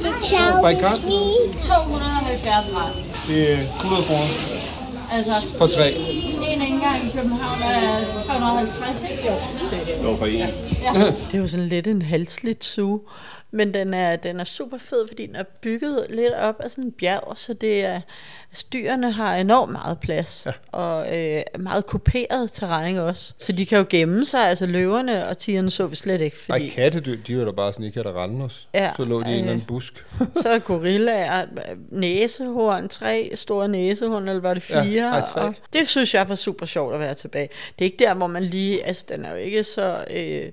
The 0.04 0.12
child 0.22 0.62
By 0.64 0.72
is 0.72 1.04
me. 1.04 1.20
270 1.62 2.76
rand. 2.76 2.94
Det 3.28 3.52
er 3.52 3.58
100 3.58 4.02
kroner 4.08 4.67
Altså, 5.12 5.32
for 5.58 5.66
tre. 5.66 5.92
en 5.92 6.62
indgang 6.62 7.06
i 7.06 7.10
København 7.16 7.62
er 7.62 8.20
350, 8.26 9.02
ikke? 9.10 9.32
Jo, 10.02 10.16
for 10.16 10.26
en. 10.26 10.32
Ja. 10.38 11.06
Det 11.06 11.34
er 11.34 11.38
jo 11.38 11.48
sådan 11.48 11.68
lidt 11.68 11.86
en 11.86 12.02
halsligt 12.02 12.64
zoo, 12.64 13.00
men 13.50 13.74
den 13.74 13.94
er, 13.94 14.16
den 14.16 14.40
er 14.40 14.44
super 14.44 14.78
fed, 14.78 15.08
fordi 15.08 15.26
den 15.26 15.36
er 15.36 15.42
bygget 15.42 16.06
lidt 16.10 16.34
op 16.34 16.60
af 16.60 16.70
sådan 16.70 16.84
en 16.84 16.92
bjerg, 16.92 17.32
så 17.36 17.52
det 17.54 17.84
er, 17.84 18.00
styrene 18.52 19.12
har 19.12 19.36
enormt 19.36 19.72
meget 19.72 20.00
plads, 20.00 20.46
ja. 20.46 20.52
og 20.78 21.16
øh, 21.18 21.42
meget 21.58 21.86
kuperet 21.86 22.52
terræn 22.52 22.96
også. 22.96 23.34
Så 23.38 23.52
de 23.52 23.66
kan 23.66 23.78
jo 23.78 23.84
gemme 23.90 24.24
sig, 24.24 24.48
altså 24.48 24.66
løverne 24.66 25.28
og 25.28 25.38
tigerne 25.38 25.70
så 25.70 25.86
vi 25.86 25.96
slet 25.96 26.20
ikke, 26.20 26.36
fordi 26.36 26.68
Ej, 26.68 26.74
kattedyr, 26.74 27.16
de 27.26 27.38
var 27.38 27.44
da 27.44 27.50
bare 27.50 27.72
sådan, 27.72 27.86
I 27.86 27.90
kan 27.90 28.06
rende 28.14 28.44
os. 28.44 28.68
Ja, 28.74 28.92
så 28.96 29.04
lå 29.04 29.22
de 29.22 29.30
i 29.30 29.32
en 29.32 29.38
eller 29.38 29.52
anden 29.52 29.66
busk. 29.66 30.06
så 30.42 30.48
er 30.48 30.52
der 30.52 30.58
gorillaer, 30.58 31.46
næsehorn, 31.90 32.88
tre 32.88 33.30
store 33.34 33.68
næsehorn, 33.68 34.28
eller 34.28 34.40
var 34.42 34.54
det 34.54 34.70
Ja, 34.70 34.82
fire? 34.82 35.08
ej, 35.10 35.20
tre. 35.26 35.40
og 35.40 35.54
det 35.72 35.88
synes 35.88 36.14
jeg 36.14 36.28
var 36.28 36.34
super 36.34 36.66
sjovt 36.66 36.94
at 36.94 37.00
være 37.00 37.14
tilbage. 37.14 37.48
Det 37.78 37.84
er 37.84 37.86
ikke 37.86 38.04
der, 38.04 38.14
hvor 38.14 38.26
man 38.26 38.44
lige, 38.44 38.84
altså 38.84 39.04
den 39.08 39.24
er 39.24 39.30
jo 39.30 39.36
ikke 39.36 39.64
så 39.64 40.04
øh, 40.10 40.52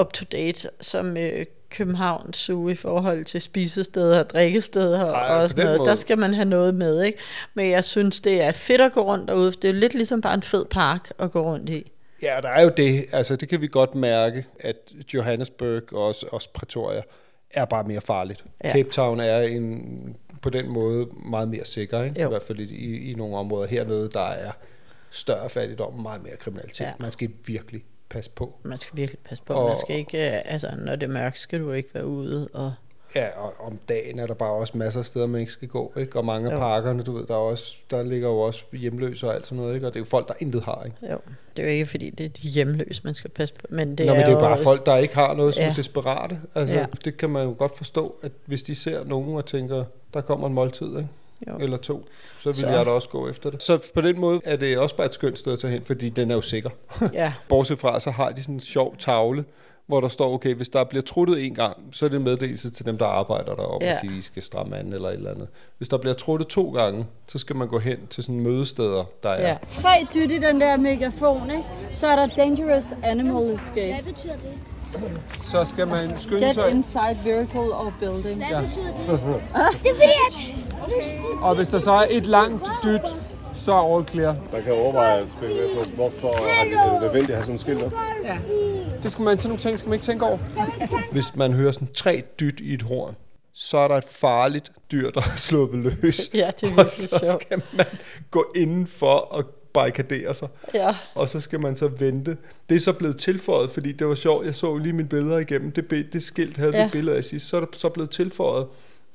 up 0.00 0.12
to 0.12 0.24
date 0.32 0.68
som 0.80 1.16
øh, 1.16 1.46
København 1.70 2.34
Zoo 2.34 2.68
i 2.68 2.74
forhold 2.74 3.24
til 3.24 3.40
spisesteder 3.40 4.18
og 4.18 4.30
drikkesteder 4.30 5.12
Ej, 5.12 5.42
og 5.42 5.50
sådan 5.50 5.64
noget. 5.64 5.78
Der 5.78 5.84
måde. 5.86 5.96
skal 5.96 6.18
man 6.18 6.34
have 6.34 6.44
noget 6.44 6.74
med, 6.74 7.02
ikke? 7.02 7.18
Men 7.54 7.70
jeg 7.70 7.84
synes, 7.84 8.20
det 8.20 8.42
er 8.42 8.52
fedt 8.52 8.80
at 8.80 8.92
gå 8.92 9.00
rundt 9.00 9.28
derude. 9.28 9.52
Det 9.52 9.70
er 9.70 9.74
lidt 9.74 9.94
ligesom 9.94 10.20
bare 10.20 10.34
en 10.34 10.42
fed 10.42 10.64
park 10.64 11.12
at 11.18 11.32
gå 11.32 11.42
rundt 11.42 11.70
i. 11.70 11.92
Ja, 12.22 12.38
der 12.42 12.48
er 12.48 12.62
jo 12.62 12.72
det, 12.76 13.04
altså 13.12 13.36
det 13.36 13.48
kan 13.48 13.60
vi 13.60 13.66
godt 13.66 13.94
mærke, 13.94 14.46
at 14.60 14.76
Johannesburg 15.14 15.92
og 15.92 16.06
også, 16.06 16.26
også 16.32 16.48
Pretoria 16.54 17.02
er 17.50 17.64
bare 17.64 17.84
mere 17.84 18.00
farligt. 18.00 18.44
Ja. 18.64 18.72
Cape 18.72 18.90
Town 18.90 19.20
er 19.20 19.40
en, 19.40 20.16
på 20.42 20.50
den 20.50 20.68
måde 20.68 21.06
meget 21.30 21.48
mere 21.48 21.64
sikker, 21.64 22.02
ikke? 22.02 22.20
Jo. 22.20 22.28
i 22.28 22.30
hvert 22.30 22.42
fald 22.42 22.60
i, 22.60 23.10
i, 23.10 23.14
nogle 23.14 23.36
områder 23.36 23.68
hernede, 23.68 24.10
der 24.12 24.26
er 24.28 24.50
større 25.10 25.48
fattigdom 25.48 25.94
og 25.94 26.02
meget 26.02 26.22
mere 26.22 26.36
kriminalitet. 26.36 26.84
Ja. 26.84 26.92
Man 26.98 27.10
skal 27.10 27.30
virkelig 27.46 27.84
passe 28.10 28.30
på. 28.30 28.54
Man 28.62 28.78
skal 28.78 28.96
virkelig 28.96 29.18
passe 29.28 29.44
på. 29.44 29.52
Og- 29.54 29.68
Man 29.68 29.76
skal 29.76 29.96
ikke, 29.96 30.30
øh, 30.30 30.42
altså 30.44 30.68
når 30.78 30.96
det 30.96 31.02
er 31.08 31.12
mørkt, 31.12 31.38
skal 31.38 31.60
du 31.60 31.72
ikke 31.72 31.88
være 31.94 32.06
ude 32.06 32.48
og... 32.52 32.72
Ja, 33.14 33.26
og 33.36 33.54
om 33.66 33.78
dagen 33.88 34.18
er 34.18 34.26
der 34.26 34.34
bare 34.34 34.52
også 34.52 34.78
masser 34.78 35.00
af 35.00 35.06
steder, 35.06 35.26
man 35.26 35.40
ikke 35.40 35.52
skal 35.52 35.68
gå, 35.68 35.92
ikke? 35.96 36.18
Og 36.18 36.24
mange 36.24 36.48
af 36.50 36.54
Jo. 36.54 36.58
parkerne, 36.58 37.02
du 37.02 37.12
ved, 37.12 37.26
der, 37.26 37.34
er 37.34 37.38
også, 37.38 37.76
der 37.90 38.02
ligger 38.02 38.28
jo 38.28 38.38
også 38.38 38.62
hjemløse 38.72 39.26
og 39.28 39.34
alt 39.34 39.46
sådan 39.46 39.62
noget, 39.62 39.74
ikke? 39.74 39.86
Og 39.86 39.94
det 39.94 40.00
er 40.00 40.04
jo 40.04 40.08
folk, 40.08 40.28
der 40.28 40.34
intet 40.40 40.62
har, 40.62 40.82
ikke? 40.84 40.96
Jo, 41.12 41.18
det 41.56 41.62
er 41.62 41.66
jo 41.66 41.72
ikke 41.72 41.86
fordi, 41.86 42.10
det 42.10 42.24
er 42.26 42.28
de 42.28 42.48
hjemløse, 42.48 43.00
man 43.04 43.14
skal 43.14 43.30
passe 43.30 43.54
på. 43.54 43.60
Men 43.70 43.96
det 43.98 44.06
Nå, 44.06 44.12
er 44.12 44.16
men 44.16 44.20
det 44.26 44.28
er 44.28 44.32
jo 44.32 44.38
bare 44.38 44.52
også- 44.52 44.64
folk, 44.64 44.86
der 44.86 44.96
ikke 44.96 45.14
har 45.14 45.34
noget, 45.34 45.54
som 45.54 45.62
Ja. 45.64 45.70
er 45.70 45.74
desperate. 45.74 46.40
Altså, 46.54 46.74
ja. 46.74 46.86
det 47.04 47.16
kan 47.16 47.30
man 47.30 47.46
jo 47.46 47.54
godt 47.58 47.76
forstå, 47.76 48.14
at 48.22 48.32
hvis 48.46 48.62
de 48.62 48.74
ser 48.74 49.04
nogen 49.04 49.36
og 49.36 49.46
tænker, 49.46 49.84
der 50.14 50.20
kommer 50.20 50.46
en 50.46 50.54
måltid, 50.54 50.86
ikke? 50.88 51.08
Jo. 51.48 51.56
eller 51.60 51.76
to, 51.76 52.06
så 52.38 52.48
vil 52.52 52.60
Så- 52.60 52.66
jeg 52.68 52.86
da 52.86 52.90
også 52.90 53.08
gå 53.08 53.28
efter 53.28 53.50
det. 53.50 53.62
Så 53.62 53.90
på 53.94 54.00
den 54.00 54.20
måde 54.20 54.40
er 54.44 54.56
det 54.56 54.78
også 54.78 54.96
bare 54.96 55.06
et 55.06 55.14
skønt 55.14 55.38
sted 55.38 55.52
at 55.52 55.58
tage 55.58 55.72
hen, 55.72 55.82
fordi 55.84 56.08
den 56.08 56.30
er 56.30 56.34
jo 56.34 56.42
sikker. 56.42 56.70
Ja. 57.12 57.32
Bortset 57.48 57.78
fra, 57.78 58.00
så 58.00 58.10
har 58.10 58.30
de 58.30 58.42
sådan 58.42 58.54
en 58.54 58.60
sjov 58.60 58.96
tavle, 58.98 59.44
hvor 59.86 60.00
der 60.00 60.08
står, 60.08 60.34
okay, 60.34 60.54
hvis 60.54 60.68
der 60.68 60.84
bliver 60.84 61.02
truttet 61.02 61.44
en 61.46 61.54
gang, 61.54 61.76
så 61.92 62.04
er 62.04 62.08
det 62.08 62.16
en 62.16 62.22
meddelelse 62.24 62.70
til 62.70 62.86
dem, 62.86 62.98
der 62.98 63.06
arbejder 63.06 63.54
der 63.54 63.62
om, 63.62 63.82
Ja. 63.82 63.94
at 63.94 64.00
de 64.02 64.22
skal 64.22 64.42
stramme 64.42 64.76
an 64.78 64.92
eller 64.92 65.08
et 65.08 65.14
eller 65.14 65.30
andet. 65.30 65.48
Hvis 65.78 65.88
der 65.88 65.96
bliver 65.98 66.14
truttet 66.14 66.48
to 66.48 66.70
gange, 66.70 67.06
så 67.28 67.38
skal 67.38 67.56
man 67.56 67.68
gå 67.68 67.78
hen 67.78 67.98
til 68.10 68.22
sådan 68.22 68.40
mødesteder, 68.40 69.04
der 69.22 69.28
er. 69.30 69.48
Ja. 69.48 69.56
Tre 69.68 70.06
dyt 70.14 70.30
i 70.30 70.38
den 70.38 70.60
der 70.60 70.76
megafon, 70.76 71.50
ikke? 71.50 71.62
Så 71.90 72.06
er 72.06 72.16
der 72.16 72.26
Dangerous 72.36 72.92
Animal 73.02 73.54
Escape. 73.54 73.94
Hvad 73.94 74.04
betyder 74.12 74.36
det? 74.36 74.50
Så 75.42 75.64
skal 75.64 75.86
man 75.88 76.18
skynde 76.18 76.46
Get 76.46 76.54
sig. 76.54 76.70
inside 76.70 77.16
vehicle 77.24 77.60
or 77.60 77.92
building. 78.00 78.36
Hvad 78.36 78.46
Ja. 78.50 78.60
betyder 78.60 78.86
det? 78.86 79.06
Det 79.82 79.90
er 79.90 79.94
fordi, 79.94 80.16
at 80.26 80.86
hvis 80.86 81.14
du... 81.22 81.38
Og 81.42 81.54
hvis 81.54 81.68
der 81.68 81.78
så 81.78 81.90
er 81.92 82.06
et 82.10 82.26
langt 82.26 82.68
dyt, 82.84 83.00
så 83.54 83.72
er 83.72 83.96
all 83.96 84.08
clear. 84.08 84.36
Man 84.52 84.62
kan 84.62 84.72
overveje 84.72 85.18
at 85.20 85.28
spille 85.30 85.54
med 85.54 85.68
på, 85.84 85.90
hvorfor 85.94 86.28
har 86.28 86.64
er 86.64 86.92
det 86.92 87.02
nødvendigt 87.02 87.30
at 87.30 87.36
have 87.36 87.42
sådan 87.42 87.54
en 87.54 87.58
skilt 87.58 87.82
op. 87.82 87.92
Ja. 88.24 88.38
Det 89.02 89.12
skal 89.12 89.24
man, 89.24 89.38
sådan 89.38 89.48
nogle 89.48 89.62
ting 89.62 89.78
skal 89.78 89.88
man 89.88 89.94
ikke 89.96 90.06
tænke 90.06 90.24
over. 90.26 90.38
Hvis 91.12 91.34
man 91.36 91.52
hører 91.52 91.72
sådan 91.72 91.88
tre 91.94 92.22
dyt 92.40 92.60
i 92.60 92.74
et 92.74 92.82
horn, 92.82 93.16
så 93.54 93.78
er 93.78 93.88
der 93.88 93.96
et 93.96 94.04
farligt 94.04 94.72
dyr, 94.92 95.10
der 95.10 95.20
er 95.20 95.36
sluppet 95.36 95.78
løs. 96.02 96.30
Ja, 96.34 96.50
det 96.60 96.62
er 96.62 96.70
Og 96.70 96.76
virkelig 96.76 96.90
så 96.90 97.08
sjovt. 97.26 97.42
skal 97.42 97.62
man 97.72 97.86
gå 98.30 98.46
indenfor 98.56 99.06
og 99.16 99.44
barrikadere 99.72 100.34
sig. 100.34 100.48
Ja. 100.74 100.96
Og 101.14 101.28
så 101.28 101.40
skal 101.40 101.60
man 101.60 101.76
så 101.76 101.88
vente. 101.88 102.36
Det 102.68 102.76
er 102.76 102.80
så 102.80 102.92
blevet 102.92 103.16
tilføjet, 103.16 103.70
fordi 103.70 103.92
det 103.92 104.06
var 104.06 104.14
sjovt. 104.14 104.46
Jeg 104.46 104.54
så 104.54 104.76
lige 104.78 104.92
mine 104.92 105.08
billeder 105.08 105.38
igennem. 105.38 105.70
Det, 105.72 106.12
det 106.12 106.22
skilt 106.22 106.56
havde 106.56 106.72
vi 106.72 106.78
Ja. 106.78 106.86
et 106.86 106.92
billede 106.92 107.16
af 107.16 107.24
sidst. 107.24 107.48
Så 107.48 107.56
er 107.56 107.60
der 107.60 107.66
så 107.76 107.88
blevet 107.88 108.10
tilføjet, 108.10 108.66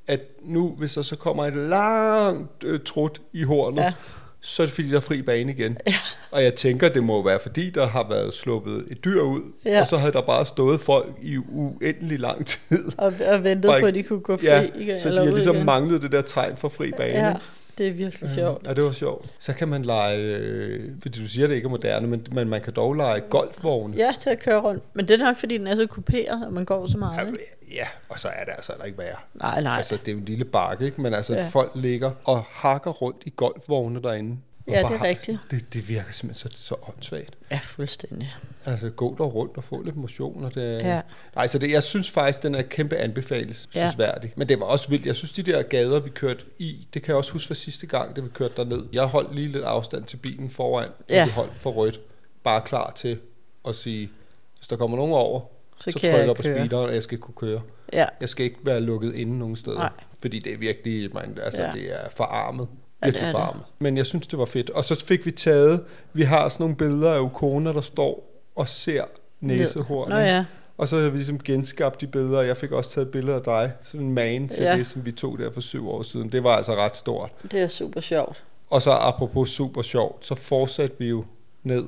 at 0.07 0.19
nu, 0.43 0.75
hvis 0.77 0.93
der 0.93 1.01
så 1.01 1.15
kommer 1.15 1.45
et 1.45 1.53
langt 1.57 2.63
øh, 2.63 2.79
trut 2.85 3.21
i 3.33 3.43
hornet, 3.43 3.81
Ja. 3.83 3.93
så 4.41 4.61
er 4.63 4.65
det 4.65 4.73
fordi, 4.75 4.89
der 4.89 4.95
er 4.97 5.01
fri 5.01 5.21
bane 5.21 5.51
igen. 5.51 5.77
Ja. 5.87 5.93
Og 6.31 6.43
jeg 6.43 6.55
tænker, 6.55 6.89
det 6.89 7.03
må 7.03 7.23
være 7.23 7.39
fordi, 7.39 7.69
der 7.69 7.87
har 7.87 8.09
været 8.09 8.33
sluppet 8.33 8.85
et 8.91 9.05
dyr 9.05 9.21
ud, 9.21 9.41
Ja. 9.65 9.81
og 9.81 9.87
så 9.87 9.97
havde 9.97 10.13
der 10.13 10.21
bare 10.21 10.45
stået 10.45 10.79
folk 10.79 11.11
i 11.21 11.37
uendelig 11.37 12.19
lang 12.19 12.45
tid. 12.47 12.91
Og, 12.97 13.13
og 13.27 13.43
ventede 13.43 13.73
Og 13.73 13.79
på, 13.79 13.85
at 13.85 13.93
de 13.93 14.03
kunne 14.03 14.19
gå 14.19 14.37
fri 14.37 14.45
ja, 14.45 14.67
igen. 14.75 14.99
så 14.99 15.09
de 15.09 15.17
har 15.17 15.25
ligesom 15.25 15.55
igen. 15.55 15.65
manglet 15.65 16.01
det 16.01 16.11
der 16.11 16.21
tegn 16.21 16.57
for 16.57 16.69
fri 16.69 16.91
bane. 16.97 17.27
Ja? 17.27 17.33
Det 17.77 17.87
er 17.87 17.91
virkelig 17.91 18.29
sjovt. 18.35 18.67
Ja, 18.67 18.73
det 18.73 18.83
var 18.83 18.91
sjovt. 18.91 19.25
Så 19.39 19.53
kan 19.53 19.67
man 19.67 19.85
lege, 19.85 20.17
øh, 20.19 20.91
fordi 21.01 21.19
du 21.21 21.27
siger, 21.27 21.47
det 21.47 21.55
ikke 21.55 21.65
er 21.65 21.69
moderne, 21.69 22.07
men, 22.07 22.27
men 22.31 22.49
man 22.49 22.61
kan 22.61 22.73
dog 22.73 22.93
lege 22.93 23.19
golfvogne. 23.29 23.97
Ja, 23.97 24.11
til 24.19 24.29
at 24.29 24.39
køre 24.39 24.59
rundt. 24.61 24.83
Men 24.93 25.07
det 25.07 25.21
er 25.21 25.25
nok, 25.25 25.37
fordi 25.37 25.57
den 25.57 25.67
er 25.67 25.75
så 25.75 25.87
kuperet, 25.87 26.45
og 26.45 26.53
man 26.53 26.65
går 26.65 26.87
så 26.87 26.97
meget. 26.97 27.27
Ikke? 27.27 27.39
Ja, 27.75 27.87
og 28.09 28.19
så 28.19 28.27
er 28.27 28.43
det 28.43 28.51
altså 28.55 28.71
heller 28.73 28.85
ikke 28.85 28.97
værre. 28.97 29.15
Nej, 29.33 29.61
nej. 29.61 29.77
Altså, 29.77 29.97
det 29.97 30.07
er 30.07 30.11
jo 30.11 30.17
en 30.17 30.25
lille 30.25 30.45
bakke, 30.45 30.85
ikke? 30.85 31.01
Men 31.01 31.13
altså, 31.13 31.33
Ja. 31.33 31.41
ja. 31.41 31.47
folk 31.47 31.71
ligger 31.75 32.11
og 32.23 32.43
hakker 32.49 32.91
rundt 32.91 33.23
i 33.25 33.33
golfvogne 33.35 34.01
derinde. 34.01 34.37
Og 34.67 34.73
Ja, 34.73 34.77
det 34.79 34.85
er 34.85 34.89
bare- 34.97 35.07
rigtigt. 35.07 35.39
Det, 35.51 35.73
det 35.73 35.89
virker 35.89 36.11
simpelthen 36.11 36.51
så, 36.51 36.57
så 36.63 36.75
åndssvagt. 36.89 37.35
Ja, 37.51 37.59
fuldstændig. 37.63 38.33
Altså, 38.65 38.89
gå 38.89 39.15
der 39.17 39.23
rundt 39.23 39.57
og 39.57 39.63
få 39.63 39.81
lidt 39.81 39.95
motion. 39.95 40.43
Og 40.43 40.55
det, 40.55 40.79
Ja. 40.79 41.01
Nej, 41.35 41.47
så 41.47 41.57
det, 41.59 41.71
jeg 41.71 41.83
synes 41.83 42.09
faktisk, 42.11 42.43
den 42.43 42.55
er 42.55 42.61
kæmpe 42.61 42.95
anbefalesværdig. 42.97 44.33
Men 44.35 44.49
det 44.49 44.59
var 44.59 44.65
også 44.65 44.89
vildt. 44.89 45.05
Jeg 45.05 45.15
synes, 45.15 45.31
de 45.31 45.43
der 45.43 45.61
gader, 45.61 45.99
vi 45.99 46.09
kørte 46.09 46.45
i, 46.57 46.87
det 46.93 47.01
kan 47.03 47.09
jeg 47.09 47.17
også 47.17 47.31
huske 47.33 47.47
fra 47.47 47.53
sidste 47.55 47.87
gang, 47.87 48.15
da 48.15 48.21
vi 48.21 48.29
kørte 48.33 48.53
derned. 48.57 48.83
Jeg 48.93 49.05
holdt 49.05 49.35
lige 49.35 49.47
lidt 49.47 49.63
afstand 49.63 50.03
til 50.03 50.17
bilen 50.17 50.49
foran, 50.49 50.87
og 50.89 51.05
Ja. 51.09 51.25
vi 51.25 51.31
holdt 51.31 51.55
for 51.55 51.71
rødt. 51.71 51.99
Bare 52.43 52.61
klar 52.61 52.91
til 52.91 53.19
at 53.67 53.75
sige, 53.75 54.09
hvis 54.57 54.67
der 54.67 54.75
kommer 54.75 54.97
nogen 54.97 55.13
over, 55.13 55.39
Så 55.79 55.91
så, 55.91 55.99
trykker 55.99 56.17
jeg 56.17 56.35
på 56.35 56.41
speederen, 56.41 56.89
og 56.89 56.93
jeg 56.93 57.03
skal 57.03 57.17
kunne 57.17 57.35
køre. 57.35 57.61
Ja. 57.93 58.05
Jeg 58.21 58.29
skal 58.29 58.45
ikke 58.45 58.57
være 58.63 58.81
lukket 58.81 59.15
inde 59.15 59.39
nogen 59.39 59.55
steder. 59.55 59.77
Nej. 59.77 59.89
Fordi 60.21 60.39
det 60.39 60.53
er 60.53 60.57
virkelig, 60.57 61.13
man, 61.13 61.37
altså 61.43 61.61
Ja. 61.61 61.67
ja. 61.67 61.73
det 61.73 61.93
er 61.93 62.09
forarmet. 62.15 62.67
Ja, 63.05 63.11
Virkelig 63.11 63.25
det. 63.25 63.31
forarmet. 63.31 63.63
Men 63.79 63.97
jeg 63.97 64.05
synes, 64.05 64.27
det 64.27 64.39
var 64.39 64.45
fedt. 64.45 64.69
Og 64.69 64.83
så 64.83 65.05
fik 65.05 65.25
vi 65.25 65.31
taget, 65.31 65.81
vi 66.13 66.23
har 66.23 66.49
sådan 66.49 66.63
nogle 66.63 66.75
billeder 66.75 67.11
af 67.13 67.19
Ukona, 67.19 67.73
der 67.73 67.81
står 67.81 68.31
og 68.55 68.67
ser 68.67 69.03
næsehornet. 69.39 70.09
Nå 70.09 70.21
ja. 70.21 70.45
Og 70.77 70.87
så 70.87 70.99
har 71.01 71.09
vi 71.09 71.17
ligesom 71.17 71.39
genskabt 71.39 72.01
de 72.01 72.07
billeder, 72.07 72.37
og 72.37 72.47
jeg 72.47 72.57
fik 72.57 72.71
også 72.71 72.91
taget 72.91 73.09
billeder 73.11 73.35
af 73.37 73.43
dig. 73.43 73.71
Sådan 73.81 74.05
en 74.05 74.13
man 74.13 74.47
til 74.47 74.63
Ja. 74.63 74.71
ja. 74.71 74.77
det, 74.77 74.87
som 74.87 75.05
vi 75.05 75.11
tog 75.11 75.37
der 75.39 75.51
for 75.51 75.61
syv 75.61 75.89
år 75.89 76.01
siden. 76.01 76.31
Det 76.31 76.43
var 76.43 76.55
altså 76.55 76.75
ret 76.75 76.97
stort. 76.97 77.29
Det 77.51 77.61
er 77.61 77.67
super 77.67 78.01
sjovt. 78.01 78.43
Og 78.69 78.81
så 78.81 78.91
apropos 78.91 79.49
super 79.49 79.81
sjovt, 79.81 80.25
så 80.25 80.35
fortsatte 80.35 80.95
vi 80.99 81.05
jo 81.09 81.25
ned, 81.63 81.83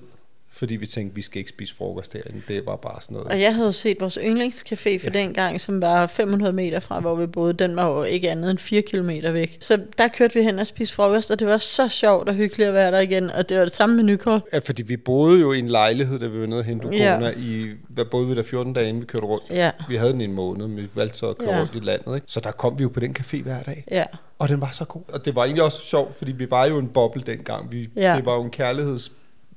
fordi 0.58 0.76
vi 0.76 0.86
tænkte, 0.86 1.16
vi 1.16 1.22
skal 1.22 1.40
ikke 1.40 1.50
spise 1.50 1.76
frokost 1.76 2.14
herinde. 2.14 2.42
Det 2.48 2.66
var 2.66 2.76
bare 2.76 3.02
sådan 3.02 3.14
noget. 3.14 3.28
Og 3.32 3.42
jeg 3.42 3.56
havde 3.56 3.74
set 3.74 3.98
vores 4.00 4.18
yndlingscafé 4.18 5.04
for 5.04 5.12
ja. 5.14 5.20
den 5.20 5.34
gang, 5.34 5.62
som 5.62 5.82
var 5.82 6.08
500 6.08 6.54
meter 6.54 6.80
fra, 6.80 7.00
hvor 7.00 7.16
vi 7.16 7.28
boede. 7.28 7.54
Den 7.54 7.76
var 7.76 7.88
jo 7.90 8.04
ikke 8.04 8.32
andet 8.32 8.52
end 8.52 8.58
4 8.60 8.82
kilometer 8.82 9.32
væk. 9.32 9.58
Så 9.60 9.80
der 9.98 10.08
kørte 10.08 10.34
vi 10.34 10.42
hen 10.42 10.60
og 10.60 10.68
spiste 10.68 10.96
frokost, 10.96 11.32
og 11.32 11.40
det 11.40 11.48
var 11.48 11.58
så 11.58 11.88
sjovt 11.88 12.30
og 12.30 12.36
hyggeligt 12.36 12.68
at 12.68 12.74
være 12.74 12.92
der 12.92 13.00
igen. 13.00 13.30
Og 13.30 13.50
det 13.50 13.58
var 13.58 13.64
det 13.64 13.74
samme 13.74 13.96
menukort. 13.96 14.42
Ja, 14.54 14.60
fordi 14.60 14.82
vi 14.84 14.98
boede 14.98 15.40
jo 15.42 15.54
i 15.54 15.60
en 15.60 15.68
lejlighed, 15.68 16.20
da 16.20 16.28
vi 16.28 16.40
var 16.40 16.46
nede 16.48 16.60
og 16.60 16.66
hente 16.66 16.88
Ja. 16.92 17.32
i, 17.38 17.66
hvad 17.90 18.06
boede 18.06 18.28
vi 18.28 18.36
der 18.36 18.44
14 18.44 18.74
dage, 18.74 18.90
inden 18.90 19.02
vi 19.02 19.06
kørte 19.06 19.26
rundt. 19.26 19.44
Ja. 19.50 19.72
Vi 19.90 19.96
havde 19.96 20.12
den 20.12 20.22
i 20.22 20.24
en 20.24 20.34
måned, 20.34 20.68
men 20.68 20.78
vi 20.78 20.88
valgte 20.96 21.18
så 21.18 21.30
at 21.30 21.38
køre 21.38 21.54
ja. 21.56 21.62
rundt 21.62 21.76
i 21.76 21.80
landet. 21.80 22.16
Ikke? 22.16 22.28
Så 22.30 22.40
der 22.40 22.52
kom 22.52 22.80
vi 22.80 22.84
jo 22.84 22.90
på 22.90 23.00
den 23.00 23.16
café 23.20 23.42
hver 23.44 23.64
dag. 23.64 23.84
Ja. 23.92 24.06
Og 24.40 24.50
den 24.50 24.62
var 24.62 24.70
så 24.72 24.86
god. 24.86 25.02
Og 25.14 25.26
det 25.26 25.36
var 25.36 25.44
egentlig 25.44 25.64
også 25.64 25.82
sjovt, 25.82 26.18
fordi 26.18 26.32
vi 26.32 26.52
var 26.52 26.66
jo 26.66 26.78
en 26.78 26.88
boble 26.88 27.24
dengang. 27.26 27.72
Vi, 27.72 27.90
Ja. 27.96 28.16
Det 28.16 28.26
var 28.26 28.36
jo 28.36 28.44
en 28.44 28.50
kærligheds 28.50 29.12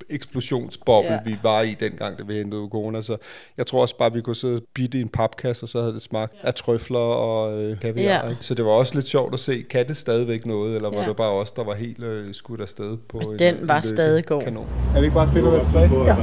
eksplosionsboble, 0.09 1.07
Ja. 1.09 1.13
ja. 1.13 1.19
vi 1.25 1.35
var 1.43 1.61
i 1.61 1.75
dengang, 1.79 2.17
da 2.17 2.23
vi 2.23 2.33
hentede 2.33 2.67
corona. 2.71 3.01
Så 3.01 3.17
jeg 3.57 3.67
tror 3.67 3.81
også 3.81 3.97
bare, 3.97 4.05
at 4.07 4.13
vi 4.13 4.21
kunne 4.21 4.35
sidde 4.35 4.55
og 4.55 4.61
bitte 4.73 4.97
i 4.97 5.01
en 5.01 5.09
papkasse, 5.09 5.63
og 5.63 5.69
så 5.69 5.79
havde 5.81 5.93
det 5.93 6.01
smagt 6.01 6.33
af 6.43 6.53
trøfler 6.53 6.99
og 6.99 7.61
øh, 7.63 7.79
kaviar. 7.79 8.03
Ja. 8.03 8.19
Ja. 8.25 8.29
Ikke? 8.29 8.43
Så 8.45 8.53
det 8.53 8.65
var 8.65 8.71
også 8.71 8.95
lidt 8.95 9.07
sjovt 9.07 9.33
at 9.33 9.39
se, 9.39 9.63
kan 9.69 9.87
det 9.87 9.97
stadigvæk 9.97 10.45
noget, 10.45 10.75
eller 10.75 10.89
var 10.89 11.01
Ja. 11.01 11.07
det 11.07 11.15
bare 11.15 11.29
os, 11.31 11.51
der 11.51 11.63
var 11.63 11.73
helt 11.73 12.03
øh, 12.03 12.33
skudt 12.33 12.61
afsted 12.61 12.97
på 13.09 13.17
Altså, 13.19 13.33
en, 13.33 13.39
den 13.39 13.55
en 13.55 13.67
var 13.67 13.75
lykke- 13.77 13.87
stadig 13.87 14.25
god. 14.25 14.41
Kanon. 14.41 14.65
Er 14.89 14.95
det 14.95 15.03
ikke 15.03 15.13
bare 15.15 15.29
fedt 15.29 15.45
at 15.45 15.51
være 15.53 15.63
tilbage? 15.63 15.89
Ja. 16.05 16.15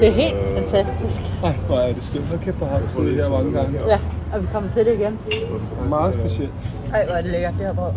Det 0.00 0.08
er 0.08 0.12
helt 0.12 0.36
fantastisk. 0.58 1.20
Ej, 1.44 1.52
hvor 1.66 1.76
er 1.76 1.92
det 1.92 2.02
skønt. 2.04 2.26
Hold 2.26 2.40
kæft, 2.40 2.56
hvor 2.58 2.66
har 2.66 2.78
vi 2.80 2.88
siddet 2.88 3.14
her 3.14 3.28
mange 3.30 3.52
gange. 3.52 3.78
Ja, 3.88 3.98
og 4.34 4.42
vi 4.42 4.46
kommer 4.52 4.70
til 4.70 4.86
det 4.86 4.94
igen. 5.00 5.18
Meget 5.88 6.14
specielt. 6.14 6.50
Ej, 6.94 7.04
hvor 7.06 7.14
er 7.14 7.22
det 7.22 7.30
lækkert, 7.30 7.52
det 7.58 7.60
her 7.66 7.74
brød. 7.74 7.92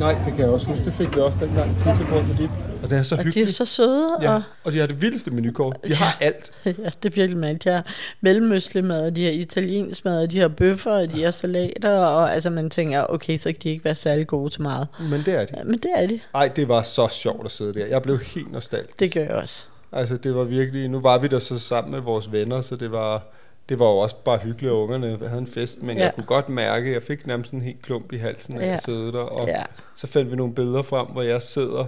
Nej, 0.00 0.12
det 0.24 0.32
kan 0.34 0.44
jeg 0.44 0.48
også 0.48 0.66
huske. 0.66 0.84
Det 0.84 0.92
fik 0.92 1.16
vi 1.16 1.20
også 1.20 1.38
dengang. 1.44 1.68
Ja. 1.86 1.92
med 2.28 2.36
dit. 2.42 2.50
Og 2.86 2.90
det 2.90 2.98
er 2.98 3.02
så 3.02 3.14
Og 3.14 3.18
de 3.18 3.22
er 3.22 3.24
hyggeligt. 3.24 3.54
så 3.54 3.64
søde. 3.64 4.08
Ja, 4.22 4.34
Og, 4.34 4.42
og 4.64 4.72
de 4.72 4.78
har 4.78 4.86
det 4.86 5.02
vildeste 5.02 5.30
menukort. 5.30 5.76
De 5.86 5.94
har 5.94 6.16
alt. 6.20 6.52
ja, 6.64 6.70
det 6.70 7.04
er 7.04 7.14
virkelig 7.14 7.36
mærkeligt. 7.36 7.64
De 7.64 7.70
har 7.70 7.86
mellemøstlig 8.20 8.84
mad, 8.84 9.10
de 9.10 9.24
har 9.24 9.30
italiensk 9.32 10.04
mad, 10.04 10.28
de 10.28 10.38
har 10.38 10.48
bøffer, 10.48 11.06
de 11.06 11.22
har 11.22 11.30
salater. 11.30 11.90
Og 11.96 12.32
altså, 12.34 12.50
man 12.50 12.70
tænker, 12.70 13.04
okay, 13.08 13.36
så 13.36 13.48
kan 13.52 13.56
de 13.62 13.68
ikke 13.70 13.84
være 13.84 13.94
særlig 13.94 14.26
gode 14.26 14.50
til 14.50 14.62
meget. 14.62 14.88
Men 15.10 15.22
det 15.26 15.34
er 15.34 15.44
de. 15.44 15.54
Ja, 15.56 15.64
men 15.64 15.78
det 15.78 15.90
er 15.96 16.06
de. 16.06 16.20
Ej, 16.34 16.48
det 16.56 16.68
var 16.68 16.82
så 16.82 17.08
sjovt 17.08 17.44
at 17.44 17.50
sidde 17.50 17.74
der. 17.74 17.86
Jeg 17.86 18.02
blev 18.02 18.18
helt 18.18 18.52
nostalgisk. 18.52 19.00
Det 19.00 19.14
gør 19.14 19.20
jeg 19.20 19.30
også. 19.30 19.66
Altså, 19.92 20.16
det 20.16 20.34
var 20.34 20.44
virkelig... 20.44 20.88
Nu 20.88 21.00
var 21.00 21.18
vi 21.18 21.28
der 21.28 21.38
så 21.38 21.58
sammen 21.58 21.90
med 21.92 22.00
vores 22.00 22.32
venner, 22.32 22.60
så 22.60 22.76
det 22.76 22.92
var... 22.92 23.22
Det 23.68 23.78
var 23.78 23.86
jo 23.86 23.96
også 23.96 24.16
bare 24.24 24.38
hyggeligt, 24.38 24.70
at 24.72 24.76
ungerne 24.76 25.18
havde 25.28 25.38
en 25.40 25.46
fest, 25.46 25.82
men 25.82 25.96
ja. 25.96 26.02
jeg 26.04 26.14
kunne 26.14 26.26
godt 26.26 26.48
mærke, 26.48 26.88
at 26.88 26.94
jeg 26.94 27.02
fik 27.02 27.26
nærmest 27.26 27.52
en 27.52 27.60
helt 27.62 27.82
klump 27.82 28.12
i 28.12 28.16
halsen 28.16 28.60
af 28.60 28.66
Ja. 28.66 28.72
at 28.72 28.82
sidde 28.82 29.12
der. 29.12 29.18
Og 29.18 29.46
Ja. 29.48 29.62
så 29.96 30.06
fandt 30.06 30.30
vi 30.30 30.36
nogle 30.36 30.54
billeder 30.54 30.82
frem, 30.82 31.06
hvor 31.06 31.22
jeg 31.22 31.42
sidder 31.42 31.84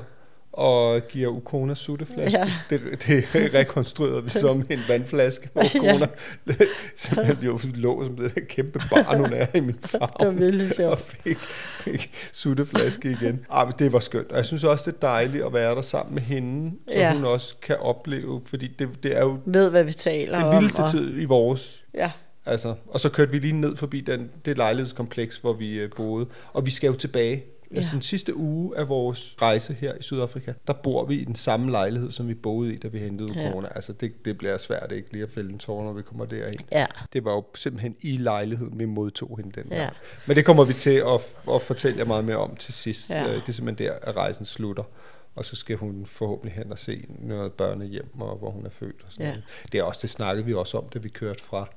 og 0.59 1.01
giver 1.09 1.29
Ukona 1.29 1.75
sutteflaske. 1.75 2.39
Ja. 2.39 2.45
Ja. 2.71 2.77
Det, 2.77 3.05
det 3.07 3.55
rekonstruerede 3.55 4.25
vi 4.25 4.31
som 4.31 4.67
en 4.71 4.81
vandflaske, 4.89 5.49
hvor 5.53 5.63
Ja. 5.75 5.79
Ukona 5.95 6.07
simpelthen 6.97 7.37
jo 7.43 7.61
lå 7.75 8.05
som 8.05 8.17
det 8.17 8.35
der 8.35 8.41
kæmpe 8.49 8.79
barn, 8.91 9.17
hun 9.17 9.33
er 9.33 9.47
i 9.55 9.61
min 9.61 9.79
favn. 9.83 10.11
Det 10.21 10.27
var 10.27 10.33
virkelig 10.35 10.75
sjovt. 10.75 10.93
Og 10.93 10.99
fik, 10.99 11.39
fik 11.81 12.11
sutteflaske 12.33 13.11
igen. 13.11 13.45
Ah, 13.51 13.67
men 13.67 13.75
det 13.79 13.93
var 13.93 13.99
skønt. 13.99 14.31
Og 14.31 14.37
jeg 14.37 14.47
synes 14.47 14.65
også, 14.65 14.91
det 14.91 14.97
er 14.97 15.01
dejligt 15.07 15.45
at 15.45 15.53
være 15.53 15.75
der 15.75 15.81
sammen 15.83 16.15
med 16.15 16.23
hende, 16.23 16.73
så 16.93 16.99
Ja. 16.99 17.15
hun 17.15 17.25
også 17.25 17.57
kan 17.63 17.77
opleve, 17.81 18.43
fordi 18.47 18.67
det, 18.79 18.89
det 19.03 19.17
er 19.17 19.21
jo 19.23 19.39
Ved, 19.47 19.71
hvad 19.71 19.85
vi 19.85 19.93
taler 19.93 20.37
den 20.39 20.47
om. 20.47 20.55
vildeste 20.55 20.81
og- 20.81 20.91
tid 20.91 21.21
i 21.21 21.25
vores. 21.25 21.85
Ja. 21.95 22.11
Altså, 22.47 22.75
og 22.87 23.01
så 23.01 23.09
kørte 23.09 23.31
vi 23.31 23.39
lige 23.39 23.53
ned 23.61 23.77
forbi 23.77 24.01
den, 24.01 24.31
det 24.45 24.57
lejlighedskompleks, 24.57 25.37
hvor 25.37 25.53
vi 25.53 25.75
øh, 25.79 25.91
boede. 25.97 26.27
Og 26.53 26.67
vi 26.67 26.71
skal 26.71 26.89
jo 26.89 26.95
tilbage. 26.95 27.45
Ja. 27.71 27.77
Altså 27.77 27.91
den 27.95 28.03
sidste 28.03 28.37
uge 28.37 28.77
af 28.79 28.89
vores 28.89 29.37
rejse 29.43 29.73
her 29.75 29.95
i 29.95 30.03
Sydafrika, 30.03 30.53
der 30.67 30.73
bor 30.73 31.05
vi 31.05 31.15
i 31.15 31.25
den 31.25 31.35
samme 31.35 31.71
lejlighed, 31.71 32.11
som 32.11 32.29
vi 32.29 32.35
boede 32.35 32.75
i, 32.75 32.77
da 32.79 32.89
vi 32.89 32.99
hentede 32.99 33.33
Ja. 33.41 33.51
corona. 33.51 33.69
Altså 33.75 33.93
det, 33.93 34.25
det 34.25 34.39
bliver 34.39 34.59
svært 34.59 34.93
ikke 34.93 35.13
lige 35.13 35.23
at 35.23 35.31
fælde 35.31 35.53
en 35.53 35.59
tår, 35.59 35.85
når 35.85 35.93
vi 35.93 36.03
kommer 36.03 36.25
derhen. 36.25 36.59
Ja. 36.73 36.87
Det 37.13 37.25
var 37.25 37.33
jo 37.33 37.45
simpelthen 37.55 37.97
i 38.01 38.17
lejligheden, 38.17 38.79
vi 38.79 38.85
modtog 38.85 39.39
hende 39.43 39.63
den 39.63 39.71
Ja. 39.73 39.77
gang. 39.83 39.93
Men 40.27 40.37
det 40.37 40.45
kommer 40.45 40.65
vi 40.65 40.73
til 40.73 41.03
at, 41.07 41.55
at 41.55 41.63
fortælle 41.63 41.99
jer 41.99 42.05
meget 42.05 42.25
mere 42.25 42.37
om 42.37 42.57
til 42.57 42.75
sidst. 42.75 43.11
Ja. 43.11 43.29
Øh, 43.29 43.35
Det 43.41 43.49
er 43.49 43.53
simpelthen 43.53 43.87
der, 43.89 43.95
at 44.03 44.17
rejsen 44.17 44.45
slutter. 44.45 44.83
Og 45.35 45.45
så 45.45 45.57
skal 45.57 45.77
hun 45.77 46.07
forhåbentlig 46.07 46.53
hen 46.55 46.73
og 46.73 46.79
se 46.79 47.05
noget 47.19 47.53
børnehjem, 47.53 48.21
og 48.21 48.37
hvor 48.37 48.51
hun 48.51 48.67
er 48.67 48.71
født. 48.71 48.97
Og 49.07 49.13
sådan 49.13 49.27
Ja. 49.27 49.31
noget. 49.33 49.45
Det 49.73 49.79
er 49.79 49.83
også, 49.83 49.99
det 50.03 50.11
snakkede 50.11 50.47
vi 50.47 50.55
også 50.55 50.79
om, 50.79 50.89
da 50.89 50.99
vi 50.99 51.09
kørte 51.09 51.43
fra 51.43 51.69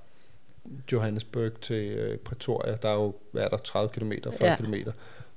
Johannesburg 0.91 1.51
til 1.61 1.75
øh, 1.91 2.17
Pretoria. 2.17 2.75
Der 2.81 2.89
er 2.89 2.93
jo, 2.93 3.13
hvad 3.31 3.43
er 3.43 3.47
der, 3.47 3.57
30 3.57 3.89
km, 3.89 4.11
40 4.23 4.33
Ja. 4.41 4.49
ja. 4.49 4.55
km. 4.55 4.73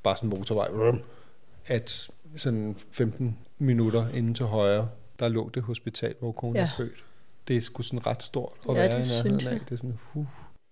Bare 0.05 0.17
sådan 0.17 0.31
en 0.33 0.39
motorvej. 0.39 0.99
At 1.67 2.11
sådan 2.37 2.77
15 2.91 3.39
minutter 3.59 4.09
inden 4.09 4.35
til 4.35 4.47
højre, 4.47 4.89
der 5.19 5.29
lå 5.29 5.49
det 5.55 5.63
hospital, 5.63 6.15
hvor 6.21 6.33
konen 6.33 6.57
Ja. 6.57 6.63
er 6.63 6.69
født. 6.77 7.05
Det 7.49 7.57
er 7.57 7.61
sgu 7.61 7.83
sådan 7.83 8.07
ret 8.07 8.23
stort 8.23 8.53
at 8.69 8.75
Ja, 8.75 8.81
være 8.81 8.99
det 8.99 9.07
i 9.07 9.09
nærheden 9.25 9.47
af. 9.49 9.61
Det 9.61 9.73
er 9.73 9.77
sådan, 9.77 9.99
huh. 10.13 10.27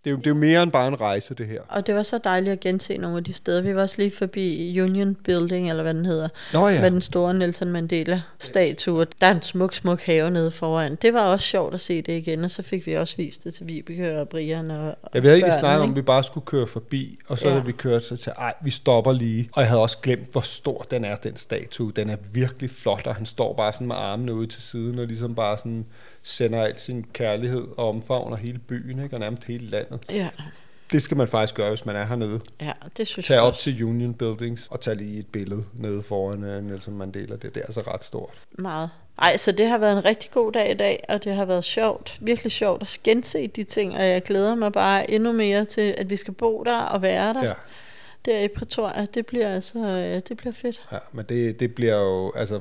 Det 0.05 0.11
er, 0.11 0.13
jo, 0.13 0.17
det 0.17 0.27
er 0.27 0.31
jo 0.31 0.35
mere 0.35 0.63
end 0.63 0.73
bare 0.73 0.89
en 0.89 1.01
rejse, 1.01 1.35
det 1.35 1.47
her. 1.47 1.61
Og 1.69 1.87
det 1.87 1.95
var 1.95 2.03
så 2.03 2.19
dejligt 2.19 2.53
at 2.53 2.61
gense 2.61 2.97
nogle 2.97 3.17
af 3.17 3.25
de 3.25 3.33
steder. 3.33 3.61
Vi 3.61 3.75
var 3.75 3.83
også 3.83 3.95
lige 3.99 4.11
forbi 4.11 4.81
Union 4.81 5.15
Building, 5.15 5.71
eller 5.71 5.83
hvad 5.83 5.95
den 5.95 6.07
hedder. 6.07 6.29
Nå 6.53 6.69
ja. 6.69 6.81
Med 6.81 6.91
den 6.91 7.03
store 7.03 7.35
Nelson 7.35 7.69
Mandela-statue. 7.69 9.07
Der 9.21 9.27
er 9.27 9.35
en 9.35 9.43
smuk, 9.43 9.75
smuk 9.75 10.01
have 10.01 10.31
nede 10.31 10.51
foran. 10.51 10.95
Det 10.95 11.15
var 11.15 11.21
også 11.21 11.47
sjovt 11.47 11.75
at 11.75 11.81
se 11.81 12.03
det 12.03 12.13
igen, 12.13 12.45
og 12.45 12.51
så 12.51 12.63
fik 12.63 12.87
vi 12.87 12.97
også 12.97 13.17
vist 13.17 13.45
det 13.45 13.55
til 13.55 13.69
Vibeke 13.69 14.21
og 14.21 14.29
Brian 14.29 14.71
og, 14.71 14.95
og 15.03 15.11
Ja, 15.15 15.21
vi 15.21 15.27
havde 15.27 15.39
ikke 15.39 15.53
snakket 15.59 15.83
om, 15.83 15.91
at 15.91 15.97
vi 15.97 16.03
bare 16.03 16.25
skulle 16.25 16.47
køre 16.47 16.67
forbi, 16.67 17.19
og 17.29 17.39
så 17.39 17.49
ja. 17.49 17.55
da 17.55 17.61
vi 17.61 17.73
kørte, 17.73 18.07
så 18.07 18.17
til, 18.17 18.33
ej, 18.39 18.55
vi 18.63 18.71
stopper 18.71 19.13
lige. 19.13 19.49
Og 19.53 19.61
jeg 19.61 19.69
havde 19.69 19.83
også 19.83 19.99
glemt, 19.99 20.33
hvor 20.33 20.41
stor 20.41 20.87
den 20.91 21.05
er, 21.05 21.17
den 21.17 21.37
statue. 21.37 21.93
Den 21.97 22.11
er 22.11 22.17
virkelig 22.33 22.71
flot, 22.71 23.07
og 23.07 23.15
han 23.15 23.27
står 23.27 23.55
bare 23.55 23.73
sådan 23.73 23.87
med 23.87 23.97
armene 23.97 24.35
ude 24.35 24.47
til 24.47 24.63
siden, 24.63 24.99
og 24.99 25.07
ligesom 25.07 25.35
bare 25.35 25.59
sådan 25.59 25.85
sender 26.23 26.63
al 26.63 26.79
sin 26.79 27.07
kærlighed 27.13 27.65
og 27.77 27.89
omfavner 27.89 28.37
hele 28.37 28.59
byen, 28.59 29.03
ikke? 29.03 29.17
og 29.17 29.21
nærmest 29.21 29.45
hele 29.45 29.67
landet. 29.67 29.92
Ja. 30.11 30.29
Det 30.93 31.03
skal 31.03 31.17
man 31.17 31.29
faktisk 31.29 31.55
gøre, 31.55 31.69
hvis 31.69 31.87
man 31.87 31.97
er 31.97 32.05
hernede. 32.05 32.41
Ja, 32.61 32.73
det 32.97 33.07
synes 33.07 33.27
Tag 33.27 33.35
jeg 33.35 33.43
op 33.43 33.49
også. 33.49 33.63
til 33.63 33.85
Union 33.85 34.15
Buildings 34.15 34.69
og 34.71 34.81
tag 34.81 34.97
lige 34.97 35.19
et 35.19 35.27
billede 35.27 35.65
nede 35.75 36.03
foran 36.03 36.45
uh, 36.45 36.65
Nelson 36.65 36.97
Mandela. 36.97 37.37
Det, 37.37 37.43
det 37.43 37.57
er 37.57 37.65
altså 37.67 37.81
ret 37.81 38.05
stort. 38.05 38.31
Meget. 38.53 38.91
Ej, 39.19 39.37
så 39.37 39.53
det 39.53 39.69
har 39.69 39.79
været 39.79 39.93
en 39.99 40.05
rigtig 40.05 40.31
god 40.31 40.53
dag 40.53 40.71
i 40.71 40.75
dag, 40.75 41.05
og 41.09 41.25
det 41.25 41.35
har 41.35 41.45
været 41.45 41.65
sjovt, 41.65 42.19
virkelig 42.21 42.53
sjovt 42.53 42.83
at 42.83 42.99
gense 43.05 43.47
de 43.47 43.65
ting, 43.65 43.97
og 43.97 44.09
jeg 44.09 44.23
glæder 44.23 44.55
mig 44.55 44.73
bare 44.73 45.11
endnu 45.11 45.33
mere 45.33 45.65
til, 45.65 45.95
at 45.99 46.11
vi 46.11 46.17
skal 46.17 46.35
bo 46.35 46.63
der 46.63 46.79
og 46.79 47.03
være 47.03 47.35
der. 47.35 47.45
Ja. 47.45 47.53
Der 48.25 48.41
i 48.41 48.49
Pretoria. 48.49 49.05
Det 49.15 49.27
bliver 49.27 49.49
altså, 49.49 49.79
øh, 49.79 50.23
det 50.29 50.37
bliver 50.37 50.53
fedt. 50.53 50.87
Ja, 50.93 50.99
men 51.13 51.25
det, 51.29 51.61
det 51.61 51.75
bliver 51.75 52.01
jo, 52.03 52.33
altså 52.37 52.61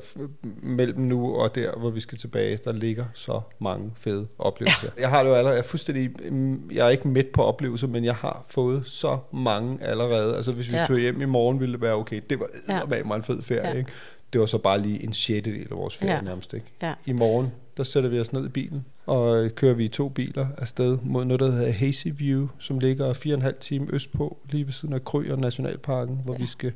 mellem 0.62 1.00
nu 1.00 1.34
og 1.36 1.54
der, 1.54 1.72
hvor 1.78 1.90
vi 1.90 2.00
skal 2.00 2.18
tilbage, 2.18 2.58
der 2.64 2.72
ligger 2.72 3.04
så 3.14 3.40
mange 3.58 3.92
fede 3.96 4.26
oplevelser. 4.38 4.88
Ja. 4.96 5.00
Jeg 5.00 5.10
har 5.10 5.22
det 5.22 5.30
jo 5.30 5.34
allerede, 5.34 5.56
jeg 5.56 5.62
er 5.64 5.68
fuldstændig, 5.68 6.10
mm, 6.32 6.70
jeg 6.72 6.86
er 6.86 6.90
ikke 6.90 7.08
midt 7.08 7.32
på 7.32 7.42
oplevelser, 7.42 7.86
men 7.86 8.04
jeg 8.04 8.14
har 8.14 8.44
fået 8.48 8.86
så 8.86 9.18
mange 9.32 9.78
allerede. 9.82 10.36
Altså 10.36 10.52
hvis 10.52 10.68
vi 10.70 10.76
Ja. 10.76 10.84
tog 10.86 10.98
hjem 10.98 11.22
i 11.22 11.24
morgen, 11.24 11.60
ville 11.60 11.72
det 11.72 11.80
være 11.82 11.94
okay. 11.94 12.20
Det 12.30 12.40
var 12.40 12.48
Ja. 12.96 13.02
mig 13.04 13.16
en 13.16 13.22
fed 13.22 13.42
ferie, 13.42 13.68
ja. 13.68 13.72
ikke? 13.74 13.90
Det 14.32 14.40
var 14.40 14.46
så 14.46 14.58
bare 14.58 14.80
lige 14.80 15.04
en 15.04 15.12
sjettedel 15.12 15.66
af 15.70 15.76
vores 15.76 15.96
ferie 15.96 16.14
Ja. 16.14 16.20
nærmest, 16.20 16.54
ikke? 16.54 16.66
Ja. 16.82 16.94
I 17.06 17.12
morgen, 17.12 17.52
der 17.76 17.82
sætter 17.82 18.10
vi 18.10 18.20
os 18.20 18.32
ned 18.32 18.46
i 18.46 18.48
bilen, 18.48 18.84
og 19.06 19.44
øh, 19.44 19.50
kører 19.50 19.74
vi 19.74 19.84
i 19.84 19.88
to 19.88 20.08
biler 20.08 20.46
afsted 20.58 20.98
mod 21.02 21.24
noget, 21.24 21.40
der 21.40 21.50
hedder 21.50 21.72
Hazy 21.72 22.08
View, 22.16 22.48
som 22.58 22.78
ligger 22.78 23.12
fire 23.12 23.34
og 23.34 23.36
en 23.38 23.42
halv 23.42 23.56
time 23.60 23.86
østpå, 23.90 24.36
lige 24.50 24.66
ved 24.66 24.72
siden 24.72 24.94
af 24.94 25.04
Krøger 25.04 25.36
Nationalparken, 25.36 26.20
hvor 26.24 26.34
ja. 26.34 26.38
vi 26.38 26.46
skal 26.46 26.72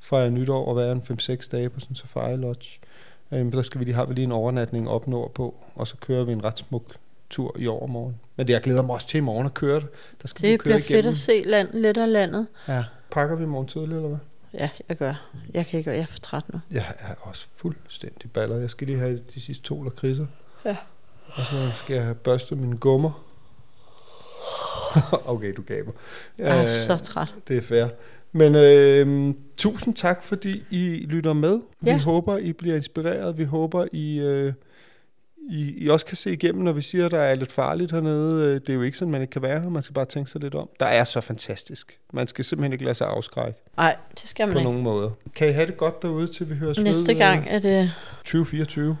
fejre 0.00 0.30
nytår 0.30 0.64
og 0.66 0.76
være 0.76 0.92
en 0.92 1.02
5-6 1.10 1.48
dage 1.52 1.68
på 1.68 1.80
sådan 1.80 1.92
en 1.92 1.96
safari 1.96 2.36
lodge. 2.36 2.80
Øhm, 3.32 3.50
der 3.52 3.62
skal 3.62 3.78
vi 3.80 3.84
lige, 3.84 3.94
har 3.94 4.04
vi 4.06 4.14
lige 4.14 4.24
en 4.24 4.32
overnatning 4.32 4.88
op 4.88 5.06
nordpå, 5.08 5.54
og 5.74 5.86
så 5.86 5.96
kører 5.96 6.24
vi 6.24 6.32
en 6.32 6.44
ret 6.44 6.58
smuk 6.58 6.82
tur 7.30 7.56
i 7.58 7.66
overmorgen. 7.66 8.14
Men 8.36 8.46
det 8.46 8.52
jeg 8.52 8.60
glæder 8.60 8.82
mig 8.82 8.94
også 8.94 9.06
til 9.08 9.18
i 9.18 9.20
morgen 9.20 9.46
at 9.46 9.54
køre 9.54 9.80
det. 9.80 9.88
Der 10.22 10.28
skal 10.28 10.42
vi 10.48 10.52
Det 10.52 10.60
køre 10.60 10.78
bliver 10.78 11.02
fedt 11.02 11.06
at 11.06 11.18
se 11.18 11.42
land, 11.46 11.68
lidt 11.72 11.96
af 11.96 12.12
landet. 12.12 12.46
Ja. 12.68 12.84
Pakker 13.10 13.36
vi 13.36 13.42
i 13.42 13.46
morgen 13.46 13.68
tidligt, 13.68 13.92
eller 13.96 14.08
hvad? 14.08 14.18
Ja, 14.54 14.68
jeg 14.88 14.96
gør. 14.96 15.30
Jeg 15.54 15.66
kan 15.66 15.78
ikke, 15.78 15.90
jeg 15.90 15.98
er 16.00 16.06
for 16.06 16.18
træt 16.18 16.42
nu. 16.52 16.60
Jeg 16.70 16.84
er 16.98 17.14
også 17.20 17.46
fuldstændig 17.56 18.30
baller. 18.32 18.56
Jeg 18.56 18.70
skal 18.70 18.86
lige 18.86 18.98
have 18.98 19.20
de 19.34 19.40
sidste 19.40 19.64
to 19.64 19.82
lakridser. 19.82 20.26
Ja. 20.64 20.76
Og 21.26 21.42
så 21.42 21.70
skal 21.74 21.94
jeg 21.94 22.02
have 22.04 22.14
børstet 22.14 22.58
mine 22.58 22.76
gummer. 22.76 23.24
okay, 25.32 25.54
du 25.56 25.62
gaber. 25.62 25.92
Jeg 26.38 26.62
er 26.62 26.66
så 26.66 26.96
træt. 26.96 27.34
Det 27.48 27.56
er 27.56 27.62
fair. 27.62 27.86
Men 28.32 28.54
øh, 28.54 29.34
tusind 29.56 29.94
tak, 29.94 30.22
fordi 30.22 30.64
I 30.70 31.06
lytter 31.08 31.32
med. 31.32 31.60
Vi 31.80 31.90
Ja. 31.90 31.98
håber, 31.98 32.36
I 32.38 32.52
bliver 32.52 32.76
inspireret. 32.76 33.38
Vi 33.38 33.44
håber, 33.44 33.86
I, 33.92 34.18
øh, 34.18 34.52
I, 35.50 35.74
I 35.84 35.88
også 35.88 36.06
kan 36.06 36.16
se 36.16 36.32
igennem, 36.32 36.64
når 36.64 36.72
vi 36.72 36.82
siger, 36.82 37.04
at 37.06 37.10
der 37.10 37.18
er 37.20 37.34
lidt 37.34 37.52
farligt 37.52 37.92
hernede. 37.92 38.46
Øh, 38.46 38.54
Det 38.60 38.68
er 38.68 38.74
jo 38.74 38.82
ikke 38.82 38.98
sådan, 38.98 39.12
man 39.12 39.20
ikke 39.20 39.30
kan 39.30 39.42
være 39.42 39.60
her. 39.60 39.68
Man 39.68 39.82
skal 39.82 39.94
bare 39.94 40.04
tænke 40.04 40.30
sig 40.30 40.40
lidt 40.40 40.54
om. 40.54 40.68
Der 40.80 40.86
er 40.86 41.04
så 41.04 41.20
fantastisk. 41.20 41.98
Man 42.12 42.26
skal 42.26 42.44
simpelthen 42.44 42.72
ikke 42.72 42.84
lade 42.84 42.94
sig 42.94 43.06
afskrække 43.08 43.58
Nej, 43.76 43.96
det 44.20 44.28
skal 44.28 44.46
man 44.46 44.52
på 44.52 44.58
ikke. 44.58 44.70
nogen 44.70 44.82
måde. 44.82 45.10
Kan 45.34 45.48
I 45.48 45.52
have 45.52 45.66
det 45.66 45.76
godt 45.76 46.02
derude, 46.02 46.26
til 46.26 46.50
vi 46.50 46.54
høres 46.54 46.78
Næste 46.78 47.12
ved, 47.12 47.18
gang 47.18 47.40
øh, 47.46 47.54
er 47.54 47.58
det 47.58 47.92
2024. 48.18 48.96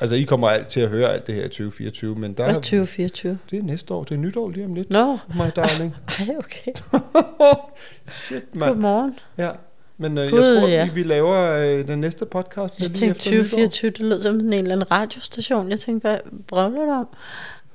Altså, 0.00 0.16
I 0.16 0.22
kommer 0.22 0.48
alt 0.48 0.66
til 0.66 0.80
at 0.80 0.88
høre 0.88 1.12
alt 1.12 1.26
det 1.26 1.34
her 1.34 1.42
i 1.44 1.48
2024, 1.48 2.14
men 2.14 2.34
der 2.34 2.44
Hvad 2.44 2.44
er 2.46 2.50
er 2.50 2.54
2024. 2.54 3.38
Det 3.50 3.58
er 3.58 3.62
næste 3.62 3.94
år. 3.94 4.04
Det 4.04 4.14
er 4.14 4.18
nytår 4.18 4.50
lige 4.50 4.64
om 4.66 4.74
lidt. 4.74 4.90
Nå. 4.90 5.18
My 5.34 5.50
darling. 5.56 5.94
Ej, 6.08 6.36
okay. 6.38 6.72
Shit, 8.08 8.56
mand. 8.56 8.70
Godmorgen. 8.72 9.18
Ja, 9.38 9.50
men 9.98 10.18
øh, 10.18 10.30
Gud, 10.30 10.38
jeg 10.40 10.48
tror, 10.60 10.68
ja. 10.68 10.84
vi, 10.84 10.90
vi 10.94 11.02
laver 11.02 11.52
øh, 11.52 11.86
den 11.88 11.98
næste 12.00 12.26
podcast. 12.26 12.74
Jeg 12.78 12.88
lige 12.88 12.94
tænkte 12.94 13.18
efter 13.18 13.30
nytår. 13.30 13.42
2024, 13.42 13.90
det 13.90 14.00
lød 14.00 14.22
som 14.22 14.34
sådan 14.34 14.52
en 14.52 14.58
eller 14.58 14.72
anden 14.72 14.90
radiostation. 14.90 15.70
Jeg 15.70 15.80
tænkte, 15.80 16.08
hvad 16.08 16.18
brøvler 16.46 16.84
du 16.84 16.90
om? 16.90 17.08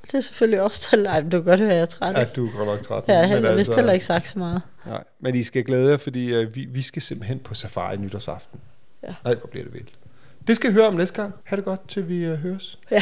Det 0.01 0.13
er 0.13 0.21
selvfølgelig 0.21 0.61
også 0.61 0.87
der 0.91 0.97
live. 0.97 1.29
Du 1.29 1.37
kan 1.37 1.43
godt 1.43 1.59
høre, 1.59 1.69
at 1.69 1.75
jeg 1.75 1.81
er 1.81 1.85
træt. 1.85 2.15
Ja, 2.17 2.23
du 2.23 2.47
er 2.47 2.51
godt 2.51 2.67
nok 2.67 2.81
træt. 2.81 3.03
Ja, 3.07 3.19
jeg 3.19 3.29
men 3.29 3.43
har 3.43 3.51
altså- 3.51 3.75
heller 3.75 3.93
ikke 3.93 4.05
sagt 4.05 4.27
så 4.27 4.39
meget. 4.39 4.61
Nej, 4.85 5.03
men 5.19 5.35
I 5.35 5.43
skal 5.43 5.63
glæde 5.63 5.89
jer, 5.89 5.97
fordi 5.97 6.33
øh, 6.33 6.55
vi, 6.55 6.65
vi 6.65 6.81
skal 6.81 7.01
simpelthen 7.01 7.39
på 7.39 7.53
safari 7.53 7.97
nytårsaften. 7.97 8.59
Ja. 9.03 9.15
Nej, 9.23 9.35
hvor 9.35 9.47
bliver 9.47 9.63
det 9.63 9.73
vildt. 9.73 9.89
Det 10.47 10.55
skal 10.55 10.69
I 10.69 10.73
høre 10.73 10.87
om 10.87 10.93
næste 10.93 11.21
gang. 11.21 11.33
Ha' 11.43 11.55
det 11.55 11.65
godt, 11.65 11.87
til 11.87 12.09
vi 12.09 12.17
øh, 12.17 12.37
høres. 12.37 12.79
Ja. 12.91 13.01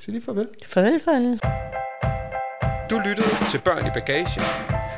Sig 0.00 0.12
lige 0.12 0.22
farvel. 0.24 0.48
Farvel, 0.66 1.00
farvel. 1.04 1.40
Du 2.90 2.98
lyttede 3.08 3.28
til 3.50 3.58
Børn 3.64 3.86
i 3.86 3.90
Bagagen, 3.94 4.42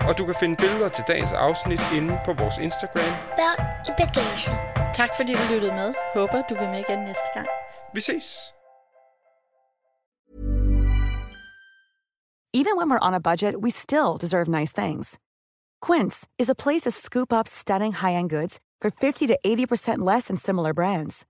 og 0.08 0.18
du 0.18 0.26
kan 0.26 0.34
finde 0.40 0.56
billeder 0.56 0.88
til 0.88 1.04
dagens 1.08 1.32
afsnit 1.32 1.80
inde 1.96 2.20
på 2.24 2.32
vores 2.32 2.58
Instagram. 2.58 3.12
Børn 3.40 3.58
i 3.88 3.92
bagagen. 4.00 4.54
Tak 4.94 5.10
fordi 5.16 5.32
du 5.32 5.44
lyttede 5.52 5.72
med. 5.72 5.94
Håber 6.14 6.42
du 6.48 6.54
vil 6.54 6.68
med 6.68 6.80
igen 6.88 6.98
næste 6.98 7.28
gang. 7.34 7.48
Vi 7.94 8.00
ses. 8.00 8.26
Even 12.52 12.76
when 12.76 12.90
we're 12.90 13.06
on 13.08 13.14
a 13.14 13.20
budget, 13.20 13.54
we 13.64 13.70
still 13.70 14.16
deserve 14.20 14.48
nice 14.48 14.72
things. 14.80 15.18
Quince 15.86 16.26
is 16.36 16.50
a 16.50 16.54
place 16.64 16.82
to 16.82 16.90
scoop 16.90 17.32
up 17.32 17.46
stunning 17.46 17.92
high-end 17.92 18.28
goods 18.28 18.58
for 18.80 18.90
50 18.90 19.28
to 19.28 19.38
80% 19.46 19.98
less 19.98 20.26
than 20.26 20.36
similar 20.36 20.74
brands. 20.74 21.24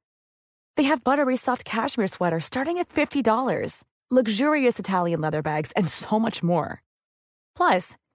They 0.76 0.84
have 0.84 1.04
buttery 1.04 1.36
soft 1.36 1.64
cashmere 1.64 2.08
sweaters 2.08 2.46
starting 2.46 2.78
at 2.78 2.88
$50, 2.88 3.84
luxurious 4.10 4.78
Italian 4.78 5.20
leather 5.20 5.42
bags, 5.42 5.72
and 5.76 5.86
so 5.88 6.18
much 6.18 6.42
more. 6.42 6.82
Plus, 7.56 7.96